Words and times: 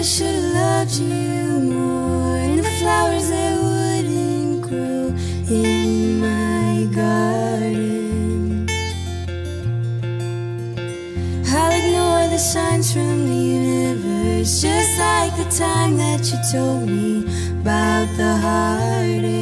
I 0.00 0.02
should 0.02 0.34
have 0.34 0.54
loved 0.54 0.96
you 0.98 1.60
more, 1.60 2.56
the 2.56 2.70
flowers 2.80 3.28
that 3.28 3.54
wouldn't 3.60 4.62
grow 4.62 5.12
in 5.54 6.20
my 6.22 6.86
garden. 6.94 8.66
I'll 11.48 11.72
ignore 11.78 12.28
the 12.32 12.38
signs 12.38 12.94
from 12.94 13.28
the 13.28 13.34
universe, 13.34 14.62
just 14.62 14.98
like 14.98 15.36
the 15.36 15.44
time 15.54 15.98
that 15.98 16.32
you 16.32 16.38
told 16.50 16.88
me 16.88 17.26
about 17.60 18.08
the 18.16 18.38
heartache. 18.38 19.39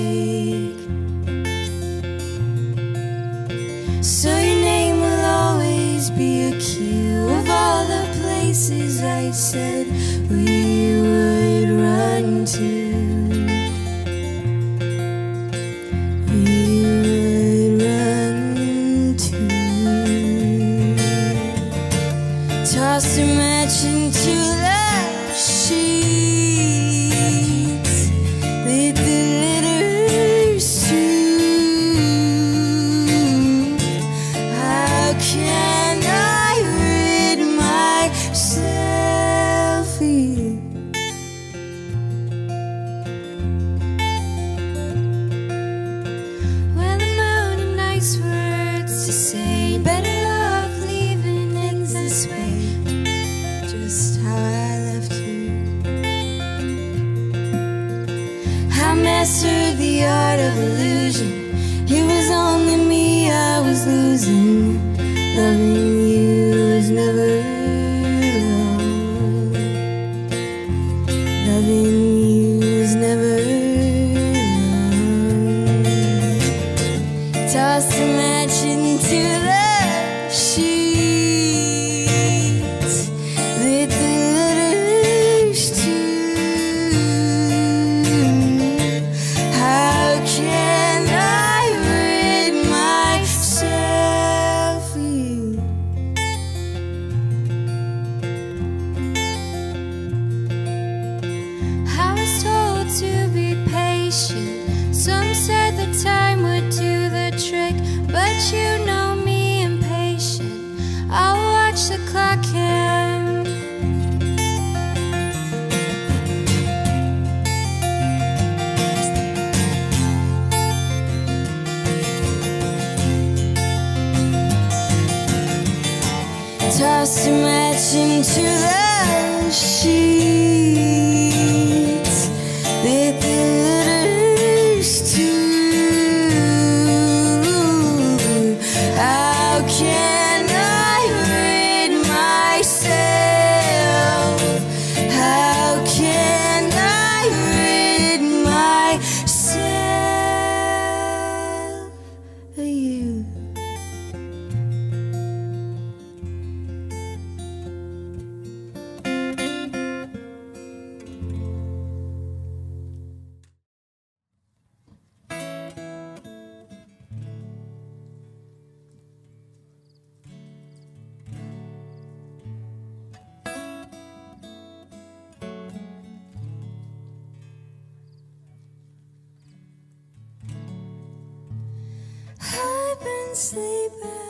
sleeping. 183.38 184.27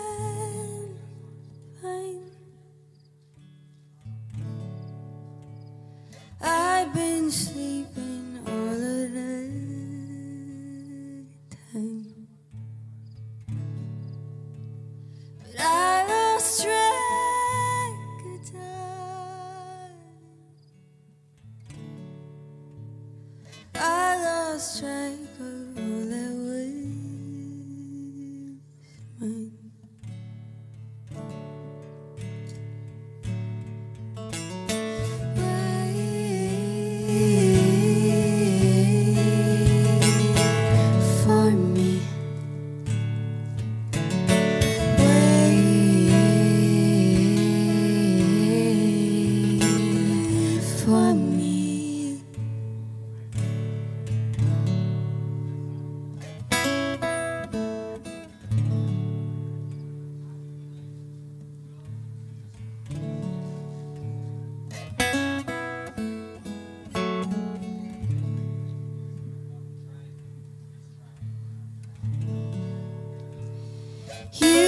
You 74.33 74.68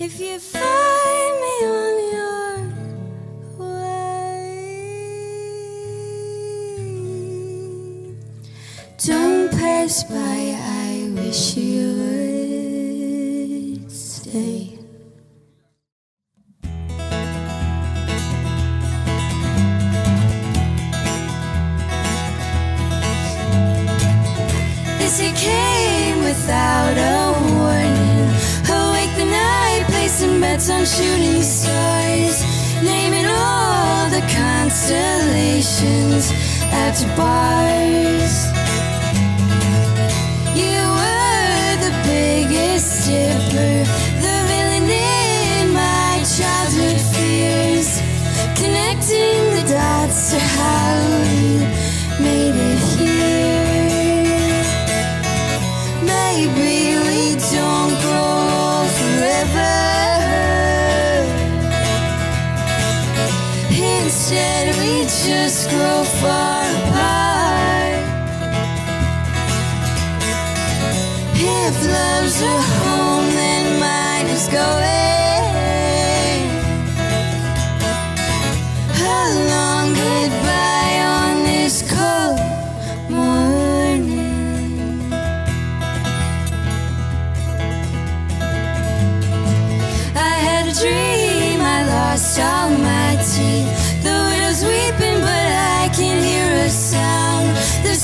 If 0.00 0.20
you 0.20 0.38
find 0.38 1.40
me 1.42 1.66
on 1.66 1.94
your 2.14 2.58
way, 3.58 3.74
don't 9.04 9.50
pass 9.50 10.04
by. 10.04 10.54
I 10.56 11.10
wish 11.16 11.56
you 11.56 12.17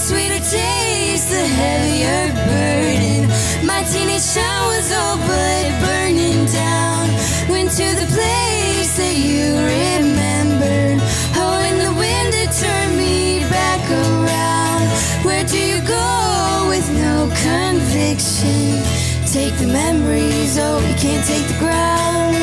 sweeter 0.04 0.44
taste, 0.44 1.30
the 1.30 1.46
heavier 1.60 2.28
burden. 2.44 3.24
My 3.64 3.82
teenage 3.84 4.28
town 4.34 4.66
was 4.68 4.92
all 4.92 5.16
but 5.16 5.64
burning 5.80 6.44
down. 6.52 7.08
Went 7.48 7.70
to 7.80 7.88
the 8.00 8.06
place 8.12 8.90
that 9.00 9.16
you 9.16 9.56
remember. 9.56 11.00
Oh, 11.40 11.56
and 11.68 11.80
the 11.80 11.92
wind 11.96 12.34
had 12.36 12.52
turned 12.52 12.98
me 12.98 13.48
back 13.48 13.80
around. 14.04 14.84
Where 15.24 15.44
do 15.44 15.56
you 15.56 15.80
go 15.80 16.66
with 16.68 16.86
no 17.00 17.32
conviction? 17.48 18.84
Take 19.32 19.56
the 19.56 19.70
memories, 19.72 20.58
oh, 20.60 20.84
you 20.84 20.94
can't 21.00 21.24
take 21.24 21.46
the 21.48 21.58
ground. 21.64 22.36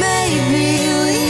Maybe 0.00 0.64
we 1.04 1.27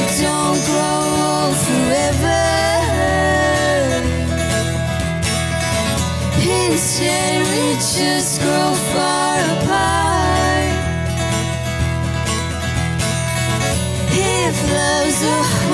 We 7.00 7.74
just 7.74 8.40
grow 8.40 8.74
far 8.92 9.38
apart. 9.38 10.72
If 14.10 14.56
love's 14.72 15.22
a 15.22 15.67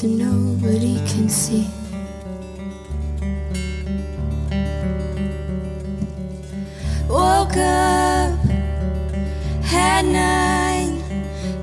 so 0.00 0.06
nobody 0.06 0.96
can 1.06 1.28
see. 1.28 1.66
Woke 7.06 7.58
up 7.58 8.38
had 9.62 10.06
nine 10.06 11.02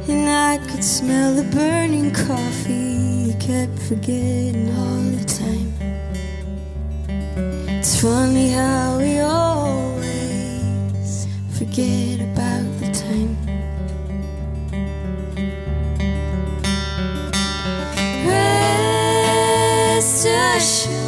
and 0.08 0.29
I 0.29 0.60
could 0.67 0.84
smell 0.84 1.34
the 1.34 1.46
burning 1.56 2.12
coffee. 2.12 3.34
Kept 3.39 3.79
forgetting 3.79 4.70
all 4.82 5.01
the 5.17 5.25
time. 5.25 5.74
It's 7.79 8.00
funny 8.00 8.50
how 8.50 9.00
we 9.00 9.20
always 9.20 10.48
forget 11.58 12.16
Rest 20.57 21.06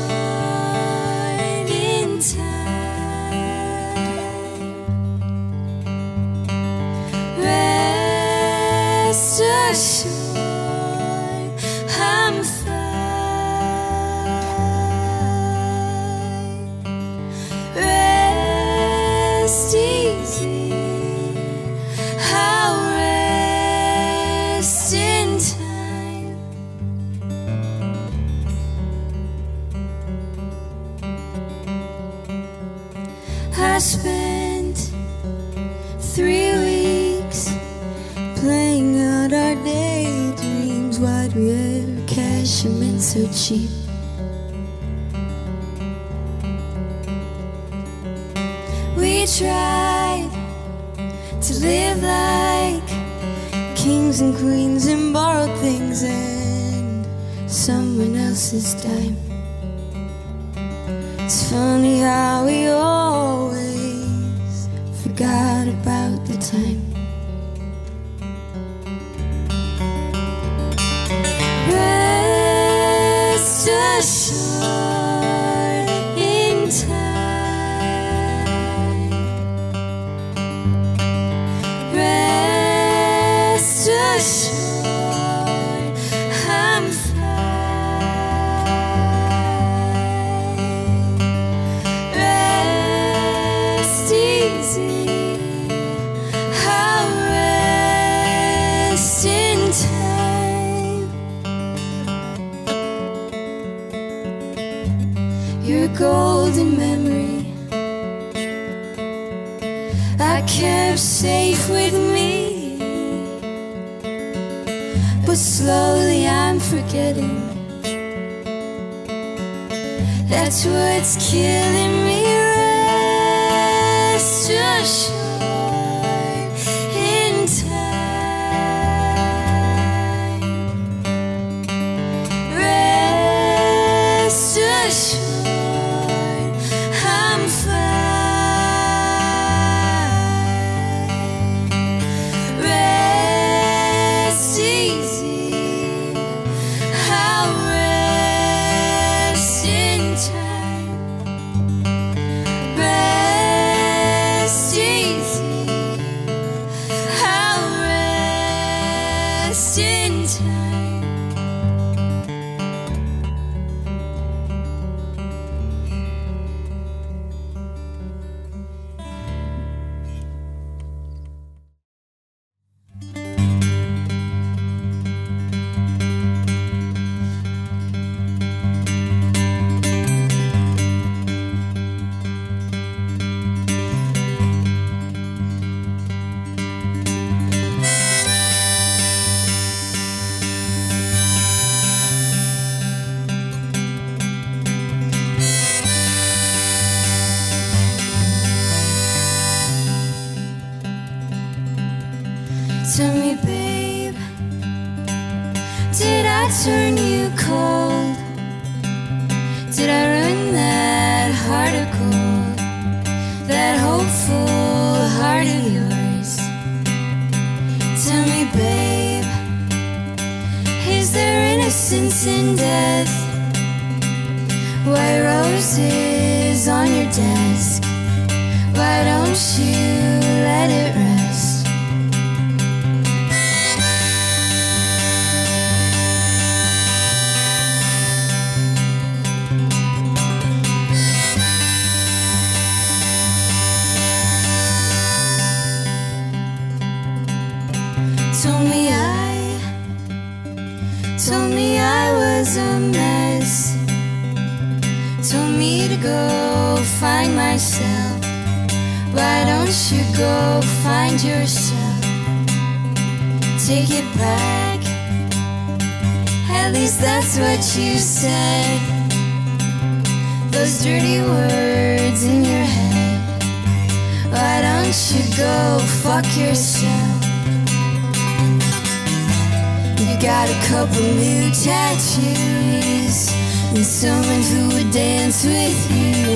got 280.19 280.49
a 280.49 280.67
couple 280.67 281.01
new 281.01 281.49
tattoos 281.51 283.31
and 283.71 283.85
someone 283.85 284.41
who 284.51 284.67
would 284.75 284.91
dance 284.91 285.45
with 285.45 285.91
you. 285.91 286.35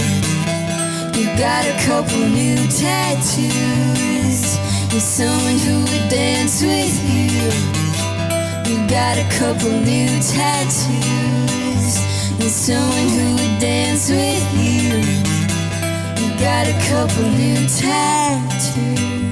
You 1.19 1.27
got 1.37 1.65
a 1.65 1.75
couple 1.85 2.19
new 2.19 2.55
tattoos 2.79 4.57
and 4.91 5.01
someone 5.01 5.59
who 5.59 5.81
would 5.81 6.09
dance 6.09 6.61
with 6.61 6.95
you. 7.11 7.51
You 8.71 8.87
got 8.87 9.17
a 9.17 9.27
couple 9.37 9.71
new 9.71 10.07
tattoos 10.31 11.97
and 12.39 12.49
someone 12.49 13.09
who 13.09 13.33
would 13.35 13.59
dance 13.59 14.09
with 14.09 14.47
you. 14.55 15.01
You 16.23 16.29
got 16.39 16.67
a 16.67 16.75
couple 16.89 17.29
new 17.31 17.67
tattoos. 17.67 19.22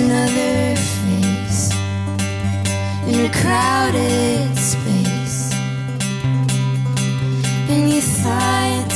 another 0.00 0.74
face 0.76 1.70
in 3.06 3.26
a 3.26 3.30
crowded 3.30 4.56
space. 4.56 5.52
And 7.70 7.90
you 7.90 8.00
thought 8.00 8.94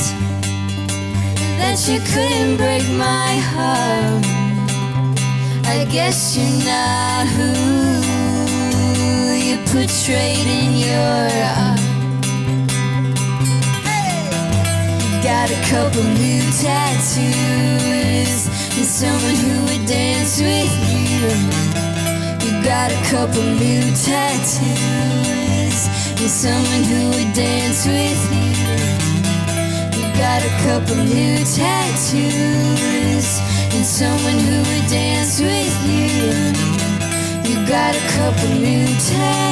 that 1.57 1.77
you 1.87 1.99
couldn't 2.11 2.57
break 2.57 2.83
my 2.97 3.37
heart. 3.53 4.25
I 5.67 5.85
guess 5.89 6.35
you're 6.35 6.65
not 6.65 7.27
who 7.27 7.51
you 9.47 9.57
portrayed 9.71 10.47
in 10.47 10.75
your 10.75 11.29
art. 11.63 11.79
Got 15.23 15.49
a 15.49 15.59
couple 15.69 16.03
new 16.03 16.43
tattoos 16.61 17.79
and 18.77 18.85
someone 18.85 19.35
who 19.35 19.55
would 19.67 19.85
dance 19.87 20.39
with 20.39 20.73
you. 20.91 21.29
You 22.43 22.51
got 22.63 22.91
a 22.91 22.99
couple 23.09 23.43
new 23.43 23.81
tattoos 24.05 25.79
and 26.21 26.29
someone 26.29 26.83
who 26.83 27.09
would 27.15 27.33
dance 27.33 27.85
with 27.85 28.21
you 28.33 28.49
got 30.19 30.43
a 30.43 30.49
couple 30.67 30.97
new 30.97 31.37
tattoos 31.55 33.29
and 33.73 33.85
someone 33.85 34.37
who 34.37 34.57
would 34.69 34.87
dance 34.89 35.39
with 35.39 35.75
you. 35.87 36.51
You 37.49 37.65
got 37.65 37.95
a 37.95 38.03
couple 38.17 38.49
new 38.59 38.85
tattoos. 38.85 39.48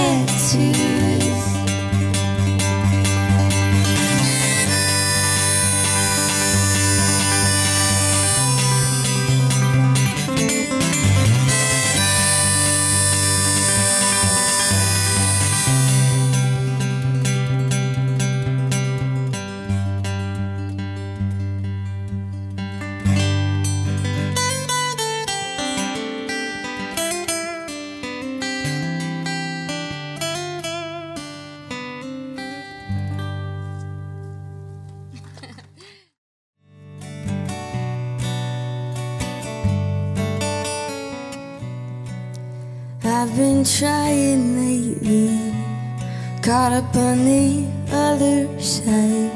Up 46.88 46.96
on 46.96 47.26
the 47.26 47.66
other 47.92 48.48
side. 48.60 49.32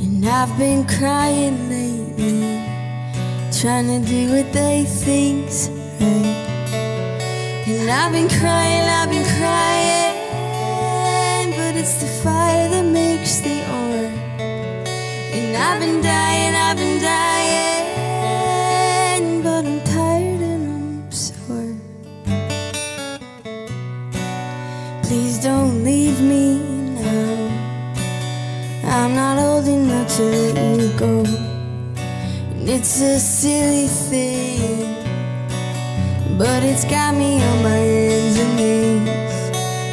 And 0.00 0.24
I've 0.26 0.56
been 0.58 0.86
crying 0.86 1.68
lately, 1.68 2.62
trying 3.60 3.88
to 3.88 4.00
do 4.06 4.30
what 4.32 4.52
they 4.52 4.84
think's 4.84 5.68
right. 6.00 6.46
And 7.66 7.90
I've 7.90 8.12
been 8.12 8.28
crying, 8.28 8.88
I've 8.88 9.10
been 9.10 9.26
crying, 9.38 10.14
but 11.56 11.76
it's 11.76 12.00
the 12.00 12.06
fire 12.22 12.68
that 12.70 12.84
makes 12.84 13.40
the 13.40 13.60
ore. 13.70 14.12
And 15.36 15.56
I've 15.56 15.80
been 15.80 16.00
dying, 16.02 16.54
I've 16.54 16.76
been 16.76 17.00
dying. 17.00 17.77
Let 30.22 30.80
you 30.80 30.92
go. 30.98 31.24
And 32.50 32.68
it's 32.68 33.00
a 33.00 33.18
silly 33.18 33.86
thing, 33.86 34.94
but 36.36 36.62
it's 36.62 36.84
got 36.84 37.14
me 37.14 37.42
on 37.42 37.62
my 37.62 37.70
hands 37.70 38.38
and 38.38 38.56
knees. 38.56 39.08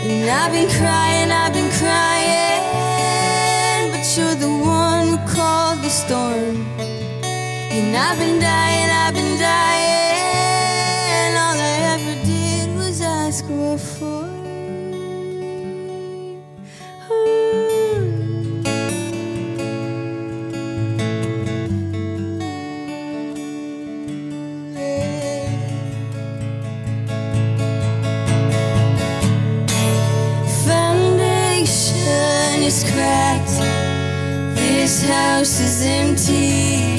And 0.09 0.29
I've 0.29 0.51
been 0.51 0.69
crying, 0.69 1.31
I've 1.31 1.53
been 1.53 1.71
crying, 1.81 2.61
but 3.91 4.05
you're 4.17 4.35
the 4.35 4.49
one 4.49 5.07
who 5.09 5.17
called 5.35 5.79
the 5.81 5.89
storm. 5.89 6.65
And 7.71 7.95
I've 7.95 8.17
been 8.17 8.39
dying, 8.39 8.89
I've 8.89 9.13
been 9.13 9.39
dying. 9.39 9.94
House 35.07 35.59
is 35.59 35.81
empty. 35.83 36.95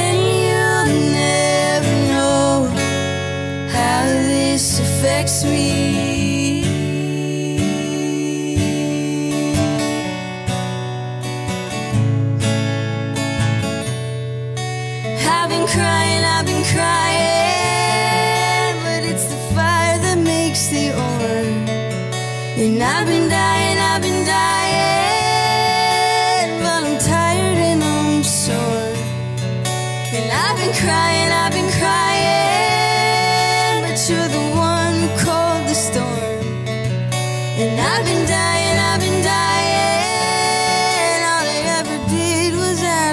And 0.00 0.18
you'll 0.42 0.92
never 1.12 1.94
know 2.12 2.66
how 3.72 4.04
this 4.06 4.80
affects 4.80 5.44
me. 5.44 5.77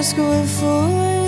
Ask 0.05 0.17
what 0.19 0.47
for. 0.47 1.24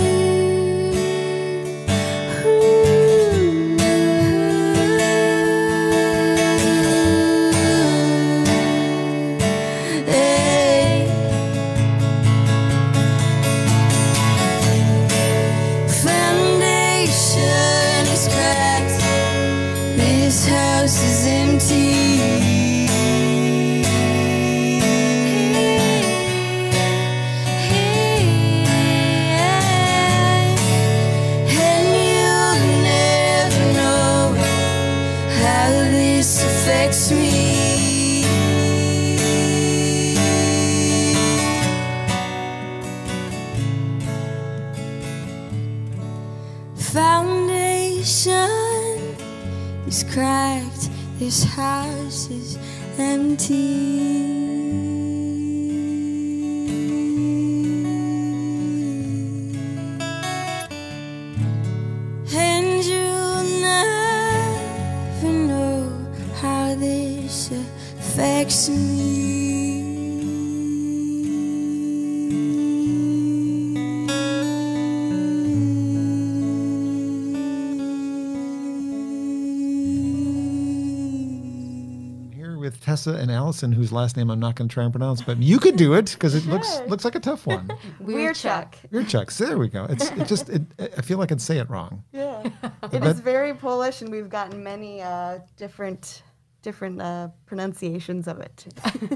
Tessa 82.88 83.10
and 83.16 83.30
Allison, 83.30 83.70
whose 83.70 83.92
last 83.92 84.16
name 84.16 84.30
I'm 84.30 84.40
not 84.40 84.56
going 84.56 84.66
to 84.66 84.72
try 84.72 84.82
and 84.82 84.90
pronounce, 84.90 85.20
but 85.20 85.36
you 85.42 85.58
could 85.58 85.76
do 85.76 85.92
it 85.92 86.10
because 86.12 86.34
it 86.34 86.46
looks 86.46 86.72
Sure. 86.74 86.86
looks 86.86 87.04
like 87.04 87.14
a 87.16 87.20
tough 87.20 87.46
one. 87.46 87.68
Weird 88.00 88.34
Chuck. 88.34 88.76
Your 88.90 89.04
Chuck. 89.04 89.30
So 89.30 89.44
there 89.44 89.58
we 89.58 89.68
go. 89.68 89.84
It's 89.90 90.10
it 90.12 90.26
just 90.26 90.48
it, 90.48 90.62
I 90.96 91.02
feel 91.02 91.18
like 91.18 91.30
I'd 91.30 91.38
say 91.42 91.58
it 91.58 91.68
wrong. 91.68 92.02
Yeah, 92.12 92.42
it 92.84 92.92
bet- 92.92 93.02
is 93.08 93.20
very 93.20 93.52
Polish, 93.52 94.00
and 94.00 94.10
we've 94.10 94.30
gotten 94.30 94.62
many 94.64 95.02
uh, 95.02 95.40
different 95.58 96.22
different 96.62 97.02
uh, 97.02 97.28
pronunciations 97.44 98.26
of 98.26 98.40
it. 98.40 98.66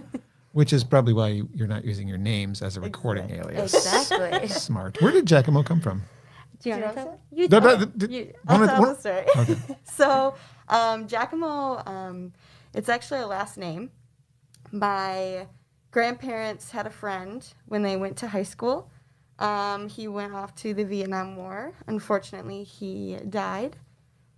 Which 0.53 0.75
is 0.75 0.85
probably 0.85 1.15
why 1.15 1.29
you, 1.29 1.49
you're 1.55 1.67
not 1.67 1.83
using 1.83 2.07
your 2.07 2.19
names 2.19 2.61
as 2.61 2.77
a 2.77 2.81
recording 2.83 3.31
alias. 3.31 3.73
Exactly. 3.73 4.49
Smart. 4.49 5.01
Where 5.01 5.13
did 5.13 5.25
Giacomo 5.25 5.63
come 5.63 5.81
from? 5.81 6.03
Do 6.63 6.69
you 6.69 6.75
Do 6.75 6.81
you 6.81 6.85
want 6.85 6.97
to 6.99 7.05
want 7.05 7.09
tell? 7.09 7.21
to 7.31 7.43
You 7.43 7.49
No, 7.49 7.61
tell. 7.61 7.79
no, 7.79 7.85
d- 7.87 8.07
d- 8.07 8.15
You- 8.17 8.33
I'll 8.47 8.61
Wanna- 8.61 8.73
tell 8.73 8.95
the 8.95 9.01
story. 9.01 9.25
Okay. 9.39 9.57
so, 9.85 10.35
um, 10.69 11.09
Giacomo, 11.09 11.83
um, 11.87 12.33
it's 12.75 12.89
actually 12.89 13.21
a 13.21 13.27
last 13.27 13.57
name. 13.59 13.91
My 14.71 15.47
grandparents 15.91 16.71
had 16.71 16.87
a 16.87 16.91
friend 16.91 17.47
when 17.67 17.83
they 17.83 17.97
went 17.97 18.17
to 18.19 18.29
high 18.29 18.43
school. 18.45 18.91
Um, 19.39 19.89
he 19.89 20.09
went 20.09 20.33
off 20.33 20.55
to 20.57 20.73
the 20.73 20.85
Vietnam 20.85 21.37
War. 21.37 21.73
Unfortunately, 21.87 22.65
he 22.65 23.17
died. 23.29 23.77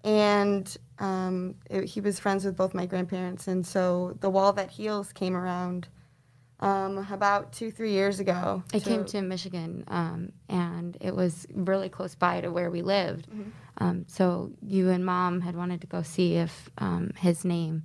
And 0.03 0.77
um, 0.99 1.55
it- 1.71 1.85
he 1.85 2.01
was 2.01 2.19
friends 2.19 2.45
with 2.45 2.57
both 2.57 2.75
my 2.75 2.87
grandparents. 2.87 3.47
And 3.49 3.67
so 3.67 4.17
the 4.21 4.31
Wall 4.31 4.53
That 4.53 4.71
Heals 4.71 5.13
came 5.13 5.37
around 5.37 5.89
um, 6.61 7.07
about 7.11 7.53
two, 7.53 7.71
three 7.71 7.93
years 7.93 8.21
ago. 8.21 8.63
I 8.73 8.81
came 8.81 9.05
to 9.07 9.21
Michigan, 9.23 9.85
um, 9.89 10.33
and 10.49 10.97
it 11.01 11.15
was 11.15 11.47
really 11.53 11.89
close 11.89 12.15
by 12.15 12.41
to 12.41 12.51
where 12.51 12.71
we 12.71 12.81
lived. 12.81 13.29
Mm-hmm. 13.29 13.51
Um, 13.79 14.05
so 14.09 14.53
you 14.63 14.89
and 14.91 15.05
mom 15.05 15.41
had 15.41 15.57
wanted 15.57 15.81
to 15.83 15.87
go 15.87 16.03
see 16.03 16.37
if 16.37 16.71
um, 16.79 17.11
his 17.19 17.45
name 17.45 17.83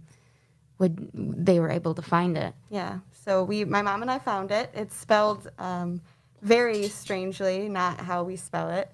would 0.80 1.10
they 1.14 1.60
were 1.60 1.70
able 1.70 1.94
to 1.94 2.02
find 2.02 2.38
it. 2.38 2.54
Yeah. 2.70 3.00
So 3.26 3.44
we, 3.44 3.66
my 3.66 3.82
mom 3.82 4.02
and 4.02 4.10
I 4.10 4.18
found 4.18 4.50
it. 4.52 4.72
It's 4.74 4.96
spelled 4.96 5.52
um, 5.60 6.02
very 6.42 6.88
strangely, 6.88 7.70
not 7.70 8.00
how 8.00 8.24
we 8.24 8.38
spell 8.38 8.70
it. 8.70 8.92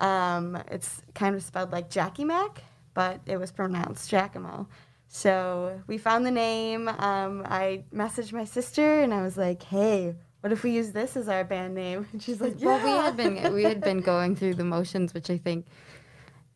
um, 0.00 0.62
it's 0.70 1.02
kind 1.14 1.34
of 1.34 1.42
spelled 1.42 1.72
like 1.72 1.88
Jackie 1.88 2.24
Mac, 2.24 2.62
but 2.94 3.20
it 3.26 3.38
was 3.38 3.52
pronounced 3.52 4.10
Giacomo. 4.10 4.68
So 5.08 5.80
we 5.86 5.98
found 5.98 6.26
the 6.26 6.30
name. 6.30 6.88
Um, 6.88 7.44
I 7.46 7.84
messaged 7.94 8.32
my 8.32 8.44
sister 8.44 9.00
and 9.00 9.12
I 9.12 9.22
was 9.22 9.36
like, 9.36 9.62
"Hey, 9.62 10.14
what 10.40 10.52
if 10.52 10.62
we 10.62 10.70
use 10.70 10.92
this 10.92 11.16
as 11.16 11.28
our 11.28 11.42
band 11.42 11.74
name?" 11.74 12.06
And 12.12 12.22
she's 12.22 12.40
like, 12.40 12.60
"Yeah." 12.60 12.66
Well, 12.66 12.84
we 12.84 13.04
had 13.04 13.16
been 13.16 13.54
we 13.54 13.64
had 13.64 13.80
been 13.80 14.00
going 14.00 14.36
through 14.36 14.54
the 14.54 14.64
motions, 14.64 15.12
which 15.12 15.28
I 15.28 15.36
think 15.36 15.66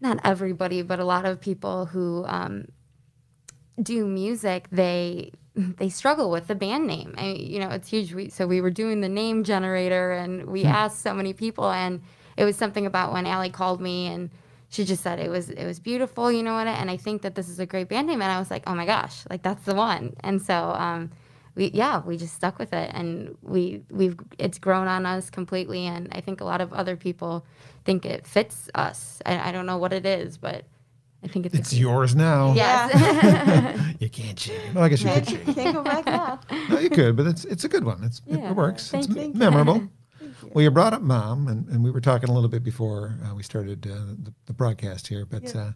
not 0.00 0.20
everybody, 0.24 0.82
but 0.82 1.00
a 1.00 1.04
lot 1.04 1.24
of 1.24 1.40
people 1.40 1.86
who 1.86 2.24
um, 2.28 2.66
do 3.82 4.06
music, 4.06 4.68
they 4.70 5.32
they 5.56 5.88
struggle 5.88 6.30
with 6.30 6.48
the 6.48 6.54
band 6.54 6.86
name. 6.86 7.14
I, 7.16 7.26
you 7.32 7.60
know, 7.60 7.70
it's 7.70 7.88
huge. 7.88 8.12
We, 8.12 8.28
so 8.28 8.46
we 8.46 8.60
were 8.60 8.70
doing 8.70 9.00
the 9.00 9.08
name 9.08 9.44
generator, 9.44 10.12
and 10.12 10.46
we 10.46 10.64
asked 10.64 11.00
so 11.00 11.14
many 11.14 11.32
people, 11.32 11.70
and 11.70 12.02
it 12.36 12.44
was 12.44 12.56
something 12.56 12.86
about 12.86 13.12
when 13.12 13.26
Allie 13.26 13.50
called 13.50 13.80
me 13.80 14.06
and. 14.06 14.30
She 14.70 14.84
just 14.84 15.04
said 15.04 15.20
it 15.20 15.30
was 15.30 15.50
it 15.50 15.64
was 15.66 15.78
beautiful, 15.78 16.32
you 16.32 16.42
know 16.42 16.54
what? 16.54 16.66
And 16.66 16.90
I 16.90 16.96
think 16.96 17.22
that 17.22 17.36
this 17.36 17.48
is 17.48 17.60
a 17.60 17.66
great 17.66 17.88
band 17.88 18.08
name. 18.08 18.20
And 18.20 18.32
I 18.32 18.40
was 18.40 18.50
like, 18.50 18.64
oh 18.66 18.74
my 18.74 18.84
gosh, 18.84 19.22
like 19.30 19.40
that's 19.40 19.62
the 19.62 19.74
one. 19.74 20.14
And 20.24 20.42
so 20.42 20.52
um, 20.52 21.10
we 21.54 21.70
yeah 21.72 22.02
we 22.04 22.16
just 22.16 22.34
stuck 22.34 22.58
with 22.58 22.72
it 22.72 22.90
and 22.94 23.36
we 23.42 23.82
we've 23.90 24.16
it's 24.38 24.58
grown 24.58 24.88
on 24.88 25.06
us 25.06 25.30
completely 25.30 25.86
and 25.86 26.08
i 26.12 26.20
think 26.20 26.40
a 26.40 26.44
lot 26.44 26.60
of 26.60 26.72
other 26.72 26.96
people 26.96 27.44
think 27.84 28.04
it 28.04 28.26
fits 28.26 28.68
us 28.74 29.20
i, 29.26 29.48
I 29.48 29.52
don't 29.52 29.66
know 29.66 29.78
what 29.78 29.92
it 29.92 30.06
is 30.06 30.36
but 30.36 30.64
i 31.24 31.28
think 31.28 31.46
it's 31.46 31.54
It's 31.54 31.72
yours 31.72 32.14
now. 32.14 32.52
yes 32.54 32.92
You 34.00 34.10
can't 34.10 34.36
change. 34.36 34.74
Well, 34.74 34.84
I 34.84 34.88
guess 34.88 35.02
you 35.02 35.10
could 35.10 35.26
change. 35.26 35.44
Can't, 35.44 35.56
can't 35.62 35.74
go 35.76 35.82
back 35.82 36.04
now. 36.06 36.40
No, 36.68 36.78
you 36.78 36.90
could, 36.90 37.16
but 37.16 37.26
it's 37.26 37.44
it's 37.46 37.64
a 37.64 37.68
good 37.68 37.84
one. 37.84 38.02
It's 38.04 38.20
it, 38.26 38.38
Yeah. 38.38 38.50
it 38.50 38.56
works. 38.56 38.90
Thank 38.90 39.06
it's 39.06 39.14
you. 39.14 39.20
me- 39.28 39.32
memorable. 39.32 39.88
Well, 40.52 40.62
you 40.62 40.70
brought 40.70 40.92
up 40.92 41.00
mom, 41.02 41.48
and, 41.48 41.66
and 41.68 41.82
we 41.82 41.90
were 41.90 42.00
talking 42.02 42.28
a 42.28 42.32
little 42.32 42.50
bit 42.50 42.62
before 42.62 43.18
uh, 43.24 43.34
we 43.34 43.42
started 43.42 43.86
uh, 43.86 43.94
the, 44.22 44.32
the 44.46 44.52
broadcast 44.52 45.06
here. 45.08 45.24
But 45.24 45.54
uh, 45.56 45.70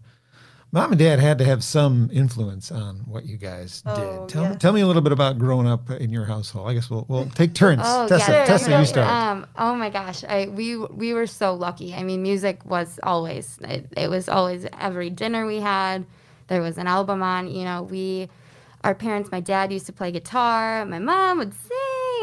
mom 0.73 0.93
and 0.93 0.99
dad 0.99 1.19
had 1.19 1.39
to 1.39 1.45
have 1.45 1.65
some 1.65 2.11
influence 2.13 2.71
on 2.71 2.97
what 3.07 3.25
you 3.25 3.37
guys 3.37 3.83
Oh, 3.87 3.95
did. 4.21 4.29
Tell 4.29 4.43
me, 4.43 4.49
yes. 4.51 4.59
tell 4.61 4.73
me 4.73 4.81
a 4.81 4.87
little 4.87 5.03
bit 5.03 5.13
about 5.13 5.39
growing 5.39 5.67
up 5.67 5.91
in 5.91 6.11
your 6.11 6.25
household. 6.25 6.69
I 6.69 6.75
guess 6.75 6.91
we'll 6.91 7.07
we'll 7.09 7.29
take 7.31 7.55
turns. 7.55 7.83
Oh 7.85 8.07
Tessa, 8.09 8.31
yeah, 8.31 8.45
Tessa, 8.45 8.79
you 8.79 8.85
start. 8.85 9.07
Um, 9.09 9.47
oh 9.57 9.75
my 9.75 9.91
gosh, 9.91 10.25
I 10.25 10.47
we 10.49 10.77
we 10.77 11.15
were 11.15 11.27
so 11.27 11.55
lucky. 11.55 11.95
I 11.95 12.03
mean, 12.03 12.23
music 12.23 12.65
was 12.65 13.01
always 13.03 13.59
it, 13.63 13.87
it 13.97 14.09
was 14.11 14.29
always 14.29 14.67
every 14.79 15.11
dinner 15.11 15.47
we 15.47 15.61
had. 15.61 16.05
There 16.49 16.63
was 16.63 16.79
an 16.79 16.87
album 16.87 17.23
on. 17.23 17.49
You 17.51 17.65
know, 17.65 17.83
we 17.83 18.29
our 18.85 18.95
parents. 18.95 19.31
My 19.33 19.41
dad 19.41 19.73
used 19.73 19.87
to 19.87 19.93
play 19.93 20.11
guitar. 20.13 20.85
My 20.85 20.99
mom 20.99 21.39
would 21.39 21.53
sing. 21.55 21.71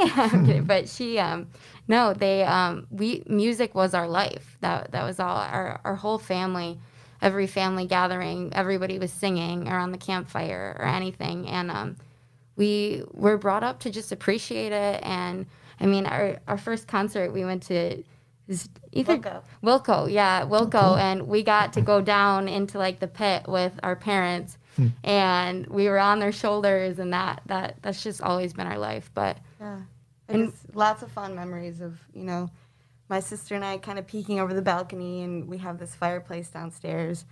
I'm 0.16 0.46
kidding, 0.46 0.66
but 0.66 0.90
she 0.90 1.18
um 1.20 1.48
no 1.88 2.14
they 2.14 2.44
um 2.44 2.86
we 2.92 3.24
music 3.28 3.74
was 3.76 3.94
our 3.94 4.08
life. 4.08 4.58
That 4.62 4.92
that 4.92 5.04
was 5.04 5.20
all 5.20 5.38
our 5.38 5.80
our 5.84 5.96
whole 5.96 6.18
family. 6.20 6.80
Every 7.26 7.48
family 7.48 7.88
gathering, 7.88 8.52
everybody 8.54 9.00
was 9.00 9.12
singing 9.12 9.68
around 9.68 9.92
the 9.92 9.98
campfire 9.98 10.78
or 10.80 10.86
anything, 10.86 11.48
and 11.48 11.72
um, 11.72 11.96
we 12.56 13.04
were 13.12 13.38
brought 13.38 13.64
up 13.64 13.80
to 13.80 13.90
just 13.90 14.12
appreciate 14.12 14.72
it. 14.72 15.00
And 15.04 15.48
I 15.80 15.88
mean, 15.88 16.06
our, 16.06 16.38
our 16.48 16.58
first 16.58 16.88
concert 16.88 17.34
we 17.34 17.44
went 17.44 17.64
to 17.64 18.04
is 18.48 18.70
either 18.92 19.18
Wilco. 19.18 19.42
Wilco, 19.64 20.12
yeah, 20.12 20.46
Wilco, 20.46 20.98
and 21.00 21.28
we 21.28 21.42
got 21.42 21.74
to 21.74 21.82
go 21.82 22.00
down 22.00 22.48
into 22.48 22.78
like 22.78 23.00
the 23.00 23.08
pit 23.08 23.48
with 23.48 23.74
our 23.82 23.96
parents, 23.96 24.58
and 25.04 25.66
we 25.68 25.88
were 25.90 25.98
on 26.00 26.20
their 26.20 26.32
shoulders, 26.32 27.00
and 27.00 27.12
that 27.12 27.42
that 27.48 27.78
that's 27.82 28.04
just 28.04 28.22
always 28.22 28.54
been 28.54 28.68
our 28.68 28.78
life. 28.78 29.10
But 29.16 29.38
Yeah. 29.60 29.80
And 30.28 30.54
lots 30.74 31.02
of 31.04 31.12
fun 31.12 31.36
memories 31.36 31.82
of, 31.82 32.00
you 32.14 32.24
know, 32.24 32.50
my 33.10 33.20
sister 33.20 33.56
and 33.56 33.64
I 33.64 33.78
kind 33.78 34.00
of 34.00 34.08
peeking 34.08 34.40
over 34.40 34.54
the 34.54 34.62
balcony 34.62 35.24
and 35.24 35.48
we 35.48 35.58
have 35.60 35.78
this 35.78 35.96
fireplace 35.96 36.50
downstairs. 36.50 37.26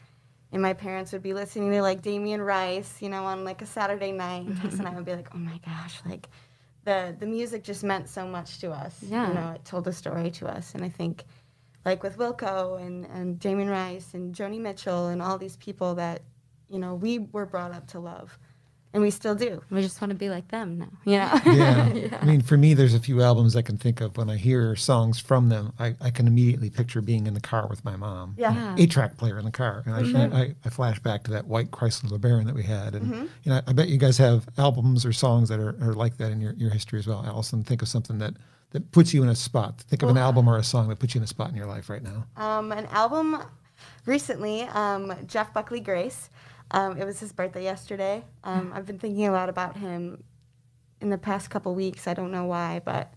And 0.52 0.62
my 0.62 0.74
parents 0.74 1.12
would 1.12 1.24
be 1.24 1.34
listening 1.34 1.72
to 1.72 1.82
like 1.82 2.04
Damien 2.04 2.42
Rice, 2.42 3.02
you 3.02 3.10
know, 3.10 3.24
on 3.26 3.44
like 3.44 3.62
a 3.64 3.66
Saturday 3.66 4.12
night. 4.12 4.46
And 4.46 4.62
Tess 4.62 4.74
and 4.80 4.88
I 4.88 4.92
would 4.92 5.06
be 5.06 5.16
like, 5.16 5.30
oh 5.34 5.40
my 5.40 5.60
gosh, 5.66 6.00
like 6.06 6.30
the 6.86 7.16
the 7.20 7.26
music 7.26 7.64
just 7.64 7.84
meant 7.84 8.08
so 8.08 8.28
much 8.28 8.60
to 8.60 8.72
us. 8.72 9.02
Yeah. 9.02 9.28
You 9.28 9.34
know, 9.34 9.52
it 9.52 9.66
told 9.66 9.88
a 9.88 9.94
story 9.94 10.30
to 10.32 10.48
us. 10.48 10.76
And 10.76 10.84
I 10.84 10.90
think 10.90 11.24
like 11.86 12.04
with 12.04 12.18
Wilco 12.18 12.80
and, 12.80 13.06
and 13.06 13.40
Damien 13.40 13.70
Rice 13.70 14.14
and 14.14 14.34
Joni 14.34 14.60
Mitchell 14.60 15.08
and 15.08 15.22
all 15.22 15.38
these 15.38 15.58
people 15.58 15.96
that, 15.96 16.22
you 16.70 16.80
know, 16.80 16.94
we 16.94 17.20
were 17.20 17.46
brought 17.46 17.72
up 17.72 17.88
to 17.88 18.00
love. 18.00 18.38
And 18.94 19.02
we 19.02 19.10
still 19.10 19.34
do. 19.34 19.60
we 19.72 19.82
just 19.82 20.00
want 20.00 20.12
to 20.12 20.16
be 20.16 20.30
like 20.30 20.50
them 20.50 20.78
now, 20.78 20.88
you 21.04 21.18
know. 21.18 21.42
yeah. 21.52 22.20
I 22.22 22.26
mean, 22.26 22.42
for 22.42 22.58
me, 22.58 22.76
there's 22.76 22.94
a 22.94 23.00
few 23.00 23.24
albums 23.24 23.56
I 23.56 23.64
can 23.64 23.78
think 23.80 24.02
of 24.02 24.16
when 24.18 24.30
I 24.30 24.36
hear 24.38 24.76
songs 24.76 25.20
from 25.20 25.50
them. 25.50 25.74
I, 25.80 25.96
I 26.00 26.12
can 26.12 26.28
immediately 26.28 26.70
picture 26.70 27.02
being 27.02 27.26
in 27.26 27.34
the 27.34 27.40
car 27.42 27.66
with 27.68 27.84
my 27.84 27.96
mom. 27.96 28.36
Yeah. 28.38 28.54
Yeah. 28.54 28.76
Eight 28.78 28.92
track 28.92 29.18
player 29.18 29.40
in 29.40 29.46
the 29.46 29.52
car. 29.52 29.82
And 29.88 29.96
Mm-hmm. 30.06 30.36
I, 30.36 30.40
I, 30.42 30.56
I 30.64 30.70
flash 30.70 31.00
back 31.00 31.24
to 31.24 31.32
that 31.32 31.48
white 31.48 31.72
Chrysler 31.72 32.12
LeBaron 32.12 32.46
that 32.46 32.54
we 32.54 32.62
had. 32.64 32.94
And, 32.94 33.30
you 33.44 33.50
know, 33.52 33.62
I 33.66 33.74
bet 33.74 33.88
you 33.90 33.98
guys 33.98 34.20
have 34.20 34.48
albums 34.60 35.06
or 35.08 35.12
songs 35.14 35.50
that 35.50 35.60
are, 35.60 35.76
are 35.82 35.94
like 35.94 36.18
that 36.18 36.32
in 36.32 36.40
your, 36.40 36.54
your 36.54 36.70
history 36.70 37.00
as 37.00 37.08
well. 37.08 37.24
Allison, 37.26 37.64
think 37.64 37.82
of 37.82 37.88
something 37.88 38.20
that, 38.20 38.36
that 38.74 38.92
puts 38.92 39.12
you 39.12 39.24
in 39.24 39.30
a 39.30 39.36
spot. 39.36 39.82
Think 39.88 40.04
of 40.04 40.10
an 40.10 40.18
album 40.18 40.48
or 40.48 40.58
a 40.58 40.64
song 40.64 40.88
that 40.90 41.00
puts 41.00 41.16
you 41.16 41.20
in 41.20 41.24
a 41.24 41.28
spot 41.28 41.50
in 41.50 41.56
your 41.56 41.66
life 41.68 41.90
right 41.90 42.04
now. 42.04 42.28
um, 42.38 42.72
an 42.72 42.86
album 42.92 43.42
recently, 44.06 44.62
um, 44.64 45.14
Jeff 45.28 45.52
Buckley 45.54 45.80
Grace. 45.80 46.30
Um, 46.74 46.98
it 46.98 47.06
was 47.06 47.20
his 47.20 47.34
birthday 47.34 47.64
yesterday. 47.64 48.26
Um, 48.44 48.74
I've 48.76 48.86
been 48.88 49.00
thinking 49.00 49.28
a 49.28 49.32
lot 49.32 49.50
about 49.50 49.78
him 49.78 50.24
in 51.02 51.10
the 51.10 51.20
past 51.20 51.50
couple 51.52 51.76
weeks. 51.76 52.08
I 52.08 52.16
don't 52.16 52.32
know 52.32 52.46
why, 52.46 52.82
but 52.84 53.14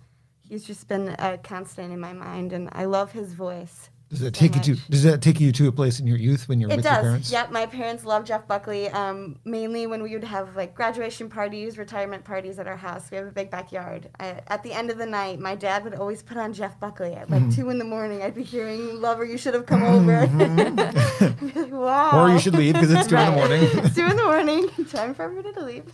he's 0.48 0.64
just 0.64 0.88
been 0.88 1.16
a 1.18 1.38
constant 1.38 1.92
in 1.92 2.00
my 2.00 2.12
mind, 2.12 2.52
and 2.52 2.68
I 2.72 2.84
love 2.84 3.12
his 3.12 3.32
voice. 3.34 3.90
Does 4.08 4.20
that 4.20 4.36
so 4.36 4.40
take 4.40 4.54
you 4.54 4.60
to. 4.62 4.76
Does 4.88 5.02
that 5.02 5.20
take 5.20 5.40
you 5.40 5.50
to 5.50 5.66
a 5.66 5.72
place 5.72 5.98
in 5.98 6.06
your 6.06 6.16
youth 6.16 6.48
when 6.48 6.60
you're 6.60 6.70
It 6.70 6.76
with 6.76 6.84
your 6.84 6.94
does. 6.94 7.02
parents? 7.02 7.32
Yep, 7.32 7.50
my 7.50 7.66
parents 7.66 8.04
love 8.04 8.24
Jeff 8.24 8.46
Buckley. 8.46 8.88
Um, 8.90 9.36
mainly 9.44 9.88
when 9.88 10.00
we 10.00 10.12
would 10.14 10.22
have 10.22 10.54
like 10.54 10.76
graduation 10.76 11.28
parties, 11.28 11.76
retirement 11.76 12.24
parties 12.24 12.60
at 12.60 12.68
our 12.68 12.76
house. 12.76 13.10
We 13.10 13.16
have 13.16 13.26
a 13.26 13.32
big 13.32 13.50
backyard. 13.50 14.08
I, 14.20 14.40
at 14.46 14.62
the 14.62 14.72
end 14.72 14.90
of 14.90 14.98
the 14.98 15.06
night, 15.06 15.40
my 15.40 15.56
dad 15.56 15.82
would 15.82 15.94
always 15.94 16.22
put 16.22 16.36
on 16.36 16.52
Jeff 16.52 16.78
Buckley 16.78 17.14
at 17.14 17.28
like 17.30 17.52
two 17.52 17.68
in 17.68 17.78
the 17.78 17.84
morning. 17.84 18.22
I'd 18.22 18.34
be 18.36 18.44
hearing 18.44 19.00
"Lover, 19.00 19.24
you 19.24 19.36
should 19.36 19.54
have 19.54 19.66
come 19.66 19.82
over." 19.82 20.18
I'd 20.30 21.40
be 21.40 21.52
like, 21.60 21.72
wow. 21.72 22.10
Or 22.22 22.30
you 22.30 22.38
should 22.38 22.54
leave 22.54 22.74
because 22.74 22.92
it's 22.92 23.08
two 23.08 23.16
in 23.16 23.26
the 23.26 23.32
morning. 23.32 23.62
It's 23.62 23.94
two 23.96 24.06
in 24.06 24.16
the 24.16 24.22
morning. 24.22 24.68
Time 24.88 25.14
for 25.14 25.22
everybody 25.24 25.52
to 25.54 25.64
leave. 25.64 25.84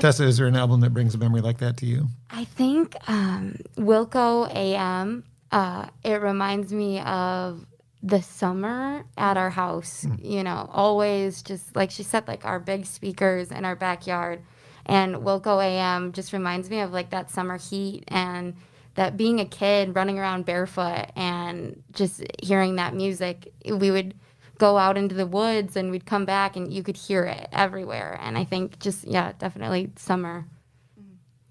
Tessa, 0.00 0.24
is 0.24 0.36
there 0.36 0.48
an 0.48 0.56
album 0.56 0.80
that 0.80 0.90
brings 0.92 1.14
a 1.14 1.18
memory 1.18 1.40
like 1.40 1.58
that 1.58 1.76
to 1.76 1.86
you? 1.86 2.08
I 2.30 2.44
think 2.44 2.96
um, 3.08 3.56
Wilco 3.76 4.52
AM. 4.52 5.22
Uh, 5.52 5.88
it 6.04 6.22
reminds 6.22 6.72
me 6.72 7.00
of 7.00 7.66
the 8.02 8.22
summer 8.22 9.04
at 9.18 9.38
our 9.38 9.50
house. 9.50 10.06
You 10.20 10.44
know, 10.44 10.70
always 10.72 11.42
just 11.42 11.76
like 11.76 11.92
she 11.92 12.04
said, 12.04 12.28
like 12.28 12.46
our 12.46 12.60
big 12.60 12.86
speakers 12.86 13.52
in 13.52 13.66
our 13.66 13.76
backyard, 13.76 14.42
and 14.86 15.16
Wilco 15.16 15.64
AM 15.64 16.12
just 16.12 16.34
reminds 16.34 16.70
me 16.70 16.80
of 16.80 16.92
like 16.92 17.10
that 17.12 17.30
summer 17.30 17.58
heat 17.58 18.04
and 18.08 18.54
that 18.96 19.16
being 19.18 19.40
a 19.40 19.46
kid 19.46 19.96
running 19.96 20.18
around 20.20 20.46
barefoot 20.46 21.06
and 21.16 21.82
just 21.94 22.24
hearing 22.42 22.76
that 22.76 22.94
music. 22.94 23.52
We 23.66 23.92
would 23.92 24.14
go 24.58 24.78
out 24.78 24.98
into 24.98 25.16
the 25.16 25.26
woods 25.26 25.76
and 25.76 25.90
we'd 25.92 26.06
come 26.06 26.26
back 26.26 26.56
and 26.56 26.72
you 26.74 26.82
could 26.84 26.98
hear 26.98 27.24
it 27.24 27.48
everywhere. 27.52 28.18
And 28.22 28.38
I 28.38 28.44
think 28.44 28.80
just 28.80 29.06
yeah, 29.06 29.32
definitely 29.38 29.92
summer. 29.96 30.46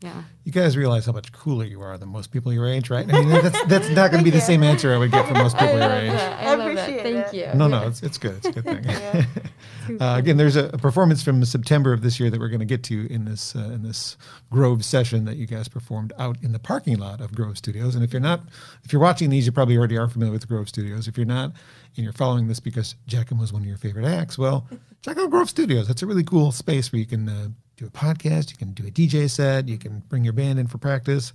Yeah. 0.02 0.24
You 0.46 0.52
guys 0.52 0.76
realize 0.76 1.06
how 1.06 1.12
much 1.12 1.32
cooler 1.32 1.64
you 1.64 1.82
are 1.82 1.96
than 1.96 2.10
most 2.10 2.32
people 2.32 2.52
your 2.52 2.68
age, 2.68 2.90
right? 2.90 3.08
I 3.08 3.20
mean, 3.20 3.30
that's, 3.30 3.66
that's 3.66 3.90
not 3.90 4.10
going 4.10 4.24
to 4.24 4.24
be 4.24 4.36
the 4.36 4.42
same 4.42 4.64
answer 4.64 4.92
I 4.94 4.98
would 4.98 5.12
get 5.12 5.28
from 5.28 5.38
most 5.38 5.56
people 5.56 5.78
your 5.78 5.92
age. 5.92 6.12
I, 6.12 6.46
I 6.46 6.56
love 6.56 6.68
it. 6.68 6.72
appreciate 6.72 7.04
Thank 7.04 7.34
it. 7.34 7.34
you. 7.36 7.54
No, 7.54 7.68
no, 7.68 7.88
it's, 7.88 8.02
it's 8.02 8.18
good. 8.18 8.38
It's 8.38 8.48
a 8.48 8.52
good 8.52 8.64
thing. 8.64 10.02
uh, 10.02 10.16
again, 10.18 10.38
there's 10.38 10.56
a, 10.56 10.70
a 10.70 10.78
performance 10.80 11.22
from 11.22 11.46
September 11.46 11.94
of 11.94 12.02
this 12.02 12.20
year 12.20 12.32
that 12.32 12.40
we're 12.40 12.50
going 12.50 12.62
to 12.62 12.66
get 12.66 12.82
to 12.86 13.12
in 13.14 13.26
this 13.26 13.56
uh, 13.56 13.60
in 13.60 13.84
this 13.84 14.18
Grove 14.50 14.84
session 14.84 15.26
that 15.26 15.38
you 15.38 15.46
guys 15.46 15.68
performed 15.68 16.14
out 16.18 16.38
in 16.42 16.52
the 16.52 16.60
parking 16.60 16.98
lot 16.98 17.22
of 17.22 17.36
Grove 17.36 17.60
Studios. 17.60 17.94
And 17.94 18.04
if 18.04 18.12
you're 18.12 18.20
not, 18.20 18.42
if 18.84 18.92
you're 18.92 19.02
watching 19.02 19.30
these, 19.30 19.46
you 19.46 19.52
probably 19.52 19.78
already 19.78 19.98
are 19.98 20.08
familiar 20.08 20.34
with 20.34 20.48
Grove 20.48 20.68
Studios. 20.68 21.08
If 21.08 21.16
you're 21.16 21.28
not, 21.28 21.52
and 21.96 22.04
you're 22.04 22.14
following 22.14 22.48
this 22.48 22.60
because 22.60 22.96
Giacomo 23.06 23.42
was 23.42 23.54
one 23.54 23.62
of 23.62 23.68
your 23.68 23.78
favorite 23.78 24.06
acts, 24.06 24.36
well, 24.38 24.68
check 25.04 25.18
out 25.18 25.30
Grove 25.30 25.50
Studios. 25.50 25.88
That's 25.88 26.02
a 26.02 26.08
really 26.08 26.24
cool 26.24 26.52
space 26.52 26.92
where 26.92 27.00
you 27.00 27.06
can 27.06 27.30
uh, 27.30 27.50
do 27.82 27.88
a 27.88 27.90
podcast, 27.90 28.52
you 28.52 28.58
can 28.58 28.72
do 28.74 28.86
a 28.86 28.92
DJ 28.92 29.30
set, 29.30 29.68
you 29.68 29.78
can 29.78 30.04
bring 30.08 30.24
your 30.24 30.34
band 30.34 30.60
in 30.60 30.68
for 30.68 30.78
practice. 30.78 31.34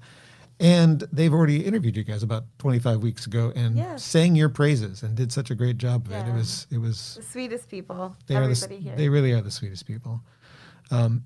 And 0.59 1.01
they've 1.13 1.33
already 1.35 1.67
interviewed 1.67 1.97
you 1.97 2.05
guys 2.05 2.23
about 2.23 2.45
25 2.59 3.03
weeks 3.03 3.27
ago 3.27 3.53
and 3.55 3.77
Yeah. 3.77 3.97
sang 3.97 4.35
your 4.37 4.49
praises 4.49 5.03
and 5.03 5.15
did 5.15 5.31
such 5.31 5.51
a 5.51 5.55
great 5.55 5.77
job 5.77 6.07
of 6.07 6.13
it. 6.13 6.27
It 6.27 6.33
was 6.35 6.67
it 6.71 6.79
was 6.79 7.17
The 7.17 7.23
sweetest 7.23 7.69
people. 7.69 8.17
they 8.27 8.37
are 8.37 8.47
the, 8.47 8.53
Everybody 8.53 8.77
here. 8.81 8.97
they 8.97 9.09
really 9.11 9.33
are 9.33 9.43
the 9.43 9.51
sweetest 9.51 9.87
people. 9.87 10.23
Um, 10.91 11.25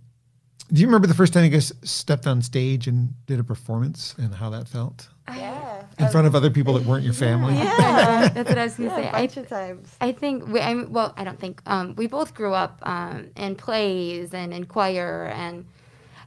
do 0.72 0.80
you 0.80 0.86
remember 0.86 1.06
the 1.06 1.14
first 1.14 1.32
time 1.32 1.44
you 1.44 1.50
guys 1.50 1.72
stepped 1.84 2.26
on 2.26 2.42
stage 2.42 2.88
and 2.88 3.14
did 3.26 3.38
a 3.38 3.44
performance 3.44 4.14
and 4.18 4.34
how 4.34 4.50
that 4.50 4.66
felt 4.68 5.08
yeah. 5.28 5.59
In 6.00 6.08
front 6.08 6.26
of 6.26 6.34
other 6.34 6.50
people 6.50 6.74
that 6.74 6.84
weren't 6.84 7.04
your 7.04 7.14
family? 7.14 7.54
Yeah. 7.54 8.28
That's 8.34 8.48
what 8.48 8.58
I 8.58 8.64
was 8.64 8.74
gonna 8.74 8.88
yeah, 8.90 8.96
say. 8.96 9.04
a 9.04 9.08
I 9.08 9.12
bunch 9.12 9.36
of 9.36 9.48
times. 9.48 9.96
I 10.00 10.12
think 10.12 10.46
we, 10.48 10.60
I 10.60 10.74
mean, 10.74 10.92
well, 10.92 11.14
I 11.16 11.24
don't 11.24 11.38
think 11.38 11.62
um, 11.66 11.94
we 11.96 12.06
both 12.06 12.34
grew 12.34 12.54
up 12.54 12.78
um, 12.82 13.30
in 13.36 13.56
plays 13.56 14.34
and 14.34 14.52
in 14.52 14.64
choir, 14.66 15.26
and 15.34 15.66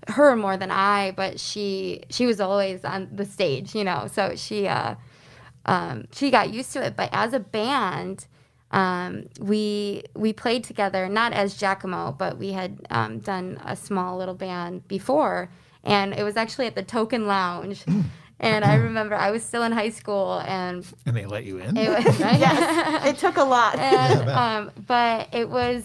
her 0.07 0.35
more 0.35 0.57
than 0.57 0.71
I, 0.71 1.11
but 1.15 1.39
she 1.39 2.03
she 2.09 2.25
was 2.25 2.39
always 2.39 2.83
on 2.85 3.09
the 3.11 3.25
stage, 3.25 3.75
you 3.75 3.83
know. 3.83 4.07
So 4.11 4.35
she 4.35 4.67
uh, 4.67 4.95
um, 5.65 6.05
she 6.11 6.31
got 6.31 6.53
used 6.53 6.73
to 6.73 6.85
it. 6.85 6.95
But 6.95 7.09
as 7.11 7.33
a 7.33 7.39
band, 7.39 8.27
um, 8.71 9.29
we 9.39 10.03
we 10.15 10.33
played 10.33 10.63
together, 10.63 11.07
not 11.07 11.33
as 11.33 11.57
Giacomo, 11.57 12.11
but 12.17 12.37
we 12.37 12.51
had 12.51 12.85
um, 12.89 13.19
done 13.19 13.59
a 13.63 13.75
small 13.75 14.17
little 14.17 14.35
band 14.35 14.87
before, 14.87 15.49
and 15.83 16.13
it 16.13 16.23
was 16.23 16.35
actually 16.37 16.67
at 16.67 16.75
the 16.75 16.83
Token 16.83 17.27
Lounge. 17.27 17.85
And 18.43 18.65
I 18.65 18.75
remember 18.89 19.15
I 19.15 19.31
was 19.31 19.41
still 19.43 19.63
in 19.63 19.71
high 19.71 19.89
school, 19.89 20.39
and 20.45 20.85
And 21.05 21.15
they 21.15 21.25
let 21.25 21.45
you 21.45 21.57
in? 21.57 21.77
it 21.77 21.89
was. 21.89 22.19
Yes, 22.19 23.05
it 23.09 23.17
took 23.17 23.37
a 23.37 23.43
lot. 23.43 23.79
and 23.79 24.29
um, 24.29 24.71
but 24.85 25.29
it 25.33 25.49
was 25.49 25.83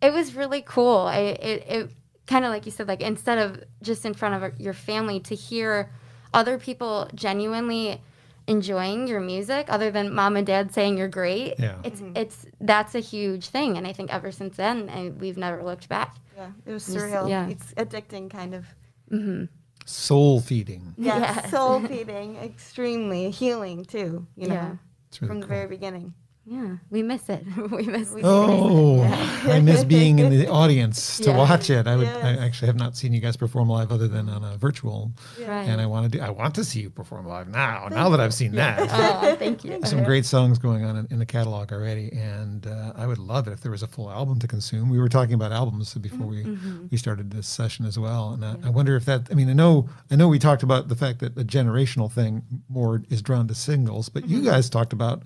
it 0.00 0.12
was 0.12 0.34
really 0.34 0.62
cool. 0.62 0.98
I, 0.98 1.18
it 1.18 1.64
it 1.68 1.90
kind 2.26 2.44
of 2.44 2.50
like 2.50 2.64
you 2.64 2.72
said, 2.72 2.88
like 2.88 3.02
instead 3.02 3.38
of 3.38 3.62
just 3.82 4.04
in 4.04 4.14
front 4.14 4.34
of 4.34 4.42
uh, 4.42 4.50
your 4.58 4.72
family, 4.72 5.20
to 5.20 5.34
hear 5.34 5.90
other 6.32 6.58
people 6.58 7.08
genuinely 7.14 8.00
enjoying 8.46 9.06
your 9.06 9.20
music, 9.20 9.66
other 9.68 9.90
than 9.90 10.14
mom 10.14 10.36
and 10.36 10.46
dad 10.46 10.72
saying 10.72 10.96
you're 10.96 11.08
great. 11.08 11.54
Yeah. 11.58 11.76
It's 11.84 12.00
mm-hmm. 12.00 12.16
it's 12.16 12.46
that's 12.60 12.94
a 12.94 13.00
huge 13.00 13.48
thing, 13.48 13.76
and 13.76 13.86
I 13.86 13.92
think 13.92 14.12
ever 14.12 14.32
since 14.32 14.56
then, 14.56 14.88
I, 14.88 15.10
we've 15.10 15.36
never 15.36 15.62
looked 15.62 15.88
back. 15.88 16.16
yeah, 16.36 16.50
it 16.64 16.72
was 16.72 16.86
Just- 16.86 16.96
surreal. 16.96 17.28
yeah. 17.28 17.48
It's 17.48 17.74
addicting, 17.74 18.30
kind 18.30 18.54
of. 18.54 18.64
Mm-hmm. 19.12 19.44
Soul 19.90 20.40
feeding. 20.40 20.94
Yes, 20.96 21.18
Yes. 21.20 21.50
soul 21.50 21.80
feeding, 21.88 22.36
extremely 22.36 23.30
healing 23.30 23.84
too. 23.84 24.26
You 24.36 24.48
know, 24.48 24.54
Yeah. 24.54 24.76
Really 25.20 25.28
from 25.28 25.40
the 25.40 25.46
very 25.46 25.66
beginning. 25.66 26.14
Yeah, 26.52 26.78
we 26.90 27.04
miss 27.04 27.28
it. 27.28 27.44
we 27.70 27.84
miss. 27.84 28.10
We- 28.10 28.22
Oh, 28.24 29.02
I 29.44 29.60
miss 29.60 29.84
being 29.84 30.18
in 30.18 30.30
the 30.30 30.48
audience 30.62 31.18
to 31.18 31.30
Yeah. 31.30 31.36
watch 31.38 31.70
it. 31.70 31.86
I 31.86 31.94
would. 31.94 32.08
I 32.08 32.44
actually 32.44 32.66
have 32.66 32.74
not 32.76 32.96
seen 32.96 33.12
you 33.12 33.20
guys 33.20 33.36
perform 33.36 33.68
live 33.68 33.92
other 33.92 34.08
than 34.08 34.28
on 34.28 34.42
a 34.42 34.56
virtual, 34.56 35.12
Right. 35.38 35.68
and 35.68 35.80
I 35.80 35.86
want 35.86 36.10
to 36.10 36.18
do. 36.18 36.24
I 36.24 36.30
want 36.30 36.56
to 36.56 36.64
see 36.64 36.80
you 36.80 36.90
perform 36.90 37.28
live 37.28 37.46
now. 37.46 37.86
Now 37.88 38.08
that 38.08 38.18
I've 38.18 38.34
seen 38.34 38.50
that, 38.56 38.80
oh, 38.90 39.36
thank 39.36 39.62
you. 39.64 39.78
some 39.84 40.02
great 40.02 40.24
songs 40.26 40.58
going 40.58 40.84
on 40.84 40.96
in, 40.96 41.06
in 41.12 41.18
the 41.20 41.24
catalog 41.26 41.72
already, 41.72 42.10
and 42.14 42.66
uh, 42.66 42.94
I 42.96 43.06
would 43.06 43.18
love 43.18 43.46
it 43.46 43.52
if 43.52 43.60
there 43.60 43.70
was 43.70 43.84
a 43.84 43.88
full 43.88 44.10
album 44.10 44.40
to 44.40 44.48
consume. 44.48 44.90
We 44.90 44.98
were 44.98 45.08
talking 45.08 45.34
about 45.34 45.52
albums 45.52 45.94
before 45.94 46.26
we 46.26 46.58
we 46.90 46.96
started 46.96 47.30
this 47.30 47.46
session 47.46 47.84
as 47.86 47.96
well, 47.96 48.32
and 48.32 48.44
I, 48.44 48.56
I 48.64 48.70
wonder 48.70 48.96
if 48.96 49.04
that. 49.04 49.28
I 49.30 49.34
mean, 49.34 49.48
I 49.48 49.52
know 49.52 49.88
I 50.10 50.16
know 50.16 50.26
we 50.26 50.40
talked 50.40 50.64
about 50.64 50.88
the 50.88 50.96
fact 50.96 51.20
that 51.20 51.36
the 51.36 51.44
generational 51.44 52.10
thing 52.10 52.42
more 52.68 53.02
is 53.08 53.22
drawn 53.22 53.46
to 53.46 53.54
singles, 53.54 54.08
but 54.08 54.28
you 54.28 54.42
guys 54.42 54.68
talked 54.68 54.92
about 54.92 55.22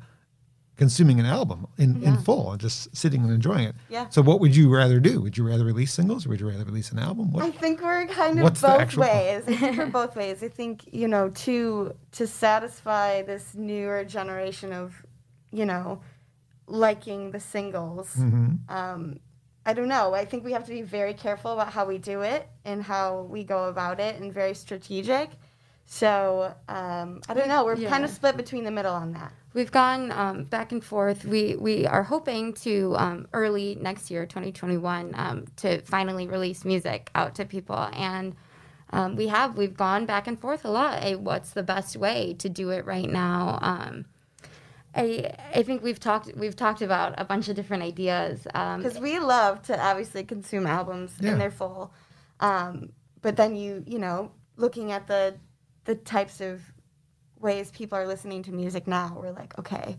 consuming 0.77 1.21
an 1.21 1.27
album 1.27 1.67
in, 1.79 2.03
in 2.03 2.17
full 2.19 2.51
and 2.53 2.61
just 2.61 2.95
sitting 2.97 3.23
and 3.23 3.33
enjoying 3.33 3.65
it. 3.65 3.75
Yeah. 3.89 4.09
So 4.09 4.23
what 4.23 4.41
would 4.41 4.57
you 4.57 4.75
rather 4.75 4.99
do? 4.99 5.21
Would 5.21 5.39
you 5.39 5.47
rather 5.47 5.65
release 5.65 5.93
singles 5.93 6.27
or 6.27 6.31
would 6.31 6.41
you 6.41 6.49
rather 6.49 6.65
release 6.65 6.91
an 6.91 6.99
album? 6.99 7.31
I 7.37 7.51
think 7.51 7.81
we're 7.81 8.07
kind 8.07 8.41
of 8.41 8.61
both 8.61 8.97
ways. 8.97 9.45
I 9.49 9.55
think 9.57 9.79
we're 9.79 9.87
both 9.87 10.17
ways. 10.17 10.43
I 10.43 10.49
think 10.49 10.83
you 10.93 11.07
know 11.09 11.31
to 11.31 11.95
to 12.13 12.27
satisfy 12.27 13.23
this 13.23 13.55
newer 13.55 14.05
generation 14.05 14.73
of 14.73 15.05
you 15.53 15.65
know 15.65 16.01
liking 16.67 17.31
the 17.31 17.41
singles. 17.41 18.15
Mhm. 18.17 18.59
Um, 18.69 19.21
I 19.67 19.73
don't 19.73 19.89
know. 19.89 20.13
I 20.13 20.25
think 20.25 20.45
we 20.45 20.53
have 20.53 20.65
to 20.65 20.73
be 20.73 20.83
very 20.83 21.15
careful 21.15 21.53
about 21.53 21.73
how 21.73 21.87
we 21.87 21.99
do 21.99 22.21
it 22.23 22.49
and 22.65 22.83
how 22.83 23.23
we 23.31 23.45
go 23.45 23.65
about 23.69 24.01
it, 24.01 24.21
and 24.21 24.33
very 24.33 24.55
strategic. 24.55 25.31
So 25.87 26.55
um, 26.69 27.21
I 27.29 27.35
don't 27.35 27.49
know. 27.49 27.65
We're 27.65 27.77
kind 27.77 28.05
of 28.05 28.11
split 28.11 28.37
between 28.37 28.65
the 28.65 28.71
middle 28.71 28.95
on 28.95 29.13
that. 29.13 29.33
We've 29.55 29.71
gone 29.71 30.11
um, 30.11 30.45
back 30.45 30.73
and 30.73 30.85
forth. 30.85 31.25
We 31.25 31.55
we 31.55 31.87
are 31.87 32.03
hoping 32.03 32.55
to 32.55 32.95
um, 32.99 33.29
early 33.33 33.79
next 33.81 34.11
year, 34.11 34.27
2021, 34.27 35.13
um, 35.15 35.45
to 35.59 35.81
finally 35.83 36.27
release 36.27 36.65
music 36.65 37.09
out 37.15 37.37
to 37.37 37.45
people, 37.45 37.89
and 37.93 38.35
um, 38.91 39.15
we 39.15 39.29
have 39.29 39.57
we've 39.57 39.77
gone 39.77 40.07
back 40.07 40.27
and 40.27 40.41
forth 40.41 40.65
a 40.65 40.71
lot. 40.71 41.03
Eh, 41.05 41.15
what's 41.15 41.51
the 41.51 41.63
best 41.63 41.97
way 41.97 42.35
to 42.41 42.49
do 42.49 42.71
it 42.71 42.85
right 42.85 43.09
now? 43.09 43.61
Um, 43.63 44.07
I 44.93 45.33
I 45.55 45.63
think 45.63 45.85
we've 45.85 46.01
talked 46.01 46.35
we've 46.37 46.57
talked 46.57 46.83
about 46.83 47.15
a 47.17 47.25
bunch 47.25 47.49
of 47.49 47.55
different 47.55 47.85
ideas. 47.85 48.49
Um, 48.55 48.83
because 48.83 48.99
we 48.99 49.21
love 49.21 49.63
to 49.63 49.81
obviously 49.81 50.25
consume 50.25 50.67
albums 50.67 51.13
Yeah. 51.21 51.33
in 51.33 51.39
their 51.39 51.53
full 51.53 51.93
um, 52.41 52.91
but 53.23 53.37
then 53.37 53.55
you 53.55 53.85
you 53.87 54.01
know 54.01 54.33
looking 54.57 54.91
at 54.91 55.07
the 55.07 55.37
the 55.85 55.95
types 55.95 56.41
of 56.41 56.61
ways 57.45 57.71
people 57.71 57.97
are 57.99 58.09
listening 58.09 58.43
to 58.43 58.53
music 58.53 58.89
now 58.89 59.17
we're 59.23 59.33
like 59.33 59.57
okay 59.59 59.97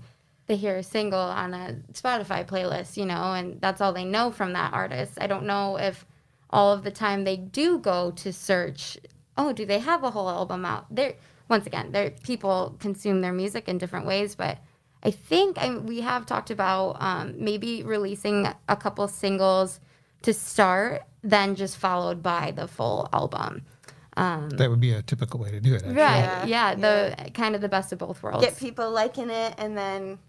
they 0.47 0.55
hear 0.55 0.77
a 0.77 0.83
single 0.83 1.19
on 1.19 1.53
a 1.53 1.77
Spotify 1.93 2.45
playlist, 2.45 2.97
you 2.97 3.05
know, 3.05 3.33
and 3.33 3.59
that's 3.61 3.81
all 3.81 3.93
they 3.93 4.05
know 4.05 4.31
from 4.31 4.53
that 4.53 4.73
artist. 4.73 5.17
I 5.19 5.27
don't 5.27 5.45
know 5.45 5.77
if 5.77 6.05
all 6.51 6.71
of 6.71 6.83
the 6.83 6.91
time 6.91 7.23
they 7.23 7.37
do 7.37 7.79
go 7.79 8.11
to 8.11 8.31
search, 8.31 8.97
oh, 9.37 9.53
do 9.53 9.65
they 9.65 9.79
have 9.79 10.03
a 10.03 10.11
whole 10.11 10.29
album 10.29 10.63
out? 10.65 10.85
There, 10.93 11.15
once 11.49 11.65
again, 11.65 11.91
there 11.91 12.11
people 12.23 12.75
consume 12.79 13.21
their 13.21 13.33
music 13.33 13.67
in 13.67 13.77
different 13.77 14.05
ways, 14.05 14.35
but 14.35 14.59
I 15.03 15.11
think 15.11 15.57
I, 15.57 15.77
we 15.77 16.01
have 16.01 16.25
talked 16.25 16.51
about 16.51 16.97
um, 16.99 17.35
maybe 17.37 17.83
releasing 17.83 18.47
a 18.69 18.75
couple 18.75 19.07
singles 19.07 19.79
to 20.23 20.33
start, 20.33 21.03
then 21.23 21.55
just 21.55 21.77
followed 21.77 22.21
by 22.21 22.51
the 22.51 22.67
full 22.67 23.09
album. 23.13 23.63
Um, 24.17 24.49
That 24.51 24.69
would 24.69 24.79
be 24.79 24.91
a 24.93 25.01
typical 25.01 25.39
way 25.39 25.51
to 25.51 25.59
do 25.59 25.73
it. 25.73 25.77
Actually. 25.83 25.95
right? 25.95 26.45
Yeah, 26.45 26.45
Yeah, 26.45 26.75
the 26.75 27.31
kind 27.31 27.53
of 27.55 27.61
the 27.61 27.69
best 27.69 27.91
of 27.91 27.99
both 27.99 28.23
worlds. 28.23 28.45
get 28.45 28.57
people 28.57 28.89
liking 28.91 29.29
it 29.29 29.53
and 29.57 29.77
then 29.77 30.19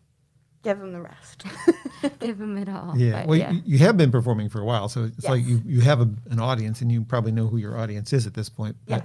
give 0.65 0.79
them 0.81 0.93
the 0.93 1.01
rest 1.01 1.45
Give 2.21 2.37
them 2.39 2.59
it 2.59 2.69
all. 2.69 2.95
Yeah. 2.97 3.21
but 3.21 3.27
Well, 3.29 3.39
yeah. 3.39 3.51
You, 3.53 3.63
you 3.65 3.79
have 3.79 3.97
been 3.97 4.11
performing 4.11 4.49
for 4.49 4.61
a 4.61 4.65
while, 4.65 4.89
so 4.89 5.05
it's 5.05 5.25
like 5.29 5.45
you, 5.47 5.63
you 5.65 5.81
have 5.83 6.01
a, 6.01 6.09
an 6.31 6.41
audience 6.41 6.81
and 6.81 6.91
you 6.91 7.03
probably 7.05 7.31
know 7.33 7.47
who 7.47 7.57
your 7.59 7.79
audience 7.79 8.13
is 8.13 8.27
at 8.27 8.35
this 8.35 8.49
point. 8.49 8.77
yes 8.87 9.03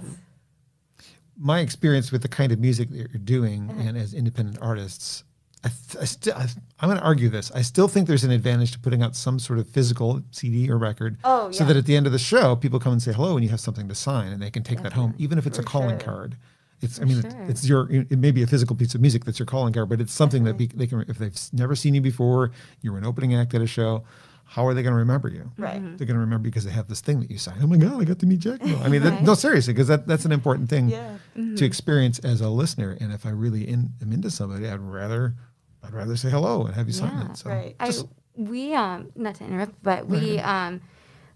my 1.38 1.60
experience 1.60 2.12
with 2.12 2.22
the 2.22 2.28
kind 2.28 2.52
of 2.52 2.58
music 2.60 2.90
that 2.90 2.96
you're 2.96 3.06
doing 3.24 3.70
Uh-huh. 3.70 3.80
and 3.88 3.96
as 3.96 4.12
independent 4.14 4.58
artists, 4.60 5.24
I, 5.64 5.68
th- 5.68 6.02
I 6.02 6.04
still, 6.06 6.34
I, 6.34 6.48
I'm 6.80 6.88
going 6.88 6.98
to 6.98 7.04
argue 7.04 7.28
this. 7.28 7.52
I 7.52 7.62
still 7.62 7.86
think 7.86 8.08
there's 8.08 8.24
an 8.24 8.32
advantage 8.32 8.72
to 8.72 8.78
putting 8.80 9.02
out 9.02 9.14
some 9.14 9.38
sort 9.38 9.58
of 9.60 9.68
physical 9.68 10.22
CD 10.32 10.68
or 10.68 10.76
record, 10.76 11.18
Oh, 11.22 11.50
so 11.52 11.64
that 11.64 11.76
at 11.76 11.86
the 11.86 11.94
end 11.96 12.06
of 12.06 12.12
the 12.12 12.18
show, 12.18 12.56
people 12.56 12.80
come 12.80 12.92
and 12.92 13.02
say 13.02 13.12
hello, 13.12 13.36
and 13.36 13.44
you 13.44 13.50
have 13.50 13.60
something 13.60 13.88
to 13.88 13.94
sign, 13.94 14.32
and 14.32 14.42
they 14.42 14.50
can 14.50 14.64
take 14.64 14.82
that 14.82 14.92
home, 14.94 15.14
even 15.18 15.38
if 15.38 15.46
it's 15.46 15.58
a 15.58 15.62
calling 15.62 15.98
sure. 16.00 16.06
card. 16.08 16.36
It's, 16.80 17.00
I 17.00 17.04
mean, 17.04 17.18
it's, 17.18 17.32
sure. 17.32 17.44
it's 17.48 17.68
your, 17.68 17.92
it 17.92 18.18
may 18.18 18.32
be 18.32 18.42
a 18.42 18.46
physical 18.46 18.74
piece 18.74 18.96
of 18.96 19.00
music 19.00 19.24
that's 19.24 19.38
your 19.38 19.46
calling 19.46 19.72
card, 19.72 19.88
but 19.88 20.00
it's 20.00 20.12
something 20.12 20.42
that 20.44 20.58
be, 20.58 20.66
they 20.66 20.88
can, 20.88 21.04
if 21.08 21.16
they've 21.18 21.38
never 21.52 21.76
seen 21.76 21.94
you 21.94 22.00
before, 22.00 22.50
you 22.80 22.90
were 22.90 22.98
an 22.98 23.06
opening 23.06 23.36
act 23.36 23.54
at 23.54 23.62
a 23.62 23.68
show, 23.68 24.02
how 24.44 24.66
are 24.66 24.74
they 24.74 24.82
going 24.82 24.92
to 24.92 24.98
remember 24.98 25.28
you? 25.28 25.50
right 25.56 25.76
mm-hmm. 25.76 25.96
They're 25.96 26.06
going 26.06 26.16
to 26.16 26.20
remember 26.20 26.48
because 26.48 26.64
they 26.64 26.72
have 26.72 26.88
this 26.88 27.00
thing 27.00 27.20
that 27.20 27.30
you 27.30 27.38
signed. 27.38 27.60
Oh 27.62 27.66
my 27.66 27.76
God, 27.78 28.02
I 28.02 28.04
got 28.04 28.18
to 28.18 28.26
meet 28.26 28.40
Jack. 28.40 28.60
I 28.62 28.88
mean, 28.88 29.02
that, 29.02 29.22
no, 29.26 29.34
seriously, 29.34 29.72
because 29.72 29.88
that, 29.88 30.06
that's 30.06 30.24
an 30.24 30.32
important 30.32 30.68
thing 30.68 30.88
Yeah. 30.88 31.16
to 31.34 31.40
mm-hmm. 31.40 31.64
experience 31.64 32.18
as 32.18 32.40
a 32.40 32.50
listener. 32.50 32.96
And 33.00 33.12
if 33.12 33.24
I 33.24 33.30
really 33.30 33.66
in, 33.66 33.90
am 34.02 34.12
into 34.12 34.30
somebody, 34.30 34.68
I'd 34.68 34.80
rather, 34.80 35.34
I'd 35.84 35.92
rather 35.92 36.16
say 36.16 36.30
hello 36.30 36.64
and 36.66 36.74
have 36.74 36.86
you 36.86 36.92
sign 36.92 37.12
Yeah. 37.12 37.30
it. 37.30 37.36
So 37.36 37.50
Right. 37.50 37.76
I 37.80 37.86
just- 37.86 38.06
we 38.36 38.74
um 38.74 39.10
not 39.14 39.34
to 39.36 39.44
interrupt, 39.44 39.82
but 39.82 40.06
we 40.06 40.38
um 40.38 40.80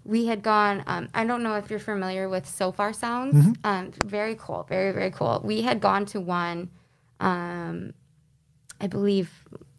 we 0.04 0.26
had 0.26 0.40
gone. 0.42 0.84
Um, 0.86 1.08
I 1.14 1.24
don't 1.24 1.42
know 1.42 1.56
if 1.56 1.68
you're 1.68 1.80
familiar 1.80 2.28
with 2.28 2.46
Sofar 2.46 2.92
Sounds. 2.92 3.34
Mm-hmm. 3.34 3.52
Um, 3.64 3.90
very 4.04 4.36
cool, 4.38 4.64
very 4.68 4.92
very 4.92 5.10
cool. 5.10 5.40
We 5.44 5.62
had 5.62 5.80
gone 5.80 6.06
to 6.06 6.20
one, 6.20 6.70
um, 7.18 7.92
I 8.80 8.86
believe, 8.86 9.30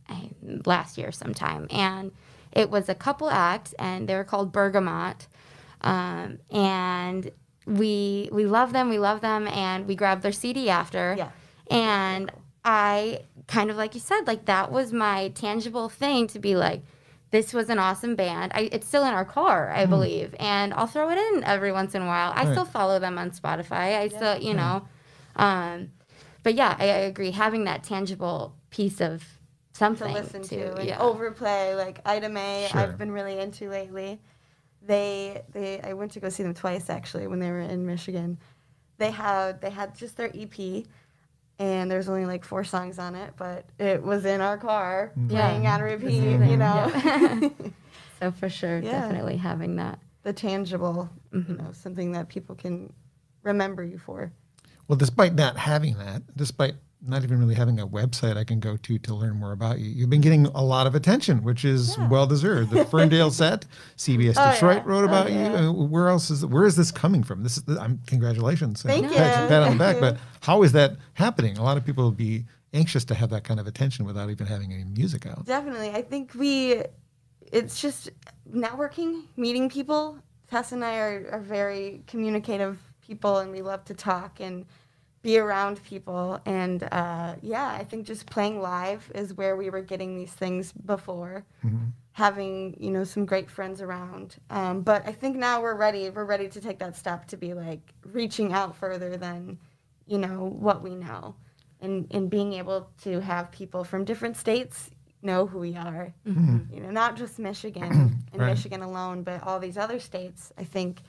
I, 0.10 0.32
um, 0.48 0.62
last 0.66 0.98
year 0.98 1.12
sometime, 1.14 1.68
and 1.72 2.12
it 2.52 2.70
was 2.70 2.90
a 2.90 2.96
couple 2.96 3.30
acts, 3.30 3.74
and 3.80 4.08
they 4.10 4.16
were 4.16 4.26
called 4.26 4.52
Bergamot, 4.52 5.28
um, 5.82 6.40
and 6.52 7.32
we 7.66 8.30
we 8.34 8.46
love 8.46 8.74
them, 8.74 8.90
we 8.90 9.00
love 9.00 9.22
them, 9.22 9.48
and 9.48 9.88
we 9.88 9.96
grabbed 9.96 10.24
their 10.24 10.32
CD 10.34 10.70
after, 10.70 11.16
Yeah. 11.18 11.30
and 11.72 12.32
I 12.70 13.22
kind 13.48 13.72
of 13.72 13.78
like 13.78 13.96
you 13.96 14.02
said, 14.02 14.28
like 14.28 14.44
that 14.46 14.74
was 14.74 14.92
my 14.92 15.30
tangible 15.30 15.88
thing 15.88 16.28
to 16.28 16.40
be 16.40 16.56
like. 16.56 16.82
This 17.30 17.54
was 17.54 17.70
an 17.70 17.78
awesome 17.78 18.16
band. 18.16 18.54
I, 18.56 18.70
it's 18.72 18.88
still 18.88 19.04
in 19.04 19.14
our 19.14 19.26
car, 19.26 19.70
I 19.70 19.86
believe, 19.86 20.34
and 20.40 20.74
I'll 20.74 20.88
throw 20.88 21.10
it 21.10 21.18
in 21.18 21.44
every 21.44 21.74
once 21.74 21.94
in 21.94 22.02
a 22.02 22.06
while. 22.06 22.32
I 22.34 22.44
Right. 22.44 22.52
still 22.54 22.64
follow 22.64 23.00
them 23.00 23.18
on 23.18 23.32
Spotify. 23.32 23.98
I 23.98 24.08
still, 24.08 24.38
you 24.38 24.54
know, 24.54 24.88
um, 25.36 25.92
but 26.44 26.56
yeah, 26.56 26.76
I, 26.80 26.86
I 26.86 26.98
agree. 27.12 27.32
Having 27.32 27.66
that 27.66 27.84
tangible 27.84 28.54
piece 28.70 29.02
of 29.02 29.24
something 29.74 30.14
to 30.14 30.22
listen 30.22 30.42
to, 30.44 30.78
and 30.80 30.88
yeah. 30.88 31.00
overplay 31.00 31.76
like 31.76 32.00
Item 32.06 32.34
May. 32.34 32.68
Sure. 32.72 32.82
I've 32.82 32.98
been 32.98 33.12
really 33.12 33.38
into 33.40 33.70
lately. 33.70 34.20
They 34.86 35.42
they 35.52 35.82
I 35.82 35.94
went 35.94 36.12
to 36.14 36.20
go 36.20 36.30
see 36.30 36.44
them 36.44 36.54
twice 36.54 36.90
actually 36.90 37.28
when 37.28 37.40
they 37.40 37.52
were 37.52 37.60
in 37.60 37.86
Michigan. 37.86 38.38
They 39.00 39.12
had 39.12 39.60
they 39.62 39.70
had 39.70 39.96
just 39.96 40.16
their 40.18 40.32
EP, 40.34 40.86
and 41.60 41.90
there's 41.90 42.08
only 42.10 42.26
like 42.26 42.44
four 42.46 42.64
songs 42.64 43.00
on 43.00 43.16
it, 43.16 43.34
but 43.38 43.66
it 43.80 44.04
was 44.04 44.26
in 44.26 44.42
our 44.42 44.58
car 44.58 45.12
Yeah. 45.28 45.48
playing 45.50 45.68
on 45.68 45.82
repeat. 45.82 46.20
amazing. 46.20 46.50
You 46.50 46.58
know, 46.58 46.92
Yeah. 46.94 47.50
so 48.20 48.32
for 48.32 48.50
sure, 48.50 48.80
Yeah. 48.80 48.92
definitely 49.02 49.38
having 49.38 49.76
that. 49.78 50.00
the 50.24 50.34
tangible, 50.34 51.10
you 51.32 51.40
Mm-hmm. 51.40 51.56
know, 51.56 51.72
something 51.72 52.12
that 52.12 52.28
people 52.28 52.54
can 52.54 52.92
remember 53.44 53.82
you 53.82 53.98
for. 53.98 54.30
Well, 54.90 54.98
despite 54.98 55.36
not 55.36 55.56
having 55.56 55.98
that, 56.00 56.22
despite 56.36 56.76
not 57.06 57.24
even 57.24 57.40
really 57.40 57.56
having 57.56 57.80
a 57.80 57.88
website 57.88 58.36
I 58.36 58.44
can 58.44 58.60
go 58.60 58.76
to 58.76 58.98
to 59.00 59.16
learn 59.16 59.38
more 59.38 59.54
about 59.54 59.80
you, 59.80 59.86
you've 59.90 60.10
been 60.10 60.20
getting 60.20 60.48
a 60.48 60.64
lot 60.64 60.86
of 60.88 60.96
attention, 60.96 61.44
which 61.44 61.64
is 61.64 61.96
Yeah. 61.98 62.10
well 62.10 62.28
deserved. 62.28 62.72
The 62.72 62.84
Ferndale 62.92 63.32
set, 63.32 63.66
CBS 63.96 64.34
Oh, 64.38 64.52
Detroit 64.52 64.78
yeah. 64.78 64.84
wrote 64.86 65.04
Oh, 65.04 65.06
about 65.08 65.32
yeah. 65.32 65.62
you. 65.62 65.68
Uh, 65.70 65.72
Where 65.72 66.10
else 66.10 66.30
is 66.30 66.46
where 66.46 66.66
is 66.66 66.76
this 66.76 66.92
coming 66.92 67.24
from? 67.24 67.44
This 67.44 67.58
is 67.58 67.78
I'm 67.78 68.00
congratulations. 68.08 68.84
and 68.84 68.92
Thank 68.92 69.14
pat, 69.14 69.44
you. 69.44 69.48
pat 69.48 69.64
on 69.64 69.72
the 69.74 69.78
back. 69.78 70.00
But 70.02 70.16
you. 70.16 70.20
how 70.48 70.64
is 70.64 70.72
that 70.72 70.96
happening? 71.14 71.58
A 71.58 71.64
lot 71.64 71.76
of 71.76 71.86
people 71.86 72.06
would 72.06 72.16
be 72.16 72.46
anxious 72.74 73.04
to 73.04 73.14
have 73.14 73.30
that 73.32 73.44
kind 73.44 73.60
of 73.60 73.68
attention 73.68 74.06
without 74.06 74.30
even 74.30 74.48
having 74.48 74.72
any 74.72 74.86
music 74.86 75.26
out. 75.26 75.44
Definitely. 75.44 75.90
I 75.90 76.02
think 76.02 76.34
we, 76.36 76.84
it's 77.52 77.82
just 77.82 78.12
networking, 78.50 79.24
meeting 79.36 79.68
people. 79.70 80.18
Tess 80.50 80.72
and 80.72 80.86
I 80.86 81.00
are, 81.00 81.30
are 81.34 81.40
very 81.42 82.02
communicative 82.08 82.80
people 83.06 83.40
and 83.40 83.52
we 83.52 83.62
love 83.62 83.84
to 83.86 83.94
talk 83.94 84.40
and 84.40 84.66
be 85.22 85.38
around 85.38 85.84
people. 85.84 86.40
And 86.46 86.84
uh, 86.94 87.36
yeah, 87.42 87.68
I 87.68 87.84
think 87.84 88.06
just 88.06 88.26
playing 88.26 88.62
live 88.62 89.12
is 89.14 89.34
where 89.34 89.58
we 89.58 89.70
were 89.70 89.82
getting 89.82 90.16
these 90.16 90.32
things 90.32 90.72
before. 90.72 91.44
Having, 92.14 92.78
you 92.80 92.92
know, 92.92 93.04
some 93.04 93.26
great 93.26 93.50
friends 93.52 93.82
around. 93.82 94.38
Um, 94.50 94.80
but 94.82 95.06
I 95.06 95.12
think 95.12 95.36
now 95.36 95.62
we're 95.62 95.76
ready. 95.76 96.10
We're 96.10 96.24
ready 96.24 96.48
to 96.48 96.62
take 96.62 96.80
that 96.80 96.96
step 96.96 97.28
to 97.28 97.36
be 97.36 97.54
like 97.54 97.94
reaching 98.06 98.54
out 98.54 98.78
further 98.78 99.18
than, 99.18 99.60
you 100.08 100.18
know, 100.18 100.46
what 100.46 100.82
we 100.84 100.96
know. 100.96 101.36
And, 101.80 102.08
and 102.12 102.30
being 102.30 102.54
able 102.54 102.90
to 103.04 103.20
have 103.20 103.52
people 103.52 103.84
from 103.84 104.04
different 104.04 104.36
states 104.38 104.90
know 105.22 105.46
who 105.46 105.60
we 105.60 105.76
are. 105.76 106.14
You 106.74 106.80
know, 106.82 106.90
not 106.92 107.16
just 107.18 107.38
Michigan 107.40 107.84
and 108.34 108.42
Right. 108.42 108.48
Michigan 108.48 108.82
alone, 108.82 109.24
but 109.24 109.44
all 109.44 109.60
these 109.60 109.78
other 109.78 110.00
states. 110.00 110.52
I 110.58 110.64
think, 110.64 111.02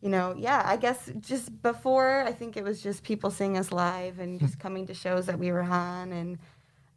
you 0.00 0.08
know, 0.10 0.34
yeah, 0.36 0.62
I 0.66 0.76
guess 0.76 1.10
just 1.20 1.62
before, 1.62 2.24
I 2.26 2.32
think 2.32 2.56
it 2.56 2.64
was 2.64 2.82
just 2.82 3.04
people 3.04 3.30
seeing 3.30 3.56
us 3.56 3.72
live 3.72 4.18
and 4.18 4.38
just 4.40 4.58
coming 4.58 4.86
to 4.88 4.94
shows 4.94 5.26
that 5.26 5.38
we 5.38 5.50
were 5.52 5.62
on 5.62 6.12
and, 6.12 6.38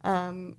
um, 0.04 0.56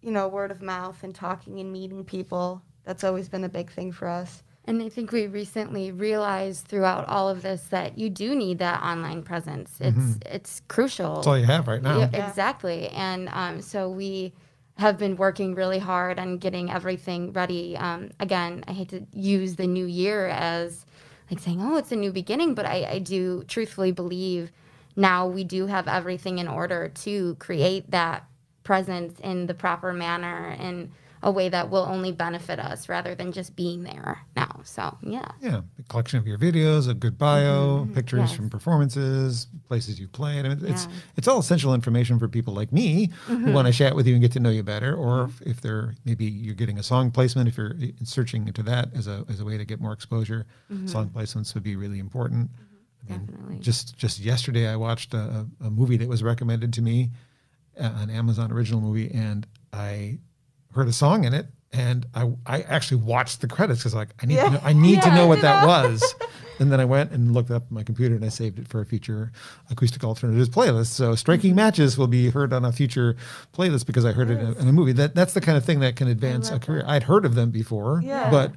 you 0.00 0.10
know, 0.10 0.28
word 0.28 0.50
of 0.50 0.62
mouth 0.62 1.02
and 1.02 1.14
talking 1.14 1.60
and 1.60 1.72
meeting 1.72 2.04
people. 2.04 2.62
That's 2.84 3.04
always 3.04 3.28
been 3.28 3.44
a 3.44 3.48
big 3.48 3.70
thing 3.70 3.92
for 3.92 4.08
us. 4.08 4.42
And 4.66 4.82
I 4.82 4.88
think 4.88 5.10
we 5.10 5.26
recently 5.26 5.90
realized 5.90 6.66
throughout 6.68 7.08
all 7.08 7.28
of 7.28 7.42
this 7.42 7.62
that 7.70 7.98
you 7.98 8.10
do 8.10 8.34
need 8.36 8.58
that 8.58 8.82
online 8.82 9.22
presence. 9.22 9.76
It's 9.80 10.18
it's 10.26 10.62
crucial. 10.68 11.16
That's 11.16 11.26
all 11.26 11.38
you 11.38 11.46
have 11.46 11.66
right 11.66 11.82
now. 11.82 11.98
Yeah, 11.98 12.10
Yeah. 12.12 12.28
exactly. 12.28 12.88
And 12.90 13.28
um, 13.32 13.62
so 13.62 13.88
we 13.88 14.32
have 14.76 14.96
been 14.98 15.16
working 15.16 15.54
really 15.54 15.78
hard 15.78 16.18
on 16.18 16.38
getting 16.38 16.70
everything 16.70 17.32
ready. 17.32 17.76
Um, 17.76 18.10
again, 18.20 18.64
I 18.68 18.72
hate 18.72 18.90
to 18.90 19.06
use 19.12 19.56
the 19.56 19.66
new 19.66 19.86
year 19.86 20.28
as 20.28 20.86
like 21.30 21.40
saying, 21.40 21.60
oh, 21.62 21.76
it's 21.76 21.92
a 21.92 21.96
new 21.96 22.12
beginning, 22.12 22.54
but 22.54 22.66
I, 22.66 22.84
I 22.92 22.98
do 22.98 23.44
truthfully 23.46 23.92
believe 23.92 24.52
now 24.96 25.26
we 25.26 25.44
do 25.44 25.66
have 25.66 25.86
everything 25.88 26.38
in 26.38 26.48
order 26.48 26.88
to 26.88 27.34
create 27.36 27.90
that 27.92 28.24
presence 28.62 29.18
in 29.20 29.46
the 29.46 29.54
proper 29.54 29.92
manner 29.92 30.56
in 30.60 30.92
a 31.22 31.30
way 31.30 31.48
that 31.48 31.68
will 31.68 31.84
only 31.84 32.12
benefit 32.12 32.58
us 32.58 32.88
rather 32.88 33.14
than 33.14 33.30
just 33.30 33.54
being 33.54 33.82
there 33.82 34.20
now. 34.36 34.60
So, 34.64 34.96
yeah. 35.02 35.30
Yeah, 35.40 35.60
a 35.78 35.82
collection 35.84 36.18
of 36.18 36.26
your 36.26 36.38
videos, 36.38 36.88
a 36.88 36.94
good 36.94 37.18
bio, 37.18 37.80
mm-hmm. 37.80 37.92
pictures 37.94 38.20
Yes. 38.20 38.32
from 38.32 38.48
performances, 38.48 39.46
places 39.68 40.00
you've 40.00 40.12
played. 40.12 40.46
I 40.46 40.50
mean, 40.50 40.64
it's 40.64 40.86
Yeah. 40.86 40.92
it's 41.16 41.28
all 41.28 41.38
essential 41.38 41.74
information 41.74 42.18
for 42.18 42.28
people 42.28 42.54
like 42.54 42.72
me 42.72 43.10
who 43.26 43.36
mm-hmm. 43.36 43.52
want 43.52 43.66
to 43.66 43.72
chat 43.72 43.94
with 43.94 44.06
you 44.06 44.14
and 44.14 44.22
get 44.22 44.32
to 44.32 44.40
know 44.40 44.50
you 44.50 44.62
better. 44.62 44.94
Or 44.94 45.26
mm-hmm. 45.26 45.42
if, 45.42 45.56
if 45.56 45.60
they're 45.60 45.94
maybe 46.04 46.24
you're 46.24 46.54
getting 46.54 46.78
a 46.78 46.82
song 46.82 47.10
placement, 47.10 47.48
if 47.48 47.56
you're 47.56 47.74
eh, 47.82 47.90
searching 48.04 48.46
into 48.46 48.62
that 48.64 48.88
as 48.94 49.06
a 49.06 49.24
as 49.28 49.40
a 49.40 49.44
way 49.44 49.58
to 49.58 49.64
get 49.64 49.80
more 49.80 49.92
exposure, 49.92 50.46
song 50.86 51.10
placements 51.10 51.52
would 51.54 51.62
be 51.62 51.76
really 51.76 51.98
important. 51.98 52.50
I 53.06 53.12
mean, 53.12 53.26
Definitely. 53.26 53.58
just 53.58 53.96
just 53.96 54.20
yesterday, 54.20 54.68
I 54.68 54.76
watched 54.76 55.12
a, 55.12 55.46
a 55.62 55.66
a 55.66 55.70
movie 55.70 55.98
that 55.98 56.08
was 56.08 56.22
recommended 56.22 56.72
to 56.74 56.82
me, 56.82 57.10
uh, 57.78 57.92
an 57.96 58.10
Amazon 58.10 58.52
original 58.52 58.80
movie, 58.80 59.10
and 59.12 59.46
I 59.72 60.18
heard 60.74 60.88
a 60.88 60.92
song 60.92 61.24
in 61.24 61.34
it, 61.34 61.46
and 61.72 62.06
I 62.14 62.32
I 62.46 62.62
actually 62.62 63.02
watched 63.02 63.40
the 63.40 63.48
credits 63.48 63.80
because 63.80 63.94
like 63.94 64.10
I 64.22 64.26
need 64.26 64.36
to 64.38 64.50
know, 64.50 64.60
I 64.62 64.72
need 64.72 65.02
to 65.02 65.14
know 65.14 65.26
what 65.26 65.40
that 65.42 65.62
know. 65.62 65.68
was, 65.90 66.14
and 66.58 66.70
then 66.72 66.80
I 66.80 66.84
went 66.84 67.12
and 67.12 67.32
looked 67.32 67.50
up 67.50 67.70
my 67.70 67.82
computer 67.82 68.14
and 68.14 68.24
I 68.24 68.28
saved 68.28 68.58
it 68.58 68.68
for 68.68 68.80
a 68.80 68.86
future 68.86 69.32
acoustic 69.70 70.02
alternatives 70.04 70.48
playlist. 70.48 70.86
So 70.88 71.14
striking 71.14 71.54
matches 71.54 71.96
will 71.96 72.06
be 72.08 72.30
heard 72.30 72.52
on 72.52 72.64
a 72.64 72.72
future 72.72 73.16
playlist 73.54 73.86
because 73.86 74.04
I 74.04 74.12
heard 74.12 74.30
it 74.30 74.38
in 74.40 74.46
a, 74.46 74.52
in 74.58 74.68
a 74.68 74.72
movie. 74.72 74.92
That 74.92 75.14
that's 75.14 75.34
the 75.34 75.40
kind 75.40 75.56
of 75.58 75.64
thing 75.64 75.80
that 75.80 75.96
can 75.96 76.08
advance 76.08 76.50
a 76.50 76.58
career. 76.58 76.84
I'd 76.86 77.04
heard 77.04 77.24
of 77.24 77.34
them 77.34 77.50
before, 77.50 78.00
Yeah. 78.04 78.30
but 78.30 78.52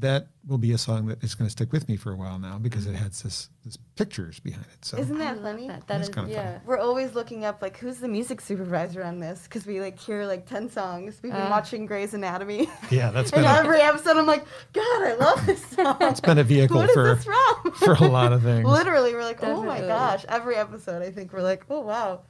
that 0.00 0.28
will 0.46 0.58
be 0.58 0.72
a 0.72 0.78
song 0.78 1.06
that 1.06 1.22
is 1.24 1.34
going 1.34 1.46
to 1.46 1.50
stick 1.50 1.72
with 1.72 1.88
me 1.88 1.96
for 1.96 2.12
a 2.12 2.16
while 2.16 2.38
now 2.38 2.58
because 2.58 2.86
it 2.86 2.94
has 2.94 3.22
this 3.22 3.48
this 3.64 3.76
pictures 3.96 4.38
behind 4.40 4.64
it. 4.72 4.84
So 4.84 4.96
Isn't 4.96 5.18
that 5.18 5.40
funny? 5.42 5.66
That, 5.66 5.86
that 5.86 5.98
That's 5.98 6.08
kinda 6.08 6.22
fun. 6.22 6.30
yeah. 6.30 6.58
We're 6.64 6.78
always 6.78 7.14
looking 7.14 7.44
up 7.44 7.60
like 7.62 7.78
who's 7.78 7.98
the 7.98 8.06
music 8.08 8.40
supervisor 8.40 9.02
on 9.02 9.18
this 9.18 9.42
because 9.44 9.66
we 9.66 9.80
like 9.80 9.98
hear 9.98 10.24
like 10.24 10.46
ten 10.46 10.70
songs. 10.70 11.18
We've 11.22 11.32
been 11.32 11.40
Uh. 11.40 11.50
watching 11.50 11.86
Grey's 11.86 12.14
Anatomy, 12.14 12.68
yeah, 12.90 13.10
that's 13.10 13.32
and 13.32 13.42
been 13.42 13.50
a, 13.50 13.58
every 13.58 13.80
episode 13.80 14.16
I'm 14.16 14.26
like, 14.26 14.44
God, 14.72 15.02
I 15.02 15.14
love 15.18 15.44
this 15.46 15.64
song. 15.66 15.96
it's 16.00 16.20
been 16.20 16.38
a 16.38 16.44
vehicle 16.44 16.76
what 16.78 16.88
is 16.90 16.94
for 16.94 17.14
this 17.14 17.24
from? 17.24 17.72
for 17.74 17.92
a 17.94 18.08
lot 18.08 18.32
of 18.32 18.42
things. 18.42 18.66
Literally, 18.66 19.14
we're 19.14 19.22
like, 19.24 19.42
oh 19.42 19.62
my 19.62 19.80
gosh. 19.80 20.24
Every 20.28 20.56
episode, 20.56 21.02
I 21.02 21.10
think 21.10 21.32
we're 21.32 21.42
like, 21.42 21.64
oh 21.70 21.80
wow, 21.80 22.20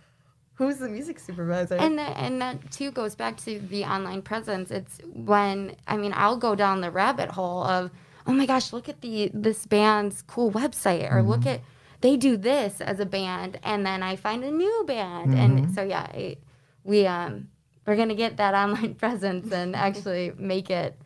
who's 0.57 0.79
the 0.79 0.89
music 0.89 1.19
supervisor? 1.19 1.77
And 1.77 1.99
that, 1.99 2.17
and 2.17 2.41
that 2.43 2.71
too 2.71 2.91
goes 2.91 3.15
back 3.15 3.37
to 3.45 3.61
the 3.61 3.85
online 3.85 4.23
presence. 4.23 4.71
It's 4.71 4.99
when 5.15 5.77
I 5.87 5.97
mean 5.97 6.13
I'll 6.15 6.37
go 6.37 6.55
down 6.55 6.81
the 6.81 6.91
rabbit 6.91 7.31
hole 7.31 7.63
of 7.65 7.91
oh 8.27 8.33
my 8.33 8.47
gosh 8.47 8.73
look 8.73 8.89
at 8.89 9.01
the 9.01 9.31
this 9.33 9.67
band's 9.67 10.23
cool 10.23 10.51
website 10.51 11.11
or 11.13 11.23
look 11.23 11.47
at 11.47 11.61
they 12.01 12.17
do 12.17 12.37
this 12.37 12.81
as 12.81 12.99
a 13.01 13.07
band 13.07 13.59
and 13.63 13.87
then 13.87 14.03
I 14.03 14.17
find 14.17 14.43
a 14.45 14.51
new 14.51 14.85
band 14.87 15.33
and 15.33 15.73
so 15.73 15.83
yeah 15.83 16.11
it, 16.11 16.43
we 16.83 17.07
um 17.07 17.49
we're 17.87 17.97
gonna 17.97 18.15
get 18.15 18.37
that 18.39 18.55
online 18.63 18.95
presence 18.95 19.53
and 19.53 19.77
actually 19.77 20.33
make 20.37 20.71
it 20.71 20.97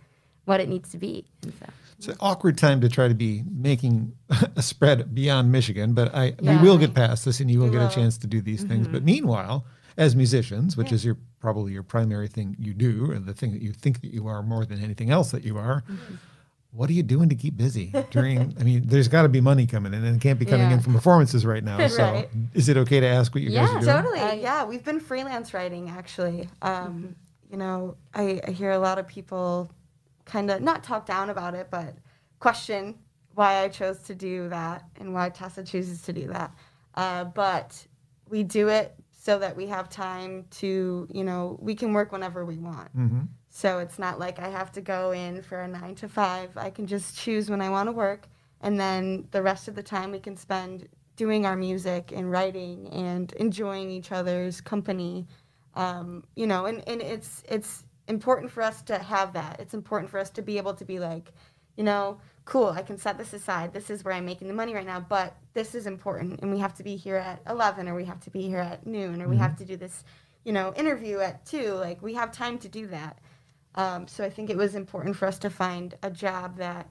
what 0.45 0.61
it 0.61 0.69
needs 0.69 0.91
to 0.91 0.99
be. 0.99 1.27
And 1.43 1.53
so. 1.61 1.67
It's 2.01 2.09
an 2.09 2.17
awkward 2.19 2.57
time 2.57 2.81
to 2.81 2.89
try 2.89 3.09
to 3.09 3.15
be 3.15 3.45
making 3.47 4.15
a 4.57 4.63
spread 4.63 5.15
beyond 5.15 5.53
Michigan, 5.53 5.93
but 5.93 6.15
I 6.15 6.33
Yeah. 6.41 6.57
we 6.63 6.67
will 6.67 6.79
get 6.79 6.95
past 6.95 7.27
this, 7.27 7.41
and 7.41 7.51
you 7.51 7.59
will 7.59 7.67
We 7.67 7.73
get 7.73 7.81
will. 7.81 7.89
a 7.89 7.91
chance 7.91 8.17
to 8.19 8.27
do 8.27 8.41
these 8.41 8.63
things. 8.65 8.89
But 8.89 8.99
mm-hmm. 9.01 9.05
meanwhile, 9.05 9.67
as 9.99 10.17
musicians, 10.17 10.79
which 10.79 10.93
is 10.93 11.05
your 11.05 11.19
probably 11.41 11.73
your 11.75 11.83
primary 11.83 12.27
thing 12.27 12.57
you 12.59 12.73
do, 12.73 13.11
or 13.11 13.19
the 13.19 13.35
thing 13.35 13.53
that 13.53 13.61
you 13.61 13.75
think 13.75 14.01
that 14.01 14.15
you 14.15 14.27
are 14.29 14.43
more 14.43 14.65
than 14.65 14.83
anything 14.83 15.11
else 15.11 15.31
that 15.33 15.45
you 15.45 15.59
are. 15.59 15.83
Mm-hmm. 15.83 16.15
What 16.73 16.89
are 16.89 16.95
you 16.95 17.03
doing 17.03 17.29
to 17.29 17.35
keep 17.35 17.55
busy 17.59 17.93
during? 18.11 18.57
I 18.59 18.63
mean, 18.63 18.85
there's 18.87 19.09
got 19.09 19.23
to 19.23 19.29
be 19.29 19.43
money 19.43 19.67
coming 19.67 19.93
in, 19.93 20.03
and 20.03 20.17
it 20.17 20.23
can't 20.23 20.39
be 20.39 20.47
coming 20.47 20.71
in 20.71 20.81
from 20.81 20.95
performances 20.95 21.45
right 21.45 21.63
now. 21.63 21.87
So, 21.89 22.03
Right. 22.03 22.31
is 22.55 22.71
it 22.71 22.79
okay 22.79 23.01
to 23.01 23.07
ask 23.07 23.35
what 23.35 23.43
you 23.43 23.51
guys 23.51 23.57
Yeah, 23.57 23.63
are 23.65 23.73
doing? 23.81 23.85
Yeah, 23.87 24.03
totally. 24.03 24.21
I- 24.21 24.33
yeah, 24.35 24.65
we've 24.65 24.85
been 24.85 25.01
freelance 25.01 25.53
writing 25.53 25.91
actually. 25.91 26.49
Um, 26.63 26.73
mm-hmm. 26.73 27.07
You 27.51 27.57
know, 27.59 27.97
I, 28.15 28.41
I 28.49 28.53
hear 28.53 28.71
a 28.71 28.79
lot 28.79 28.99
of 28.99 29.07
people 29.07 29.71
kind 30.31 30.51
of 30.51 30.63
not 30.63 30.83
talk 30.85 31.07
down 31.07 31.29
about 31.31 31.55
it, 31.55 31.69
but 31.71 31.95
question 32.39 32.95
why 33.35 33.63
I 33.65 33.69
chose 33.69 33.99
to 34.01 34.15
do 34.15 34.49
that 34.49 34.85
and 34.99 35.13
why 35.13 35.29
Tessa 35.31 35.63
chooses 35.65 36.03
to 36.03 36.13
do 36.13 36.29
that. 36.29 36.55
Uh, 36.95 37.25
but 37.25 37.87
we 38.29 38.43
do 38.43 38.69
it 38.69 38.95
so 39.11 39.39
that 39.39 39.57
we 39.57 39.67
have 39.67 39.89
time 39.89 40.47
to, 40.51 41.07
you 41.13 41.25
know, 41.25 41.59
we 41.61 41.75
can 41.75 41.93
work 41.93 42.13
whenever 42.13 42.45
we 42.45 42.59
want. 42.59 42.89
hmm 42.91 43.23
So 43.51 43.79
it's 43.79 43.99
not 43.99 44.19
like 44.19 44.39
I 44.39 44.49
have 44.49 44.71
to 44.73 44.81
go 44.81 45.11
in 45.11 45.43
for 45.43 45.61
a 45.61 45.69
nine 45.69 45.95
to 45.97 46.09
five. 46.09 46.57
I 46.57 46.71
can 46.71 46.87
just 46.87 47.19
choose 47.19 47.51
when 47.51 47.61
I 47.61 47.69
want 47.69 47.89
to 47.89 47.93
work, 47.93 48.29
and 48.61 48.79
then 48.79 49.27
the 49.33 49.43
rest 49.43 49.69
of 49.69 49.75
the 49.75 49.83
time 49.83 50.11
we 50.13 50.21
can 50.21 50.37
spend 50.37 50.89
doing 51.17 51.45
our 51.45 51.57
music 51.57 52.13
and 52.15 52.31
writing 52.31 52.89
and 52.89 53.33
enjoying 53.35 53.91
each 53.91 54.11
other's 54.13 54.61
company. 54.61 55.27
Um, 55.75 56.25
you 56.35 56.47
know, 56.47 56.67
and, 56.67 56.83
and 56.89 57.03
it's 57.03 57.43
it's 57.49 57.85
important 58.11 58.51
for 58.51 58.63
us 58.63 58.83
to 58.83 58.99
have 58.99 59.33
that. 59.33 59.61
It's 59.61 59.73
important 59.73 60.11
for 60.11 60.19
us 60.19 60.29
to 60.31 60.43
be 60.43 60.59
able 60.59 60.75
to 60.75 60.85
be 60.85 60.99
like, 60.99 61.33
you 61.77 61.85
know, 61.85 62.21
cool, 62.45 62.69
I 62.69 62.83
can 62.83 62.99
set 62.99 63.17
this 63.17 63.33
aside. 63.33 63.73
This 63.73 63.89
is 63.89 64.05
where 64.05 64.13
I'm 64.13 64.27
making 64.27 64.49
the 64.49 64.55
money 64.55 64.75
right 64.75 64.85
now, 64.87 65.01
but 65.01 65.37
this 65.55 65.75
is 65.75 65.87
important 65.87 66.41
and 66.41 66.51
we 66.51 66.59
have 66.59 66.75
to 66.75 66.83
be 66.83 66.97
here 66.97 67.17
at 67.17 67.41
11 67.49 67.89
or 67.89 67.95
we 67.95 68.05
have 68.05 68.21
to 68.21 68.31
be 68.31 68.43
here 68.43 68.59
at 68.59 68.87
noon 68.87 69.23
or 69.23 69.29
we 69.29 69.37
have 69.37 69.57
to 69.57 69.65
do 69.65 69.77
this, 69.77 70.05
you 70.45 70.53
know, 70.53 70.75
interview 70.75 71.21
at 71.21 71.47
2. 71.47 71.73
Like 71.75 72.03
we 72.03 72.15
have 72.15 72.33
time 72.33 72.59
to 72.59 72.69
do 72.69 72.87
that. 72.89 73.19
Um, 73.77 74.09
so 74.09 74.25
I 74.25 74.31
think 74.31 74.51
it 74.51 74.57
was 74.57 74.75
important 74.75 75.17
for 75.17 75.27
us 75.27 75.39
to 75.39 75.51
find 75.51 75.95
a 76.03 76.11
job 76.11 76.59
that 76.59 76.91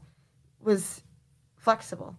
was 0.62 1.02
flexible. 1.58 2.16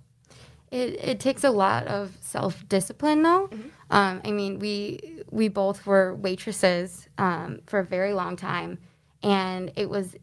It, 0.70 1.02
it 1.02 1.20
takes 1.20 1.42
a 1.42 1.50
lot 1.50 1.86
of 1.88 2.16
self 2.20 2.68
discipline, 2.68 3.22
though. 3.22 3.48
Um, 3.90 4.20
I 4.24 4.30
mean, 4.30 4.60
we 4.60 5.22
we 5.30 5.48
both 5.48 5.84
were 5.84 6.14
waitresses 6.14 7.08
um, 7.18 7.60
for 7.66 7.80
a 7.80 7.84
very 7.84 8.12
long 8.12 8.36
time, 8.36 8.78
and 9.22 9.72
it 9.76 9.88
was 9.88 10.16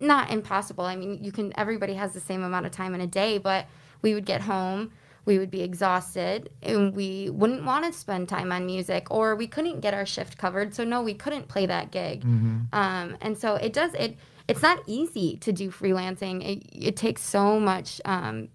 not 0.00 0.30
impossible. 0.30 0.84
I 0.84 0.96
mean, 0.96 1.22
you 1.22 1.32
can 1.32 1.52
everybody 1.58 1.94
has 1.94 2.12
the 2.12 2.20
same 2.20 2.42
amount 2.42 2.66
of 2.66 2.72
time 2.72 2.94
in 2.94 3.00
a 3.00 3.06
day, 3.06 3.38
but 3.38 3.66
we 4.02 4.14
would 4.14 4.26
get 4.26 4.42
home, 4.42 4.92
we 5.24 5.38
would 5.38 5.50
be 5.50 5.62
exhausted, 5.62 6.50
and 6.62 6.94
we 6.94 7.30
wouldn't 7.30 7.64
want 7.64 7.84
to 7.84 7.92
spend 7.92 8.28
time 8.28 8.52
on 8.52 8.66
music, 8.66 9.10
or 9.10 9.34
we 9.34 9.46
couldn't 9.46 9.80
get 9.80 9.94
our 9.94 10.06
shift 10.06 10.38
covered. 10.38 10.74
So 10.74 10.84
no, 10.84 11.02
we 11.02 11.14
couldn't 11.14 11.48
play 11.48 11.66
that 11.66 11.90
gig. 11.90 12.24
Um, 12.72 13.16
and 13.20 13.36
so 13.36 13.54
it 13.54 13.72
does 13.72 13.94
it. 13.94 14.16
It's 14.48 14.62
not 14.62 14.80
easy 14.86 15.36
to 15.38 15.52
do 15.52 15.70
freelancing. 15.70 16.44
It, 16.44 16.62
it 16.72 16.96
takes 16.96 17.22
so 17.22 17.58
much 17.58 18.00
um, 18.04 18.48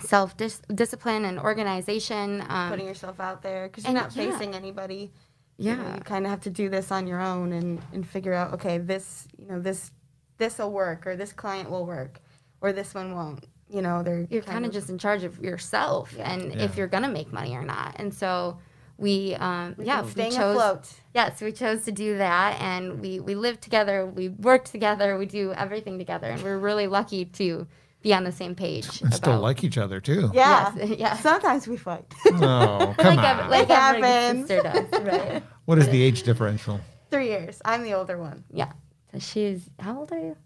self 0.00 0.36
dis- 0.36 0.62
discipline 0.74 1.24
and 1.24 1.38
organization. 1.38 2.44
Um, 2.48 2.70
Putting 2.70 2.86
yourself 2.86 3.20
out 3.20 3.42
there 3.42 3.68
because 3.68 3.84
you're 3.84 3.92
not 3.92 4.14
yeah. 4.16 4.30
facing 4.30 4.54
anybody. 4.54 5.12
You, 5.58 5.74
know, 5.74 5.82
Yeah. 5.82 5.94
you 5.96 6.00
kind 6.02 6.24
of 6.24 6.30
have 6.30 6.40
to 6.42 6.50
do 6.50 6.68
this 6.68 6.90
on 6.92 7.06
your 7.06 7.20
own 7.20 7.52
and, 7.52 7.82
and 7.92 8.06
figure 8.08 8.32
out, 8.32 8.54
okay, 8.54 8.78
this, 8.78 9.26
you 9.36 9.46
know, 9.46 9.60
this 9.60 9.90
this 10.38 10.58
will 10.58 10.70
work 10.70 11.04
or 11.04 11.16
this 11.16 11.32
client 11.32 11.68
will 11.68 11.84
work 11.84 12.20
or 12.60 12.72
this 12.72 12.94
one 12.94 13.12
won't. 13.14 13.44
You 13.68 13.82
know, 13.82 14.02
they're 14.04 14.26
you're 14.30 14.40
kind 14.42 14.64
of 14.64 14.72
just 14.72 14.88
in 14.88 14.96
charge 14.98 15.24
of 15.24 15.40
yourself 15.40 16.14
and 16.18 16.52
if 16.52 16.76
you're 16.76 16.86
gonna 16.86 17.08
make 17.08 17.32
money 17.32 17.54
or 17.56 17.64
not. 17.64 17.96
And 17.96 18.14
so 18.14 18.58
we, 18.96 19.34
um, 19.34 19.74
yeah, 19.78 20.02
we 20.02 20.10
staying 20.10 20.32
chose. 20.32 20.56
afloat. 20.56 20.88
Yes, 21.12 21.40
we 21.40 21.52
chose 21.52 21.82
to 21.84 21.92
do 21.92 22.18
that, 22.18 22.60
and 22.60 23.00
we 23.00 23.20
we 23.20 23.34
live 23.34 23.60
together, 23.60 24.06
we 24.06 24.28
work 24.28 24.64
together, 24.64 25.18
we 25.18 25.26
do 25.26 25.52
everything 25.52 25.98
together, 25.98 26.28
and 26.28 26.42
we're 26.42 26.58
really 26.58 26.86
lucky 26.86 27.24
to 27.24 27.66
be 28.02 28.14
on 28.14 28.24
the 28.24 28.32
same 28.32 28.54
page. 28.54 29.02
And 29.02 29.12
still 29.12 29.32
about- 29.34 29.42
like 29.42 29.64
each 29.64 29.76
other 29.78 30.00
too. 30.00 30.30
Yeah. 30.32 30.72
Yes, 30.76 30.90
yes. 30.98 31.20
Sometimes 31.20 31.66
we 31.68 31.76
fight. 31.76 32.06
No, 32.32 32.94
come 32.98 33.16
like 33.16 33.18
on. 33.18 33.40
ev- 33.40 33.50
like 33.50 33.64
It 33.64 33.70
every 33.70 34.02
happens. 34.02 34.48
sister 34.48 34.62
does, 34.62 35.02
right? 35.04 35.42
what 35.64 35.78
is 35.78 35.88
the 35.88 36.00
age 36.02 36.22
differential? 36.22 36.80
Three 37.10 37.28
years. 37.28 37.60
I'm 37.64 37.82
the 37.82 37.94
older 37.94 38.18
one. 38.18 38.44
yeah. 38.52 38.72
So 39.12 39.18
she's 39.18 39.68
how 39.80 39.98
old 40.00 40.12
are 40.12 40.18
you? 40.18 40.36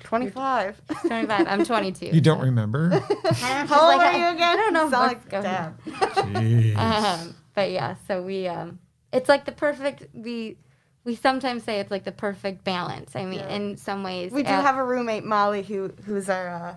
25. 0.00 0.80
25. 1.06 1.46
I'm 1.48 1.64
22. 1.64 2.06
You 2.06 2.20
don't 2.20 2.40
remember? 2.40 2.90
How 3.32 3.90
old 3.90 3.98
like, 3.98 4.14
are 4.14 4.18
you 4.18 4.28
again? 4.34 4.42
I 4.42 4.56
don't 4.56 4.72
know 4.72 4.84
You 4.84 4.90
sound 4.90 5.12
what's 5.12 5.24
like 5.24 5.28
going 5.30 5.42
dad. 5.44 5.74
Jeez. 5.84 6.76
um, 6.76 7.34
but 7.54 7.70
yeah, 7.70 7.96
so 8.06 8.22
we 8.22 8.46
um, 8.48 8.78
it's 9.12 9.28
like 9.28 9.44
the 9.44 9.52
perfect 9.52 10.06
we 10.14 10.56
we 11.04 11.14
sometimes 11.16 11.64
say 11.64 11.80
it's 11.80 11.90
like 11.90 12.04
the 12.04 12.12
perfect 12.12 12.64
balance. 12.64 13.16
I 13.16 13.24
mean, 13.24 13.40
Yeah. 13.40 13.48
in 13.48 13.76
some 13.76 14.02
ways, 14.02 14.30
We 14.32 14.42
do 14.42 14.50
Al- 14.50 14.62
have 14.62 14.76
a 14.76 14.84
roommate, 14.84 15.24
Molly, 15.24 15.62
who 15.62 15.90
who's 16.04 16.28
our 16.30 16.48
uh, 16.48 16.74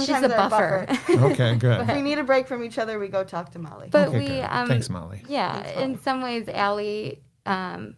she's 0.00 0.06
sometimes 0.08 0.32
a 0.32 0.38
our 0.40 0.48
buffer. 0.50 0.86
okay, 1.32 1.54
good. 1.58 1.80
if 1.88 1.94
we 1.94 2.02
need 2.02 2.18
a 2.18 2.24
break 2.24 2.46
from 2.48 2.62
each 2.64 2.78
other, 2.78 2.98
we 2.98 3.08
go 3.08 3.24
talk 3.24 3.50
to 3.52 3.58
Molly. 3.58 3.88
but 3.90 4.08
Okay, 4.08 4.18
we 4.18 4.26
good. 4.26 4.44
um, 4.50 4.68
Thanks, 4.68 4.88
Molly. 4.90 5.22
yeah, 5.28 5.62
Thanks, 5.62 5.70
in 5.80 5.90
Molly. 5.92 6.00
some 6.02 6.22
ways, 6.22 6.48
Allie 6.48 7.22
um, 7.46 7.94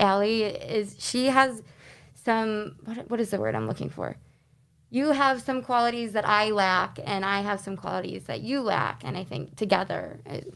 Allie 0.00 0.42
is 0.44 0.96
she 0.98 1.26
has 1.26 1.62
some 2.24 2.76
what 2.84 3.10
what 3.10 3.20
is 3.20 3.30
the 3.30 3.38
word 3.38 3.54
I'm 3.54 3.66
looking 3.66 3.90
for. 3.90 4.16
You 4.90 5.12
have 5.12 5.42
some 5.42 5.62
qualities 5.62 6.12
that 6.12 6.26
I 6.26 6.50
lack, 6.50 6.98
and 7.04 7.24
I 7.24 7.40
have 7.42 7.60
some 7.60 7.76
qualities 7.76 8.24
that 8.24 8.40
you 8.40 8.62
lack, 8.62 9.02
and 9.04 9.16
I 9.18 9.24
think 9.24 9.54
together 9.56 10.20
it 10.24 10.54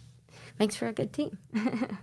makes 0.58 0.74
for 0.76 0.86
a 0.88 0.92
good 0.92 1.12
team. 1.12 1.38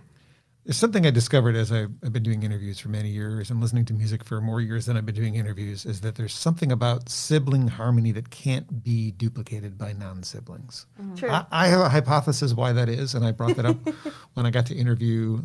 It's 0.70 0.78
something 0.78 1.04
I 1.04 1.10
discovered 1.10 1.56
as 1.56 1.72
I've, 1.72 1.90
I've 2.04 2.12
been 2.12 2.22
doing 2.22 2.44
interviews 2.44 2.78
for 2.78 2.90
many 2.90 3.08
years 3.08 3.50
and 3.50 3.60
listening 3.60 3.86
to 3.86 3.92
music 3.92 4.22
for 4.22 4.40
more 4.40 4.60
years 4.60 4.86
than 4.86 4.96
I've 4.96 5.04
been 5.04 5.16
doing 5.16 5.34
interviews 5.34 5.84
is 5.84 6.00
that 6.02 6.14
there's 6.14 6.32
something 6.32 6.70
about 6.70 7.08
sibling 7.08 7.66
harmony 7.66 8.12
that 8.12 8.30
can't 8.30 8.84
be 8.84 9.10
duplicated 9.10 9.76
by 9.76 9.94
non 9.94 10.22
siblings. 10.22 10.86
Mm-hmm. 11.02 11.16
True. 11.16 11.28
I, 11.28 11.44
I 11.50 11.66
have 11.66 11.80
a 11.80 11.88
hypothesis 11.88 12.54
why 12.54 12.72
that 12.72 12.88
is, 12.88 13.16
and 13.16 13.24
I 13.24 13.32
brought 13.32 13.56
that 13.56 13.66
up 13.66 13.78
when 14.34 14.46
I 14.46 14.50
got 14.50 14.66
to 14.66 14.76
interview. 14.76 15.42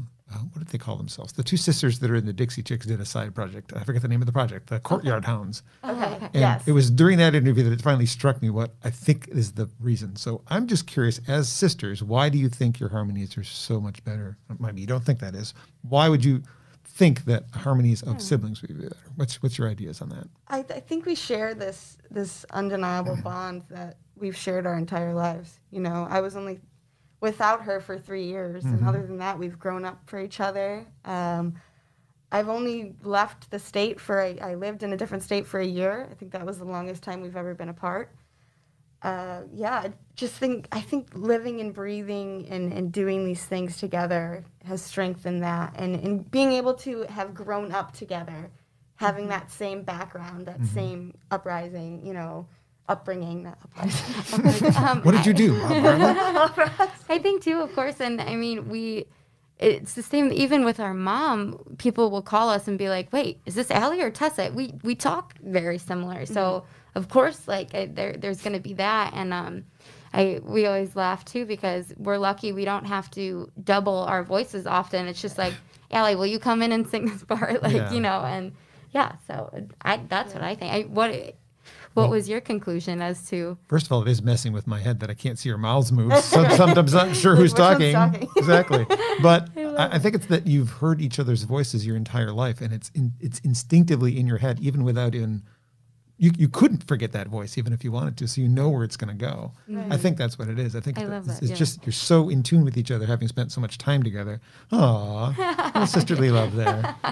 What 0.65 0.71
did 0.71 0.79
they 0.79 0.83
call 0.83 0.95
themselves? 0.95 1.33
The 1.33 1.43
two 1.43 1.57
sisters 1.57 1.99
that 1.99 2.09
are 2.09 2.15
in 2.15 2.25
the 2.25 2.33
Dixie 2.33 2.63
Chicks 2.63 2.87
did 2.87 2.99
a 2.99 3.05
side 3.05 3.35
project. 3.35 3.71
I 3.75 3.83
forget 3.83 4.01
the 4.01 4.07
name 4.07 4.23
of 4.23 4.25
the 4.25 4.31
project. 4.31 4.67
The 4.67 4.79
Courtyard 4.79 5.23
Hounds. 5.23 5.61
okay. 5.83 6.17
And 6.21 6.29
Yes. 6.33 6.67
it 6.67 6.71
was 6.71 6.89
during 6.89 7.19
that 7.19 7.35
interview 7.35 7.63
that 7.65 7.71
it 7.71 7.83
finally 7.83 8.07
struck 8.07 8.41
me 8.41 8.49
what 8.49 8.73
I 8.83 8.89
think 8.89 9.27
is 9.27 9.51
the 9.51 9.69
reason. 9.79 10.15
So 10.15 10.41
I'm 10.47 10.65
just 10.65 10.87
curious, 10.87 11.21
as 11.27 11.49
sisters, 11.49 12.01
why 12.01 12.29
do 12.29 12.39
you 12.39 12.49
think 12.49 12.79
your 12.79 12.89
harmonies 12.89 13.37
are 13.37 13.43
so 13.43 13.79
much 13.79 14.03
better? 14.03 14.39
Maybe 14.59 14.81
you 14.81 14.87
don't 14.87 15.05
think 15.05 15.19
that 15.19 15.35
is. 15.35 15.53
Why 15.83 16.09
would 16.09 16.25
you 16.25 16.41
think 16.83 17.25
that 17.25 17.43
harmonies 17.53 18.01
of 18.01 18.13
hmm. 18.13 18.19
siblings 18.19 18.63
would 18.63 18.69
be 18.69 18.85
better? 18.85 18.97
What's 19.17 19.43
what's 19.43 19.59
your 19.59 19.69
ideas 19.69 20.01
on 20.01 20.09
that? 20.09 20.27
I, 20.47 20.59
I 20.61 20.79
think 20.79 21.05
we 21.05 21.13
share 21.13 21.53
this 21.53 21.99
this 22.09 22.43
undeniable 22.49 23.13
mm-hmm. 23.13 23.21
bond 23.21 23.63
that 23.69 23.97
we've 24.15 24.35
shared 24.35 24.65
our 24.65 24.79
entire 24.79 25.13
lives. 25.13 25.59
You 25.69 25.81
know, 25.81 26.07
I 26.09 26.21
was 26.21 26.35
only 26.35 26.59
without 27.29 27.59
her 27.63 27.77
for 27.87 27.97
three 27.97 28.25
years, 28.33 28.63
and 28.65 28.87
other 28.89 29.03
than 29.09 29.17
that, 29.17 29.37
we've 29.39 29.57
grown 29.65 29.83
up 29.89 29.99
for 30.09 30.19
each 30.19 30.39
other. 30.39 30.85
Um, 31.03 31.55
I've 32.31 32.49
only 32.49 32.77
left 33.01 33.49
the 33.49 33.59
state 33.59 33.99
for 33.99 34.19
a, 34.27 34.39
I 34.39 34.53
lived 34.55 34.83
in 34.83 34.93
a 34.93 34.97
different 34.97 35.23
state 35.23 35.45
for 35.47 35.59
a 35.59 35.65
year. 35.79 36.07
I 36.11 36.13
think 36.13 36.31
that 36.33 36.45
was 36.45 36.57
the 36.59 36.65
longest 36.65 37.01
time 37.03 37.21
we've 37.21 37.35
ever 37.43 37.53
been 37.55 37.69
apart. 37.69 38.07
Uh, 39.01 39.41
yeah, 39.53 39.75
I 39.85 39.93
just 40.15 40.33
think 40.33 40.67
I 40.71 40.81
think 40.81 41.03
living 41.33 41.59
and 41.61 41.73
breathing 41.73 42.47
and, 42.49 42.73
and 42.77 42.91
doing 42.91 43.25
these 43.25 43.43
things 43.45 43.77
together 43.77 44.45
has 44.63 44.81
strengthened 44.81 45.41
that, 45.43 45.73
and, 45.81 45.95
and 45.95 46.29
being 46.29 46.51
able 46.53 46.73
to 46.85 47.03
have 47.17 47.33
grown 47.33 47.71
up 47.71 47.93
together, 47.93 48.51
having 48.95 49.27
that 49.29 49.51
same 49.51 49.83
background, 49.83 50.45
that 50.47 50.59
same 50.65 51.13
uprising, 51.31 52.05
you 52.05 52.13
know, 52.13 52.47
upbringing, 52.89 53.43
not 53.47 53.57
uprising. 53.63 54.75
um, 54.77 55.01
What 55.01 55.11
did 55.13 55.25
you 55.25 55.33
do, 55.33 55.59
I 57.09 57.19
think 57.21 57.43
too, 57.43 57.61
of 57.61 57.73
course, 57.73 57.99
and 57.99 58.21
I 58.21 58.35
mean 58.35 58.69
we. 58.69 59.05
It's 59.57 59.93
the 59.93 60.03
same. 60.03 60.33
Even 60.33 60.65
with 60.65 60.81
our 60.81 60.93
mom, 60.93 61.59
people 61.77 62.11
will 62.11 62.21
call 62.21 62.49
us 62.49 62.67
and 62.67 62.77
be 62.77 62.89
like, 62.89 63.13
"Wait, 63.13 63.39
is 63.45 63.55
this 63.55 63.71
Allie 63.71 64.01
or 64.01 64.11
Tessa?" 64.11 64.51
We 64.53 64.73
we 64.83 64.95
talk 64.95 65.33
very 65.41 65.77
similar, 65.77 66.25
so 66.25 66.65
of 66.93 67.07
course, 67.07 67.47
like 67.47 67.73
I, 67.73 67.85
there 67.85 68.13
there's 68.17 68.41
going 68.41 68.51
to 68.53 68.59
be 68.59 68.73
that, 68.73 69.13
and 69.15 69.33
um, 69.33 69.63
I 70.13 70.41
we 70.43 70.65
always 70.65 70.97
laugh 70.97 71.23
too 71.23 71.45
because 71.45 71.93
we're 71.97 72.17
lucky 72.17 72.51
we 72.51 72.65
don't 72.65 72.83
have 72.83 73.09
to 73.11 73.49
double 73.63 73.99
our 73.99 74.23
voices 74.23 74.67
often. 74.67 75.07
It's 75.07 75.21
just 75.21 75.37
like, 75.37 75.53
Allie, 75.89 76.17
will 76.17 76.25
you 76.25 76.37
come 76.39 76.61
in 76.61 76.73
and 76.73 76.85
sing 76.85 77.05
this 77.05 77.23
part? 77.23 77.63
Like 77.63 77.75
Yeah. 77.75 77.93
you 77.93 78.01
know, 78.01 78.19
and 78.25 78.51
yeah. 78.91 79.13
So 79.25 79.67
I 79.81 80.01
that's 80.09 80.33
what 80.33 80.43
I 80.43 80.55
think. 80.55 80.73
I, 80.73 80.81
what 80.81 81.33
what 81.95 82.09
was 82.09 82.29
your 82.29 82.41
conclusion 82.41 83.01
as 83.01 83.27
to? 83.29 83.57
First 83.67 83.85
of 83.85 83.91
all, 83.93 84.01
it 84.01 84.07
is 84.09 84.21
messing 84.21 84.53
with 84.53 84.67
my 84.67 84.79
head 84.79 84.99
that 84.99 85.09
I 85.09 85.13
can't 85.13 85.39
see 85.39 85.49
your 85.49 85.57
mouths 85.57 85.91
move. 85.91 86.13
So 86.17 86.47
sometimes 86.49 86.93
I'm 86.93 87.07
not 87.07 87.15
sure 87.15 87.35
who's 87.35 87.53
talking. 87.53 87.93
talking? 87.93 88.27
exactly. 88.35 88.85
But 89.21 89.49
I, 89.57 89.91
I 89.93 89.99
think 89.99 90.15
it's 90.15 90.25
that 90.27 90.45
you've 90.45 90.69
heard 90.69 91.01
each 91.01 91.19
other's 91.19 91.43
voices 91.43 91.85
your 91.85 91.95
entire 91.95 92.31
life, 92.31 92.61
and 92.61 92.73
it's 92.73 92.89
in, 92.93 93.13
it's 93.19 93.39
instinctively 93.39 94.19
in 94.19 94.27
your 94.27 94.37
head, 94.37 94.59
even 94.59 94.83
without 94.83 95.15
in. 95.15 95.43
You, 96.17 96.31
you 96.37 96.47
couldn't 96.47 96.87
forget 96.87 97.11
that 97.11 97.27
voice 97.27 97.57
even 97.57 97.73
if 97.73 97.83
you 97.83 97.91
wanted 97.91 98.15
to, 98.19 98.27
so 98.29 98.39
you 98.39 98.47
know 98.47 98.69
where 98.69 98.85
it's 98.85 98.95
going 98.95 99.09
to 99.09 99.21
go. 99.21 99.51
I 99.89 99.97
think 99.97 100.17
that's 100.17 100.39
what 100.39 100.47
it 100.47 100.57
is. 100.57 100.73
I 100.73 100.79
think 100.79 100.97
I 100.97 101.03
that 101.03 101.25
it's, 101.25 101.41
it's 101.41 101.49
yeah. 101.49 101.55
just 101.57 101.85
you're 101.85 101.91
so 101.91 102.29
in 102.29 102.41
tune 102.41 102.63
with 102.63 102.77
each 102.77 102.89
other, 102.89 103.05
having 103.05 103.27
spent 103.27 103.51
so 103.51 103.59
much 103.59 103.77
time 103.77 104.01
together. 104.01 104.39
Aw, 104.71 105.83
sisterly 105.85 106.31
love 106.31 106.55
there. 106.55 106.95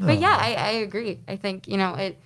But 0.00 0.18
yeah, 0.18 0.36
I, 0.40 0.54
I 0.54 0.70
agree. 0.70 1.20
I 1.28 1.36
think, 1.36 1.68
you 1.68 1.76
know, 1.76 1.94
it, 1.94 2.18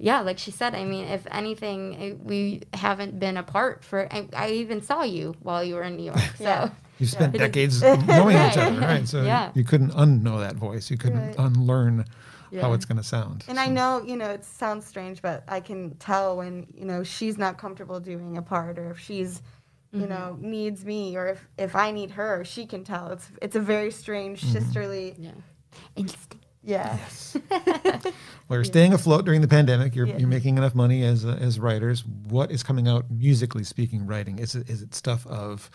yeah, 0.00 0.20
like 0.20 0.38
she 0.38 0.50
said, 0.50 0.74
I 0.74 0.84
mean, 0.84 1.04
if 1.04 1.26
anything, 1.30 1.92
it, 1.94 2.20
we 2.24 2.62
haven't 2.72 3.20
been 3.20 3.36
apart 3.36 3.84
for, 3.84 4.10
I, 4.10 4.26
I 4.34 4.50
even 4.52 4.80
saw 4.80 5.02
you 5.02 5.36
while 5.40 5.62
you 5.62 5.74
were 5.74 5.82
in 5.82 5.96
New 5.96 6.04
York. 6.04 6.18
So, 6.38 6.44
Yeah. 6.44 6.70
You 6.98 7.06
spent 7.06 7.34
It 7.34 7.40
is- 7.40 7.80
decades 7.80 7.82
knowing 8.06 8.36
each 8.36 8.56
other, 8.56 8.80
right? 8.80 9.06
So 9.06 9.22
Yeah. 9.22 9.52
you 9.54 9.62
couldn't 9.62 9.92
unknow 9.92 10.40
that 10.40 10.56
voice. 10.56 10.90
You 10.90 10.96
couldn't 10.96 11.28
Right. 11.28 11.38
unlearn 11.38 12.06
how 12.60 12.72
it's 12.72 12.84
going 12.84 12.96
to 12.96 13.04
sound. 13.04 13.44
And 13.46 13.60
I 13.60 13.66
know, 13.66 14.02
you 14.04 14.16
know, 14.16 14.30
it 14.30 14.44
sounds 14.44 14.86
strange, 14.86 15.22
but 15.22 15.44
I 15.46 15.60
can 15.60 15.94
tell 15.96 16.36
when, 16.38 16.66
you 16.74 16.84
know, 16.86 17.04
she's 17.04 17.38
not 17.38 17.58
comfortable 17.58 18.00
doing 18.00 18.38
a 18.38 18.42
part 18.42 18.78
or 18.78 18.90
if 18.90 18.98
she's, 18.98 19.42
you 19.92 20.00
mm-hmm. 20.00 20.08
know, 20.08 20.36
needs 20.40 20.84
me 20.84 21.16
or 21.16 21.28
if, 21.28 21.46
if 21.58 21.76
I 21.76 21.90
need 21.90 22.12
her, 22.12 22.44
she 22.44 22.66
can 22.66 22.84
tell. 22.84 23.08
It's 23.12 23.28
it's 23.42 23.56
a 23.56 23.60
very 23.60 23.90
strange 23.90 24.40
mm-hmm. 24.40 24.52
sisterly 24.52 25.14
yeah. 25.18 25.30
Instinct. 25.94 26.39
Yeah. 26.62 26.98
Well, 28.48 28.58
you're 28.58 28.64
staying 28.64 28.92
afloat 28.92 29.24
during 29.24 29.42
the 29.42 29.48
pandemic. 29.48 29.94
You're, 29.94 30.08
Yeah. 30.08 30.18
you're 30.18 30.28
making 30.28 30.58
enough 30.58 30.74
money 30.74 31.04
as 31.04 31.24
uh, 31.24 31.38
as 31.40 31.60
writers. 31.60 32.04
What 32.04 32.50
is 32.50 32.64
coming 32.64 32.88
out 32.88 33.08
musically 33.08 33.62
speaking? 33.62 34.06
Writing 34.08 34.40
is 34.40 34.56
it 34.56 34.68
is 34.68 34.82
it 34.82 34.92
stuff 34.92 35.24
of 35.28 35.70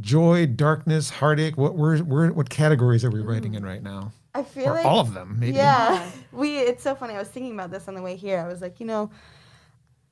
joy, 0.00 0.46
darkness, 0.46 1.10
heartache? 1.10 1.56
What 1.56 1.74
we're, 1.74 2.00
we're 2.04 2.30
what 2.30 2.50
categories 2.50 3.04
are 3.04 3.10
we 3.10 3.20
writing 3.20 3.54
in 3.54 3.64
right 3.64 3.82
now? 3.82 4.12
I 4.32 4.44
feel 4.44 4.68
or 4.68 4.74
like 4.74 4.86
all 4.86 5.00
of 5.00 5.12
them, 5.12 5.38
maybe. 5.40 5.56
Yeah. 5.56 6.08
We 6.30 6.58
it's 6.58 6.84
so 6.84 6.94
funny. 6.94 7.14
I 7.14 7.18
was 7.18 7.26
thinking 7.28 7.52
about 7.52 7.72
this 7.72 7.88
on 7.88 7.94
the 7.94 8.02
way 8.02 8.14
here. 8.14 8.38
I 8.38 8.46
was 8.46 8.60
like, 8.60 8.78
you 8.78 8.86
know, 8.86 9.10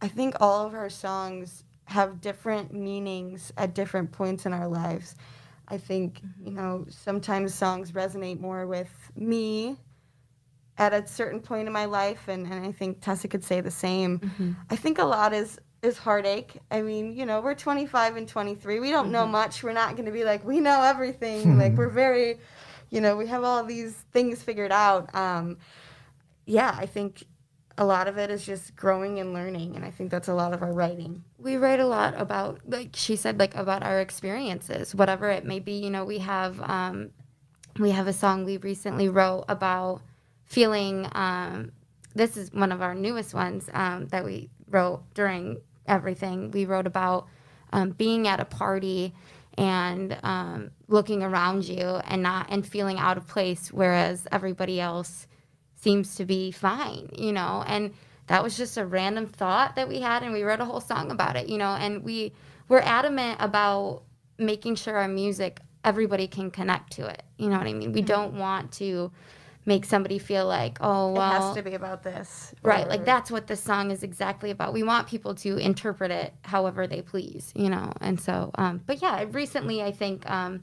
I 0.03 0.09
think 0.09 0.35
all 0.41 0.67
of 0.67 0.75
our 0.75 0.91
songs 0.91 1.63
have 1.85 2.21
different 2.21 2.75
meanings 2.75 3.53
at 3.57 3.75
different 3.77 4.11
points 4.11 4.45
in 4.45 4.53
our 4.53 4.67
lives. 4.67 5.15
I 5.69 5.79
think, 5.79 6.21
you 6.45 6.51
know, 6.51 6.85
sometimes 6.89 7.55
songs 7.55 7.93
resonate 7.93 8.41
more 8.41 8.67
with 8.67 8.91
me 9.15 9.77
at 10.79 10.93
a 10.93 11.07
certain 11.07 11.41
point 11.41 11.67
in 11.67 11.73
my 11.73 11.87
life 11.87 12.29
and, 12.29 12.47
and 12.47 12.67
I 12.67 12.73
think 12.73 13.01
Tessa 13.01 13.29
could 13.29 13.43
say 13.45 13.61
the 13.61 13.71
same. 13.71 14.57
I 14.71 14.77
think 14.77 14.99
a 14.99 15.05
lot 15.05 15.33
is 15.33 15.59
is 15.83 15.99
heartache. 15.99 16.57
I 16.71 16.83
mean, 16.83 17.15
you 17.15 17.27
know, 17.27 17.41
we're 17.41 17.55
25 17.55 18.17
and 18.17 18.27
23. 18.29 18.81
We 18.81 18.91
don't 18.91 19.13
know 19.13 19.27
much. 19.27 19.63
We're 19.63 19.73
not 19.73 19.93
going 19.95 20.07
to 20.07 20.13
be 20.13 20.25
like 20.25 20.45
we 20.45 20.61
know 20.61 20.83
everything. 20.83 21.59
like 21.63 21.75
we're 21.75 21.89
very, 21.89 22.39
you 22.91 23.01
know, 23.01 23.17
we 23.17 23.27
have 23.29 23.45
all 23.45 23.63
these 23.65 23.95
things 24.13 24.43
figured 24.43 24.73
out. 24.73 25.15
Um, 25.15 25.59
yeah, 26.47 26.75
I 26.79 26.87
think 26.87 27.25
a 27.79 27.85
lot 27.85 28.09
of 28.09 28.17
it 28.19 28.31
is 28.31 28.45
just 28.45 28.75
growing 28.75 29.19
and 29.21 29.33
learning, 29.35 29.77
and 29.77 29.85
I 29.85 29.91
think 29.91 30.11
that's 30.11 30.29
a 30.29 30.35
lot 30.35 30.55
of 30.55 30.63
our 30.63 30.73
writing. 30.73 31.23
we 31.39 31.57
write 31.57 31.81
a 31.81 31.87
lot 31.87 32.15
about 32.19 32.61
like 32.67 32.91
she 32.95 33.17
said 33.17 33.39
like 33.39 33.55
about 33.55 33.83
our 33.83 34.01
experiences 34.01 34.95
whatever 34.95 35.29
it 35.31 35.45
may 35.45 35.61
be 35.61 35.73
you 35.73 35.91
know 35.91 36.05
we 36.05 36.19
have 36.19 36.59
um 36.63 37.11
we 37.79 37.91
have 37.91 38.07
a 38.09 38.13
song 38.13 38.45
we 38.45 38.57
recently 38.57 39.09
wrote 39.09 39.45
about 39.49 40.01
feeling 40.47 41.09
um 41.13 41.71
this 42.15 42.37
is 42.37 42.53
one 42.53 42.73
of 42.73 42.81
our 42.83 42.95
newest 42.95 43.35
ones 43.35 43.69
um 43.75 44.07
that 44.09 44.25
we 44.25 44.49
wrote 44.71 45.03
during 45.15 45.61
everything 45.87 46.51
we 46.51 46.65
wrote 46.65 46.87
about 46.87 47.29
um, 47.73 47.91
being 47.91 48.27
at 48.27 48.41
a 48.41 48.45
party 48.45 49.13
and 49.59 50.19
um, 50.23 50.71
looking 50.89 51.23
around 51.23 51.65
you 51.65 51.81
and 51.81 52.23
not 52.23 52.47
and 52.51 52.67
feeling 52.67 52.99
out 52.99 53.17
of 53.17 53.27
place 53.27 53.73
whereas 53.73 54.27
everybody 54.33 54.81
else 54.81 55.27
seems 55.77 56.17
to 56.17 56.25
be 56.25 56.51
fine, 56.51 57.09
you 57.17 57.33
know. 57.33 57.63
And 57.67 57.93
that 58.27 58.43
was 58.43 58.57
just 58.57 58.77
a 58.77 58.85
random 58.85 59.27
thought 59.27 59.77
that 59.77 59.89
we 59.89 60.01
had, 60.01 60.23
and 60.23 60.33
we 60.33 60.43
wrote 60.43 60.61
a 60.61 60.65
whole 60.65 60.81
song 60.81 61.11
about 61.11 61.37
it, 61.37 61.49
you 61.49 61.59
know. 61.59 61.71
And 61.71 62.03
we 62.03 62.33
we're 62.69 62.81
adamant 62.81 63.37
about 63.41 64.03
making 64.39 64.75
sure 64.75 64.97
our 64.97 65.09
music 65.09 65.61
everybody 65.85 66.27
can 66.27 66.51
connect 66.51 66.93
to 66.95 67.07
it. 67.07 67.23
You 67.39 67.49
know 67.49 67.59
what 67.59 67.69
I 67.69 67.73
mean? 67.73 67.93
We 67.93 68.03
don't 68.03 68.35
want 68.35 68.73
to 68.73 69.13
make 69.67 69.85
somebody 69.85 70.19
feel 70.19 70.47
like, 70.47 70.79
oh 70.81 71.13
well, 71.13 71.31
it 71.31 71.41
has 71.47 71.57
to 71.57 71.63
be 71.63 71.75
about 71.75 72.03
this, 72.03 72.55
right 72.63 72.87
or- 72.87 72.89
like 72.89 73.05
that's 73.05 73.31
what 73.31 73.47
this 73.49 73.61
song 73.61 73.91
is 73.91 74.03
exactly 74.03 74.51
about. 74.51 74.73
We 74.73 74.83
want 74.85 75.09
people 75.09 75.35
to 75.37 75.59
interpret 75.59 76.11
it 76.11 76.33
however 76.43 76.87
they 76.87 77.03
please 77.03 77.53
you 77.55 77.69
know? 77.69 77.93
And 78.01 78.21
so 78.21 78.51
um, 78.57 78.81
but 78.87 79.03
yeah 79.03 79.25
recently 79.31 79.83
i 79.83 79.91
think 79.91 80.29
um, 80.31 80.63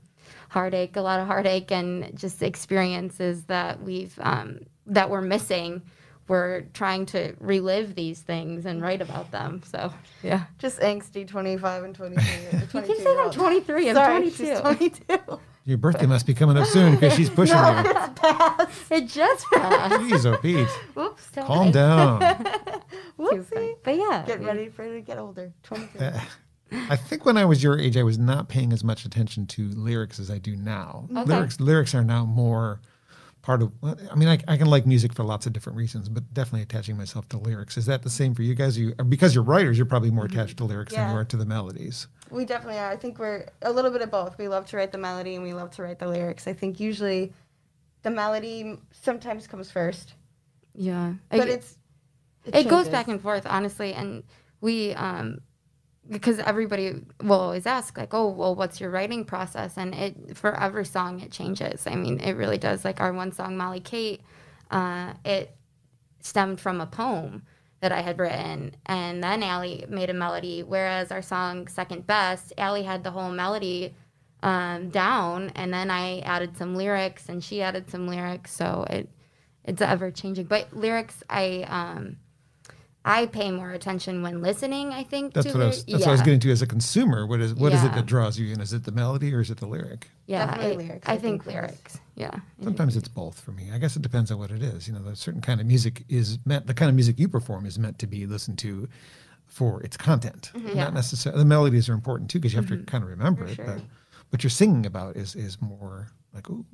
heartache 0.50 0.96
a 0.96 1.02
lot 1.02 1.20
of 1.20 1.28
heartache 1.28 1.72
and 1.72 2.18
just 2.18 2.42
experiences 2.42 3.44
that 3.46 3.82
we've 3.82 4.18
um, 4.22 4.60
that 4.88 5.10
we're 5.10 5.22
missing 5.22 5.82
we're 6.30 6.62
trying 6.74 7.06
to 7.06 7.36
relive 7.40 7.96
these 7.96 8.22
things 8.22 8.66
and 8.66 8.82
write 8.82 9.02
about 9.02 9.32
them 9.32 9.62
so. 9.66 9.94
Yeah. 10.24 10.46
Just 10.58 10.80
angsty 10.80 11.28
25 11.28 11.84
and 11.84 11.94
23. 11.96 12.26
you 12.26 12.60
you 12.74 12.82
keep 12.82 12.98
saying 13.04 13.20
i'm 13.20 13.32
23 13.32 13.90
i'm 13.90 13.96
Sorry, 13.96 14.32
22 14.32 14.46
she's 14.46 14.60
22. 14.62 15.40
Your 15.66 15.78
birthday 15.78 16.06
must 16.06 16.26
be 16.28 16.34
coming 16.34 16.58
up 16.58 16.68
soon 16.68 16.94
because 16.96 17.14
she's 17.14 17.30
pushing 17.40 17.56
you. 17.58 17.64
it 18.92 19.08
just 19.08 19.46
passed 19.54 19.96
Jeez, 20.02 20.26
oh 20.26 20.38
Pete, 20.38 20.68
Whoops. 20.94 21.30
Don't 21.32 21.46
calm 21.46 21.68
I- 21.70 21.72
down. 21.72 22.20
Too 23.18 23.24
Whoopsie. 23.24 23.76
but 23.84 23.96
yeah 23.96 24.24
Get 24.28 24.42
ready 24.42 24.68
for 24.70 24.84
her 24.84 24.94
to 24.96 25.02
get 25.02 25.18
older. 25.18 25.54
23. 25.64 26.06
Uh, 26.08 26.20
I 26.90 26.96
think 26.96 27.26
when 27.26 27.38
I 27.38 27.46
was 27.46 27.62
your 27.64 27.80
age, 27.80 27.96
I 27.98 28.04
was 28.04 28.18
not 28.18 28.50
paying 28.50 28.74
as 28.74 28.84
much 28.84 29.06
attention 29.06 29.46
to 29.48 29.70
lyrics 29.70 30.20
as 30.20 30.32
I 30.32 30.40
do 30.40 30.56
now. 30.56 31.08
Okay. 31.12 31.24
Lyrics, 31.24 31.60
lyrics 31.60 31.94
are 31.96 32.04
now 32.04 32.26
more 32.26 32.82
part 33.44 33.62
of. 33.62 33.72
I 33.84 34.16
mean, 34.16 34.28
I, 34.28 34.40
I 34.48 34.58
can 34.58 34.66
like 34.68 34.88
music 34.88 35.14
for 35.14 35.24
lots 35.24 35.46
of 35.46 35.54
different 35.54 35.78
reasons, 35.78 36.10
but 36.10 36.34
definitely 36.34 36.64
attaching 36.64 36.98
myself 36.98 37.30
to 37.30 37.38
lyrics. 37.38 37.78
Is 37.78 37.86
that 37.86 38.02
the 38.02 38.10
same 38.10 38.34
for 38.34 38.42
you 38.42 38.56
guys? 38.56 38.76
You 38.78 38.96
because 38.96 39.36
you're 39.36 39.44
writers, 39.44 39.78
you're 39.78 39.86
probably 39.86 40.10
more 40.10 40.26
attached 40.26 40.58
to 40.58 40.64
lyrics 40.64 40.94
than 40.94 41.12
you 41.12 41.16
are 41.18 41.26
to 41.26 41.38
the 41.38 41.46
melodies. 41.46 42.08
We 42.32 42.46
definitely 42.46 42.80
are. 42.80 42.90
I 42.90 42.96
think 42.96 43.20
we're 43.20 43.46
a 43.62 43.72
little 43.72 43.92
bit 43.92 44.02
of 44.02 44.10
both. 44.10 44.40
We 44.40 44.48
love 44.48 44.66
to 44.68 44.78
write 44.78 44.92
the 44.92 44.98
melody 44.98 45.36
and 45.36 45.44
we 45.44 45.54
love 45.54 45.70
to 45.72 45.84
write 45.84 46.00
the 46.00 46.08
lyrics. 46.08 46.48
I 46.48 46.54
think 46.54 46.80
usually 46.80 47.32
the 48.02 48.10
melody 48.10 48.80
sometimes 48.92 49.46
comes 49.46 49.70
first, 49.70 50.16
yeah 50.74 51.14
but 51.30 51.48
I- 51.48 51.52
it's 51.52 51.78
it 52.46 52.68
goes 52.68 52.90
back 52.90 53.08
and 53.08 53.22
forth 53.22 53.46
honestly 53.48 53.94
and 53.94 54.24
we 54.60 54.94
um 54.96 55.40
because 56.10 56.40
everybody 56.40 56.94
will 57.22 57.40
always 57.40 57.66
ask 57.66 57.98
like 57.98 58.14
oh 58.14 58.30
well 58.30 58.56
what's 58.56 58.82
your 58.82 58.90
writing 58.90 59.26
process? 59.26 59.78
And 59.78 59.94
it 59.96 60.38
for 60.38 60.58
every 60.60 60.86
song 60.86 61.20
it 61.22 61.32
changes. 61.32 61.86
I 61.88 61.96
mean 61.96 62.20
it 62.20 62.34
really 62.34 62.58
does. 62.58 62.84
Like 62.86 63.02
our 63.02 63.14
one 63.14 63.32
song 63.32 63.58
molly 63.58 63.80
kate 63.80 64.22
uh, 64.72 65.14
it 65.24 65.56
stemmed 66.22 66.60
from 66.60 66.82
a 66.82 66.86
poem 66.86 67.44
that 67.82 67.92
i 67.92 68.02
had 68.02 68.20
written. 68.20 68.76
And 68.86 69.24
then 69.24 69.44
Allie 69.44 69.86
made 69.90 70.10
a 70.10 70.14
melody 70.14 70.64
whereas 70.64 71.12
our 71.12 71.22
song 71.22 71.68
second 71.68 72.08
best 72.08 72.54
Allie 72.58 72.84
had 72.84 73.04
the 73.04 73.12
whole 73.12 73.32
melody 73.32 73.94
um, 74.42 74.90
down. 74.90 75.52
And 75.56 75.74
then 75.74 75.90
i 75.92 76.20
added 76.20 76.58
some 76.58 76.76
lyrics 76.76 77.30
and 77.30 77.44
she 77.44 77.62
added 77.62 77.90
some 77.90 78.08
lyrics. 78.08 78.54
So 78.54 78.86
it 78.90 79.10
it's 79.64 79.82
ever 79.82 80.12
changing 80.12 80.46
but 80.46 80.76
lyrics 80.76 81.24
i 81.30 81.64
um 81.70 82.18
I 83.06 83.26
pay 83.26 83.52
more 83.52 83.72
attention 83.72 84.22
when 84.22 84.42
listening. 84.42 84.92
I 84.94 85.04
think 85.04 85.34
That's 85.34 85.48
to 85.48 85.54
what 85.54 85.64
I 85.64 85.68
was. 85.68 85.84
lyri- 85.84 85.92
That's 85.92 86.02
what 86.06 86.10
I 86.10 86.12
was 86.14 86.22
getting 86.22 86.40
to 86.40 86.52
as 86.52 86.62
a 86.62 86.68
consumer. 86.68 87.28
What 87.28 87.42
is 87.42 87.54
what 87.54 87.74
is 87.74 87.84
it 87.84 87.92
that 87.94 88.06
draws 88.06 88.40
you 88.40 88.54
in? 88.54 88.62
Is 88.62 88.72
it 88.72 88.84
the 88.86 88.92
melody 88.94 89.34
or 89.34 89.42
is 89.42 89.52
it 89.52 89.58
the 89.58 89.66
lyric? 89.68 90.10
Yeah, 90.26 90.46
Definitely 90.46 90.72
I, 90.72 90.88
lyrics, 90.88 91.10
I 91.10 91.14
I 91.14 91.18
think 91.18 91.44
think, 91.44 91.54
lyrics. 91.56 92.00
Yeah, 92.16 92.32
Sometimes 92.64 92.96
it's 92.96 93.10
both 93.10 93.40
for 93.40 93.52
me. 93.52 93.72
I 93.74 93.78
guess 93.78 93.96
it 93.98 94.02
depends 94.04 94.32
on 94.32 94.40
what 94.40 94.52
it 94.52 94.62
is. 94.64 94.88
You 94.88 94.94
know, 94.94 95.04
the 95.04 95.16
certain 95.18 95.42
kind 95.42 95.60
of 95.60 95.68
music 95.68 96.06
is 96.08 96.40
meant. 96.46 96.66
The 96.68 96.74
kind 96.74 96.88
of 96.90 96.96
music 96.96 97.20
you 97.20 97.28
perform 97.28 97.66
is 97.66 97.78
meant 97.78 98.00
to 98.00 98.08
be 98.08 98.26
listened 98.26 98.58
to 98.60 98.88
for 99.46 99.84
its 99.84 99.98
content, 99.98 100.52
mm-hmm. 100.56 100.70
Yeah. 100.70 100.86
not 100.86 100.94
necessarily. 100.94 101.40
The 101.42 101.46
melodies 101.46 101.90
are 101.90 101.94
important 101.94 102.30
too 102.30 102.40
because 102.40 102.54
you 102.54 102.60
have 102.62 102.70
to 102.70 102.76
mm-hmm. 102.76 102.86
kind 102.86 103.04
of 103.04 103.10
remember 103.10 103.46
it. 103.46 103.56
sure. 103.56 103.66
But 103.66 103.82
what 104.30 104.44
you're 104.44 104.50
singing 104.50 104.86
about 104.86 105.18
is 105.18 105.36
is 105.36 105.62
more 105.62 106.08
like 106.34 106.50
ooh, 106.50 106.66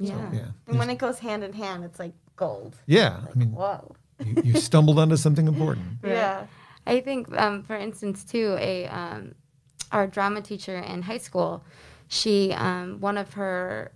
so, 0.00 0.06
Yeah. 0.06 0.32
yeah, 0.32 0.46
And 0.68 0.78
when 0.78 0.90
it 0.90 0.98
goes 0.98 1.18
hand 1.18 1.42
in 1.42 1.52
hand, 1.54 1.82
it's 1.84 1.98
like 1.98 2.12
gold. 2.36 2.76
yeah. 2.86 3.20
I 3.30 3.34
mean, 3.36 3.50
Whoa. 3.52 3.96
You, 4.24 4.42
you 4.44 4.60
stumbled 4.60 4.98
onto 4.98 5.16
something 5.16 5.48
important. 5.48 5.86
Yeah. 6.04 6.46
I 6.84 7.00
think, 7.00 7.32
um, 7.38 7.62
for 7.62 7.76
instance, 7.76 8.24
too, 8.24 8.56
a 8.58 8.86
um, 8.86 9.34
our 9.92 10.06
drama 10.06 10.40
teacher 10.40 10.76
in 10.76 11.02
high 11.02 11.18
school, 11.18 11.64
she 12.08 12.52
um, 12.52 12.98
one 13.00 13.16
of 13.16 13.34
her 13.34 13.92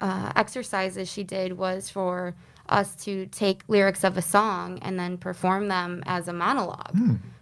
uh, 0.00 0.32
exercises 0.34 1.10
she 1.10 1.22
did 1.22 1.58
was 1.58 1.90
for 1.90 2.34
us 2.68 2.94
to 3.04 3.26
take 3.26 3.62
lyrics 3.68 4.04
of 4.04 4.16
a 4.16 4.22
song 4.22 4.78
and 4.80 4.98
then 4.98 5.18
perform 5.18 5.68
them 5.68 6.02
as 6.06 6.28
a 6.28 6.32
monologue 6.32 6.96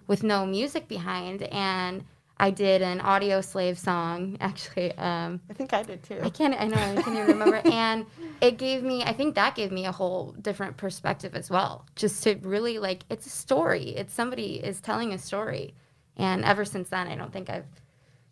with 0.08 0.22
no 0.24 0.44
music 0.44 0.88
behind. 0.88 1.42
And 1.44 2.04
I 2.42 2.50
did 2.50 2.82
an 2.82 2.98
Audioslave 2.98 3.78
song, 3.78 4.36
actually. 4.40 4.90
Um, 4.98 5.40
I 5.48 5.52
think 5.54 5.72
I 5.72 5.84
did 5.84 6.02
too. 6.02 6.18
I 6.20 6.28
can't. 6.28 6.60
I 6.60 6.66
know. 6.66 6.76
I 6.76 7.00
can't 7.00 7.16
even 7.16 7.28
remember. 7.28 7.62
and 7.64 8.04
it 8.40 8.58
gave 8.58 8.82
me. 8.82 9.04
I 9.04 9.12
think 9.12 9.36
that 9.36 9.54
gave 9.54 9.70
me 9.70 9.86
a 9.86 9.92
whole 9.92 10.32
different 10.42 10.76
perspective 10.76 11.36
as 11.36 11.48
well. 11.48 11.86
Just 11.94 12.24
to 12.24 12.34
really 12.42 12.80
like, 12.80 13.04
it's 13.08 13.26
a 13.26 13.30
story. 13.30 13.90
It's 13.90 14.12
somebody 14.12 14.56
is 14.56 14.80
telling 14.80 15.12
a 15.12 15.18
story. 15.18 15.74
And 16.16 16.44
ever 16.44 16.64
since 16.64 16.88
then, 16.88 17.06
I 17.06 17.14
don't 17.14 17.32
think 17.32 17.48
I've 17.48 17.64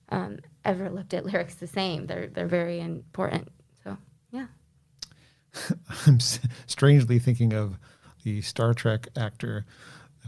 um, 0.08 0.40
ever 0.64 0.90
looked 0.90 1.14
at 1.14 1.24
lyrics 1.24 1.54
the 1.54 1.68
same. 1.68 2.06
They're 2.08 2.26
they're 2.26 2.48
very 2.48 2.80
important. 2.80 3.46
So 3.84 3.96
yeah. 4.32 4.46
I'm 6.06 6.16
s- 6.16 6.40
strangely 6.66 7.20
thinking 7.20 7.52
of 7.54 7.78
the 8.24 8.40
Star 8.40 8.74
Trek 8.74 9.06
actor 9.16 9.66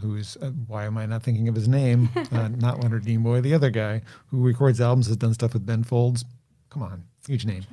who's, 0.03 0.37
uh, 0.41 0.51
why 0.67 0.85
am 0.85 0.97
I 0.97 1.05
not 1.05 1.23
thinking 1.23 1.47
of 1.47 1.55
his 1.55 1.67
name? 1.67 2.09
uh, 2.31 2.49
not 2.49 2.81
Leonard 2.81 3.05
Nimoy, 3.05 3.41
the 3.41 3.53
other 3.53 3.69
guy 3.71 4.01
who 4.27 4.41
records 4.45 4.79
albums, 4.79 5.07
has 5.07 5.17
done 5.17 5.33
stuff 5.33 5.53
with 5.53 5.65
Ben 5.65 5.83
Folds. 5.83 6.25
Come 6.69 6.83
on, 6.83 7.03
huge 7.27 7.45
name. 7.45 7.63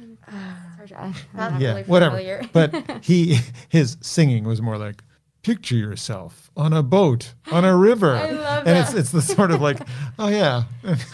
Sorry, 0.88 1.12
yeah, 1.58 1.70
really 1.70 1.82
whatever. 1.84 2.42
but 2.52 3.04
he, 3.04 3.38
his 3.68 3.96
singing 4.00 4.44
was 4.44 4.62
more 4.62 4.78
like, 4.78 5.02
picture 5.42 5.74
yourself 5.76 6.50
on 6.54 6.72
a 6.74 6.82
boat 6.82 7.32
on 7.50 7.64
a 7.64 7.74
river. 7.74 8.14
I 8.14 8.30
love 8.30 8.66
and 8.66 8.76
it's 8.76 8.92
that. 8.92 8.98
it's 8.98 9.10
the 9.10 9.22
sort 9.22 9.50
of 9.50 9.62
like, 9.62 9.78
oh 10.18 10.28
yeah. 10.28 10.64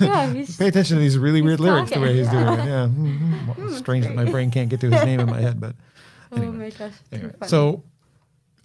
Yeah, 0.01 0.33
he's- 0.33 0.57
Pay 0.57 0.67
attention 0.69 0.97
to 0.97 1.01
these 1.01 1.17
really 1.17 1.43
weird 1.43 1.61
lyrics 1.61 1.93
the 1.93 2.01
way 2.01 2.17
he's 2.17 2.29
doing 2.29 2.43
it. 2.45 2.65
Yeah. 2.65 2.89
Mhm. 2.89 3.57
Well, 3.57 3.71
strange 3.75 4.05
that 4.05 4.17
my 4.17 4.25
brain 4.25 4.51
can't 4.51 4.69
get 4.69 4.81
to 4.81 4.91
his 4.91 5.05
name 5.05 5.21
in 5.21 5.27
my 5.31 5.41
head, 5.41 5.61
but 5.61 5.77
anyway. 6.33 6.49
oh 6.49 6.53
my 6.53 6.71
gosh. 6.71 6.93
Anyway, 7.13 7.33
so 7.47 7.85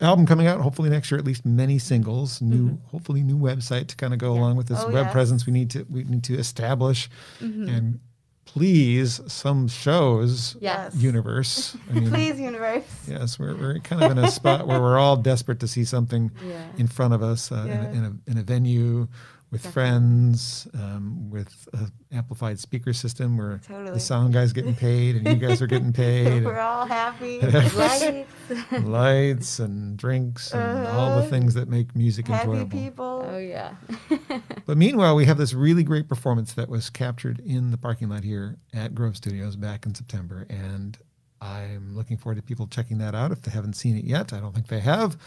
album 0.01 0.25
coming 0.25 0.47
out 0.47 0.59
hopefully 0.61 0.89
next 0.89 1.11
year 1.11 1.19
at 1.19 1.25
least 1.25 1.45
many 1.45 1.77
singles 1.79 2.41
new 2.41 2.69
Mm-hmm. 2.69 2.87
hopefully 2.87 3.21
new 3.23 3.37
website 3.37 3.87
to 3.87 3.95
kind 3.95 4.13
of 4.13 4.19
go 4.19 4.31
along 4.33 4.55
with 4.55 4.67
this 4.67 4.79
Oh, 4.81 4.89
web 4.91 5.05
yes. 5.05 5.13
presence 5.13 5.45
we 5.45 5.53
need 5.53 5.69
to 5.71 5.85
we 5.89 6.03
need 6.03 6.23
to 6.25 6.35
establish 6.37 7.09
Mm-hmm. 7.39 7.67
and 7.69 7.99
please 8.45 9.21
some 9.27 9.67
shows 9.67 10.57
Yes. 10.59 10.95
universe 10.95 11.77
I 11.89 11.93
mean, 11.93 12.09
Please, 12.09 12.39
universe. 12.39 12.83
yes 13.07 13.39
we're, 13.39 13.55
we're 13.55 13.79
kind 13.79 14.03
of 14.03 14.11
in 14.11 14.17
a 14.17 14.29
spot 14.29 14.67
where 14.67 14.81
we're 14.81 14.97
all 14.97 15.15
desperate 15.15 15.59
to 15.61 15.67
see 15.67 15.85
something 15.85 16.31
Yeah. 16.45 16.65
in 16.77 16.87
front 16.87 17.13
of 17.13 17.21
us 17.23 17.51
uh, 17.51 17.65
in, 17.67 17.69
a, 17.71 17.89
in, 17.91 18.03
a, 18.27 18.31
in 18.31 18.37
a 18.37 18.43
venue 18.43 19.07
with 19.51 19.65
friends, 19.73 20.65
um, 20.75 21.29
with 21.29 21.67
an 21.73 21.91
amplified 22.11 22.57
speaker 22.57 22.93
system 22.93 23.37
where 23.37 23.59
Totally. 23.67 23.91
the 23.91 23.99
sound 23.99 24.33
guy's 24.33 24.53
getting 24.53 24.73
paid 24.73 25.17
and 25.17 25.27
you 25.27 25.35
guys 25.35 25.61
are 25.61 25.67
getting 25.67 25.91
paid. 26.05 26.45
We're 26.45 26.59
all 26.59 26.85
happy. 26.85 27.39
Right? 27.81 28.25
and 28.71 28.91
lights 28.91 29.59
and 29.59 29.97
drinks 29.97 30.53
and 30.53 30.87
all 30.87 31.21
the 31.21 31.27
things 31.27 31.53
that 31.53 31.67
make 31.67 31.95
music 31.95 32.29
enjoyable. 32.29 32.53
happy 32.55 32.77
enjoyable. 32.77 33.21
people. 33.21 33.25
oh 33.29 33.37
yeah. 33.37 33.75
But 34.65 34.77
meanwhile, 34.77 35.15
we 35.15 35.25
have 35.25 35.37
this 35.37 35.53
really 35.53 35.83
great 35.83 36.07
performance 36.07 36.53
that 36.53 36.69
was 36.69 36.89
captured 36.89 37.39
in 37.39 37.71
the 37.71 37.77
parking 37.77 38.07
lot 38.09 38.23
here 38.23 38.57
at 38.73 38.95
Grove 38.95 39.17
Studios 39.17 39.55
back 39.57 39.85
in 39.85 39.95
September. 39.95 40.45
And 40.49 40.97
I'm 41.41 41.95
looking 41.95 42.17
forward 42.17 42.35
to 42.35 42.41
people 42.43 42.67
checking 42.67 42.99
that 42.99 43.15
out 43.15 43.31
if 43.31 43.41
they 43.41 43.51
haven't 43.51 43.73
seen 43.73 43.97
it 43.97 44.05
yet. 44.05 44.31
I 44.31 44.39
don't 44.39 44.53
think 44.53 44.67
they 44.67 44.79
have. 44.79 45.17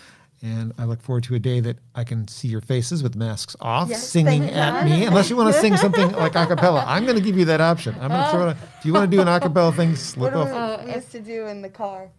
And 0.42 0.74
I 0.76 0.84
look 0.84 1.00
forward 1.00 1.24
to 1.24 1.34
a 1.34 1.38
day 1.38 1.60
that 1.60 1.78
I 1.94 2.04
can 2.04 2.28
see 2.28 2.48
your 2.48 2.60
faces 2.60 3.02
with 3.02 3.16
masks 3.16 3.56
off, 3.60 3.88
Yes, 3.88 4.06
singing 4.06 4.44
at 4.50 4.84
me. 4.84 5.04
Unless 5.06 5.30
you 5.30 5.36
want 5.36 5.54
to 5.54 5.60
sing 5.60 5.76
something 5.76 6.12
like 6.12 6.34
a 6.34 6.46
cappella, 6.46 6.84
I'm 6.86 7.04
going 7.04 7.16
to 7.16 7.22
give 7.22 7.38
you 7.38 7.46
that 7.46 7.62
option. 7.62 7.94
I'm 8.00 8.10
going 8.10 8.24
to 8.24 8.30
throw 8.30 8.48
it. 8.50 8.56
If 8.78 8.84
you 8.84 8.92
want 8.92 9.10
to 9.10 9.16
do 9.16 9.22
an 9.22 9.28
a 9.28 9.40
cappella 9.40 9.72
thing, 9.72 9.90
What 9.90 9.98
slip 9.98 10.32
do 10.34 10.38
we, 10.40 10.44
off. 10.44 10.80
Oh, 10.80 10.84
we 10.84 10.92
used 10.94 11.12
to 11.12 11.20
do 11.20 11.46
in 11.46 11.62
the 11.62 11.70
car? 11.70 12.10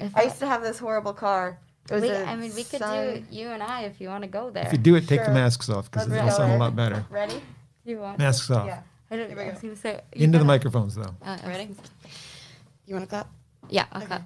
If 0.00 0.16
I 0.16 0.22
used 0.22 0.38
to 0.38 0.46
have 0.46 0.62
this 0.62 0.78
horrible 0.78 1.12
car. 1.12 1.58
It 1.90 1.94
was 1.94 2.02
we, 2.02 2.08
a 2.08 2.24
I 2.24 2.36
mean, 2.36 2.54
we 2.54 2.64
could 2.64 2.78
sun- 2.78 3.26
do 3.28 3.36
you 3.36 3.48
and 3.48 3.62
I 3.62 3.82
if 3.82 4.00
you 4.00 4.08
want 4.08 4.22
to 4.22 4.28
go 4.28 4.48
there. 4.48 4.64
If 4.64 4.72
you 4.72 4.78
do 4.78 4.94
it, 4.94 5.06
take 5.06 5.22
the 5.22 5.30
masks 5.32 5.68
off 5.68 5.90
because 5.90 6.10
it'll 6.10 6.30
sound 6.30 6.52
a 6.52 6.56
lot 6.56 6.74
better. 6.74 7.04
Ready? 7.10 7.42
you 7.84 7.98
want? 7.98 8.18
Masks 8.18 8.50
off. 8.50 8.66
Yeah. 8.66 8.80
I, 9.10 9.16
don't, 9.16 9.38
I 9.38 9.50
was 9.50 9.60
gonna 9.60 9.76
say 9.76 10.00
Into 10.12 10.26
the 10.26 10.32
gotta- 10.38 10.44
microphones, 10.46 10.94
though. 10.94 11.14
Uh, 11.22 11.36
Ready? 11.46 11.68
You 12.86 12.94
want 12.94 13.04
to 13.04 13.08
clap? 13.10 13.28
Yeah. 13.68 13.84
I 13.92 14.02
Okay. 14.02 14.18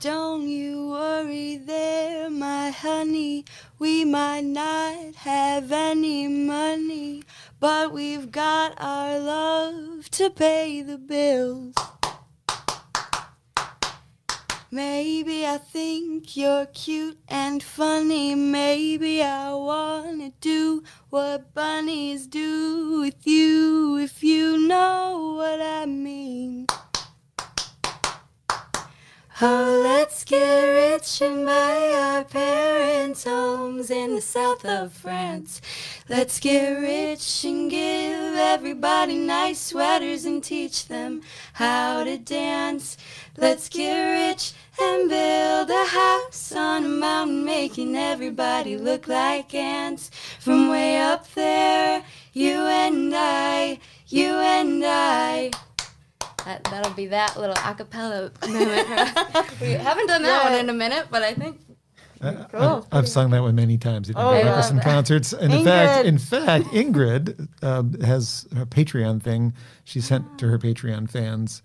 Don't 0.00 0.46
you 0.46 0.88
worry 0.90 1.56
there, 1.56 2.28
my 2.28 2.70
honey. 2.70 3.46
We 3.78 4.04
might 4.04 4.44
not 4.44 5.14
have 5.14 5.72
any 5.72 6.28
money, 6.28 7.22
but 7.58 7.92
we've 7.92 8.30
got 8.30 8.74
our 8.76 9.18
love 9.18 10.10
to 10.10 10.28
pay 10.28 10.82
the 10.82 10.98
bills. 10.98 11.74
Maybe 14.70 15.46
I 15.46 15.56
think 15.56 16.36
you're 16.36 16.66
cute 16.66 17.18
and 17.28 17.62
funny. 17.62 18.34
Maybe 18.34 19.22
I 19.22 19.54
wanna 19.54 20.32
do 20.42 20.82
what 21.08 21.54
bunnies 21.54 22.26
do 22.26 23.00
with 23.00 23.26
you, 23.26 23.96
if 23.96 24.22
you 24.22 24.58
know 24.68 25.36
what 25.38 25.62
I 25.62 25.86
mean. 25.86 26.66
Oh, 29.38 29.82
let's 29.84 30.24
get 30.24 30.62
rich 30.64 31.20
and 31.20 31.44
buy 31.44 31.92
our 31.92 32.24
parents' 32.24 33.24
homes 33.24 33.90
in 33.90 34.14
the 34.14 34.22
south 34.22 34.64
of 34.64 34.94
France. 34.94 35.60
Let's 36.08 36.40
get 36.40 36.70
rich 36.70 37.44
and 37.44 37.70
give 37.70 38.34
everybody 38.34 39.18
nice 39.18 39.60
sweaters 39.60 40.24
and 40.24 40.42
teach 40.42 40.88
them 40.88 41.20
how 41.52 42.04
to 42.04 42.16
dance. 42.16 42.96
Let's 43.36 43.68
get 43.68 44.10
rich 44.10 44.54
and 44.80 45.10
build 45.10 45.68
a 45.68 45.84
house 45.84 46.52
on 46.52 46.86
a 46.86 46.88
mountain, 46.88 47.44
making 47.44 47.94
everybody 47.94 48.78
look 48.78 49.06
like 49.06 49.54
ants. 49.54 50.10
From 50.40 50.70
way 50.70 50.98
up 50.98 51.30
there, 51.34 52.02
you 52.32 52.54
and 52.54 53.12
I, 53.14 53.80
you 54.08 54.30
and 54.30 54.82
I. 54.82 55.50
That, 56.46 56.64
that'll 56.64 56.92
be 56.94 57.06
that 57.08 57.36
little 57.36 57.56
acapella 57.56 58.30
moment. 58.48 59.48
for 59.50 59.54
we 59.64 59.72
haven't 59.72 60.06
done 60.06 60.22
that 60.22 60.44
one 60.50 60.58
in 60.60 60.70
a 60.70 60.72
minute, 60.72 61.08
but 61.10 61.22
I 61.22 61.34
think 61.34 61.60
I- 62.22 62.32
Cool. 62.50 62.86
I've, 62.92 62.98
I've 63.00 63.08
sung 63.08 63.30
that 63.32 63.42
one 63.42 63.54
many 63.56 63.76
times 63.76 64.08
at 64.08 64.16
Oh, 64.16 64.32
yeah. 64.32 64.44
Michaelson 64.44 64.80
concerts, 64.80 65.32
and 65.34 65.52
in 65.52 65.64
fact, 65.64 66.06
in 66.06 66.18
fact, 66.18 66.64
Ingrid 66.66 67.48
um, 67.62 67.92
has 68.00 68.46
a 68.52 68.64
Patreon 68.64 69.20
thing. 69.22 69.52
She 69.84 70.00
sent 70.00 70.38
to 70.38 70.48
her 70.48 70.58
Patreon 70.58 71.10
fans. 71.10 71.62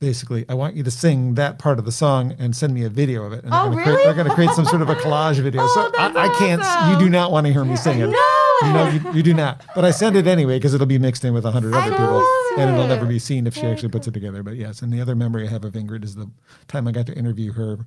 Basically, 0.00 0.44
I 0.48 0.54
want 0.54 0.74
you 0.74 0.82
to 0.82 0.90
sing 0.90 1.34
that 1.34 1.60
part 1.60 1.78
of 1.78 1.84
the 1.84 1.92
song 1.92 2.34
and 2.40 2.56
send 2.56 2.74
me 2.74 2.82
a 2.82 2.88
video 2.88 3.22
of 3.24 3.32
it. 3.32 3.44
And 3.44 3.52
Oh, 3.54 3.70
they're 3.70 3.70
gonna 3.70 3.76
really? 3.76 3.84
Create, 3.92 4.04
they're 4.04 4.14
going 4.14 4.28
to 4.28 4.34
create 4.34 4.50
some 4.50 4.64
sort 4.64 4.82
of 4.82 4.88
a 4.88 4.96
collage 4.96 5.38
video. 5.42 5.62
Oh, 5.62 5.68
so 5.74 5.90
that's 5.96 6.16
I, 6.16 6.24
I 6.24 6.38
can't. 6.38 6.90
You 6.92 6.98
do 7.04 7.08
not 7.08 7.30
want 7.30 7.46
to 7.46 7.52
hear 7.52 7.64
me 7.64 7.76
sing 7.76 8.00
it. 8.00 8.08
No! 8.08 8.18
You 8.66 8.72
know, 8.72 8.88
you, 8.88 9.12
you 9.18 9.22
do 9.22 9.34
not. 9.34 9.62
But 9.74 9.84
I 9.84 9.90
send 9.90 10.16
it 10.16 10.26
anyway 10.26 10.58
because 10.58 10.74
it'll 10.74 10.86
be 10.86 10.98
mixed 10.98 11.24
in 11.24 11.34
with 11.34 11.44
a 11.44 11.50
hundred 11.50 11.74
other 11.74 11.90
people, 11.90 12.06
love 12.18 12.58
and 12.58 12.70
it'll 12.70 12.86
never 12.86 13.06
be 13.06 13.18
seen 13.18 13.46
if 13.46 13.54
she 13.54 13.62
actually 13.66 13.88
puts 13.90 14.06
it 14.06 14.14
together. 14.14 14.42
But 14.42 14.56
yes, 14.56 14.82
and 14.82 14.92
the 14.92 15.00
other 15.00 15.14
memory 15.14 15.46
I 15.46 15.50
have 15.50 15.64
of 15.64 15.74
Ingrid 15.74 16.04
is 16.04 16.14
the 16.14 16.30
time 16.68 16.86
I 16.88 16.92
got 16.92 17.06
to 17.06 17.14
interview 17.14 17.52
her, 17.52 17.78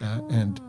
uh, 0.00 0.20
and 0.30 0.60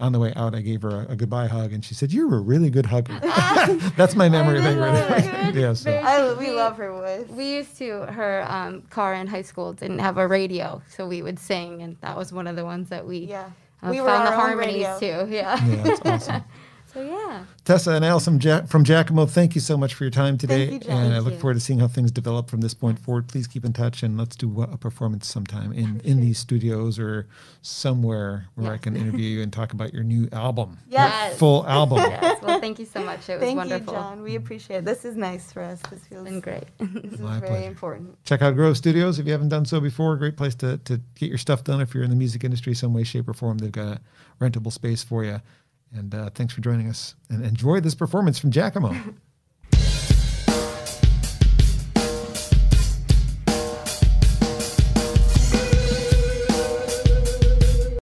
on 0.00 0.12
the 0.12 0.18
way 0.20 0.32
out, 0.36 0.54
I 0.54 0.60
gave 0.60 0.82
her 0.82 1.06
a, 1.08 1.12
a 1.12 1.16
goodbye 1.16 1.48
hug, 1.48 1.72
and 1.72 1.84
she 1.84 1.94
said, 1.94 2.12
"You're 2.12 2.34
a 2.36 2.40
really 2.40 2.70
good 2.70 2.86
hugger." 2.86 3.18
That's 3.96 4.14
my 4.14 4.28
memory 4.28 4.58
of 4.58 4.64
Ingrid. 4.64 5.54
yeah, 5.60 5.72
so. 5.72 5.90
I, 5.90 6.34
we 6.34 6.50
love 6.50 6.76
her 6.76 6.92
voice. 6.92 7.28
we 7.28 7.56
used 7.56 7.76
to 7.78 8.02
her 8.06 8.44
um, 8.48 8.82
car 8.90 9.14
in 9.14 9.26
high 9.26 9.42
school 9.42 9.72
didn't 9.72 9.98
have 10.00 10.16
a 10.18 10.26
radio, 10.26 10.80
so 10.88 11.06
we 11.06 11.22
would 11.22 11.38
sing, 11.38 11.82
and 11.82 11.96
that 12.00 12.16
was 12.16 12.32
one 12.32 12.46
of 12.46 12.56
the 12.56 12.64
ones 12.64 12.88
that 12.90 13.06
we 13.06 13.18
Yeah. 13.18 13.50
uh, 13.82 13.90
We 13.90 14.00
were 14.00 14.06
found 14.08 14.26
the 14.28 14.32
our 14.32 14.34
own 14.34 14.40
harmonies 14.58 14.86
radio. 14.86 15.26
too. 15.26 15.32
Yeah. 15.32 15.66
Yeah, 15.66 15.82
that's 15.82 16.28
awesome. 16.28 16.44
So 16.98 17.04
yeah. 17.04 17.44
Tessa 17.64 17.92
and 17.92 18.04
Allison 18.04 18.40
from 18.66 18.82
Giacomo, 18.82 19.24
thank 19.26 19.54
you 19.54 19.60
so 19.60 19.76
much 19.76 19.94
for 19.94 20.02
your 20.02 20.10
time 20.10 20.36
today. 20.36 20.72
you, 20.72 20.80
and 20.88 21.14
I 21.14 21.20
look 21.20 21.34
you. 21.34 21.38
forward 21.38 21.54
to 21.54 21.60
seeing 21.60 21.78
how 21.78 21.86
things 21.86 22.10
develop 22.10 22.50
from 22.50 22.60
this 22.60 22.74
point 22.74 22.98
forward. 22.98 23.28
Please 23.28 23.46
keep 23.46 23.64
in 23.64 23.72
touch 23.72 24.02
and 24.02 24.18
let's 24.18 24.34
do 24.34 24.62
a 24.62 24.76
performance 24.76 25.28
sometime 25.28 25.72
in, 25.72 26.00
in 26.00 26.20
these 26.20 26.38
studios 26.38 26.98
or 26.98 27.28
somewhere 27.62 28.46
where 28.56 28.72
I 28.72 28.78
can 28.78 28.96
interview 28.96 29.26
you 29.28 29.42
and 29.42 29.52
talk 29.52 29.72
about 29.72 29.94
your 29.94 30.02
new 30.02 30.28
album. 30.32 30.78
Yes. 30.88 31.38
Full 31.38 31.64
album. 31.68 31.98
Yes. 31.98 32.42
Well, 32.42 32.58
thank 32.58 32.80
you 32.80 32.86
so 32.86 33.00
much. 33.04 33.28
It 33.28 33.34
was 33.34 33.42
Thank 33.42 33.58
wonderful. 33.58 33.94
you, 33.94 34.00
John. 34.00 34.22
We 34.24 34.34
appreciate 34.34 34.78
it. 34.78 34.84
This 34.84 35.04
is 35.04 35.16
nice 35.16 35.52
for 35.52 35.62
us. 35.62 35.80
This 35.90 36.04
feels 36.06 36.26
It's 36.26 36.30
been 36.30 36.40
great. 36.40 36.64
this 36.78 37.12
is 37.12 37.20
My 37.20 37.38
very 37.38 37.50
pleasure. 37.52 37.68
important. 37.68 38.24
Check 38.24 38.42
out 38.42 38.56
Grove 38.56 38.76
Studios 38.76 39.20
if 39.20 39.26
you 39.26 39.32
haven't 39.32 39.50
done 39.50 39.66
so 39.66 39.80
before. 39.80 40.16
Great 40.16 40.36
place 40.36 40.56
to, 40.56 40.78
to 40.78 41.00
get 41.14 41.28
your 41.28 41.38
stuff 41.38 41.62
done 41.62 41.80
if 41.80 41.94
you're 41.94 42.02
in 42.02 42.10
the 42.10 42.16
music 42.16 42.42
industry 42.42 42.74
some 42.74 42.92
way, 42.92 43.04
shape, 43.04 43.28
or 43.28 43.34
form. 43.34 43.58
They've 43.58 43.70
got 43.70 43.98
a 43.98 44.00
rentable 44.40 44.72
space 44.72 45.04
for 45.04 45.22
you. 45.24 45.40
And 45.94 46.14
uh, 46.14 46.30
thanks 46.34 46.54
for 46.54 46.60
joining 46.60 46.88
us 46.88 47.14
and 47.30 47.44
enjoy 47.44 47.80
this 47.80 47.94
performance 47.94 48.38
from 48.38 48.50
Giacomo. 48.50 48.94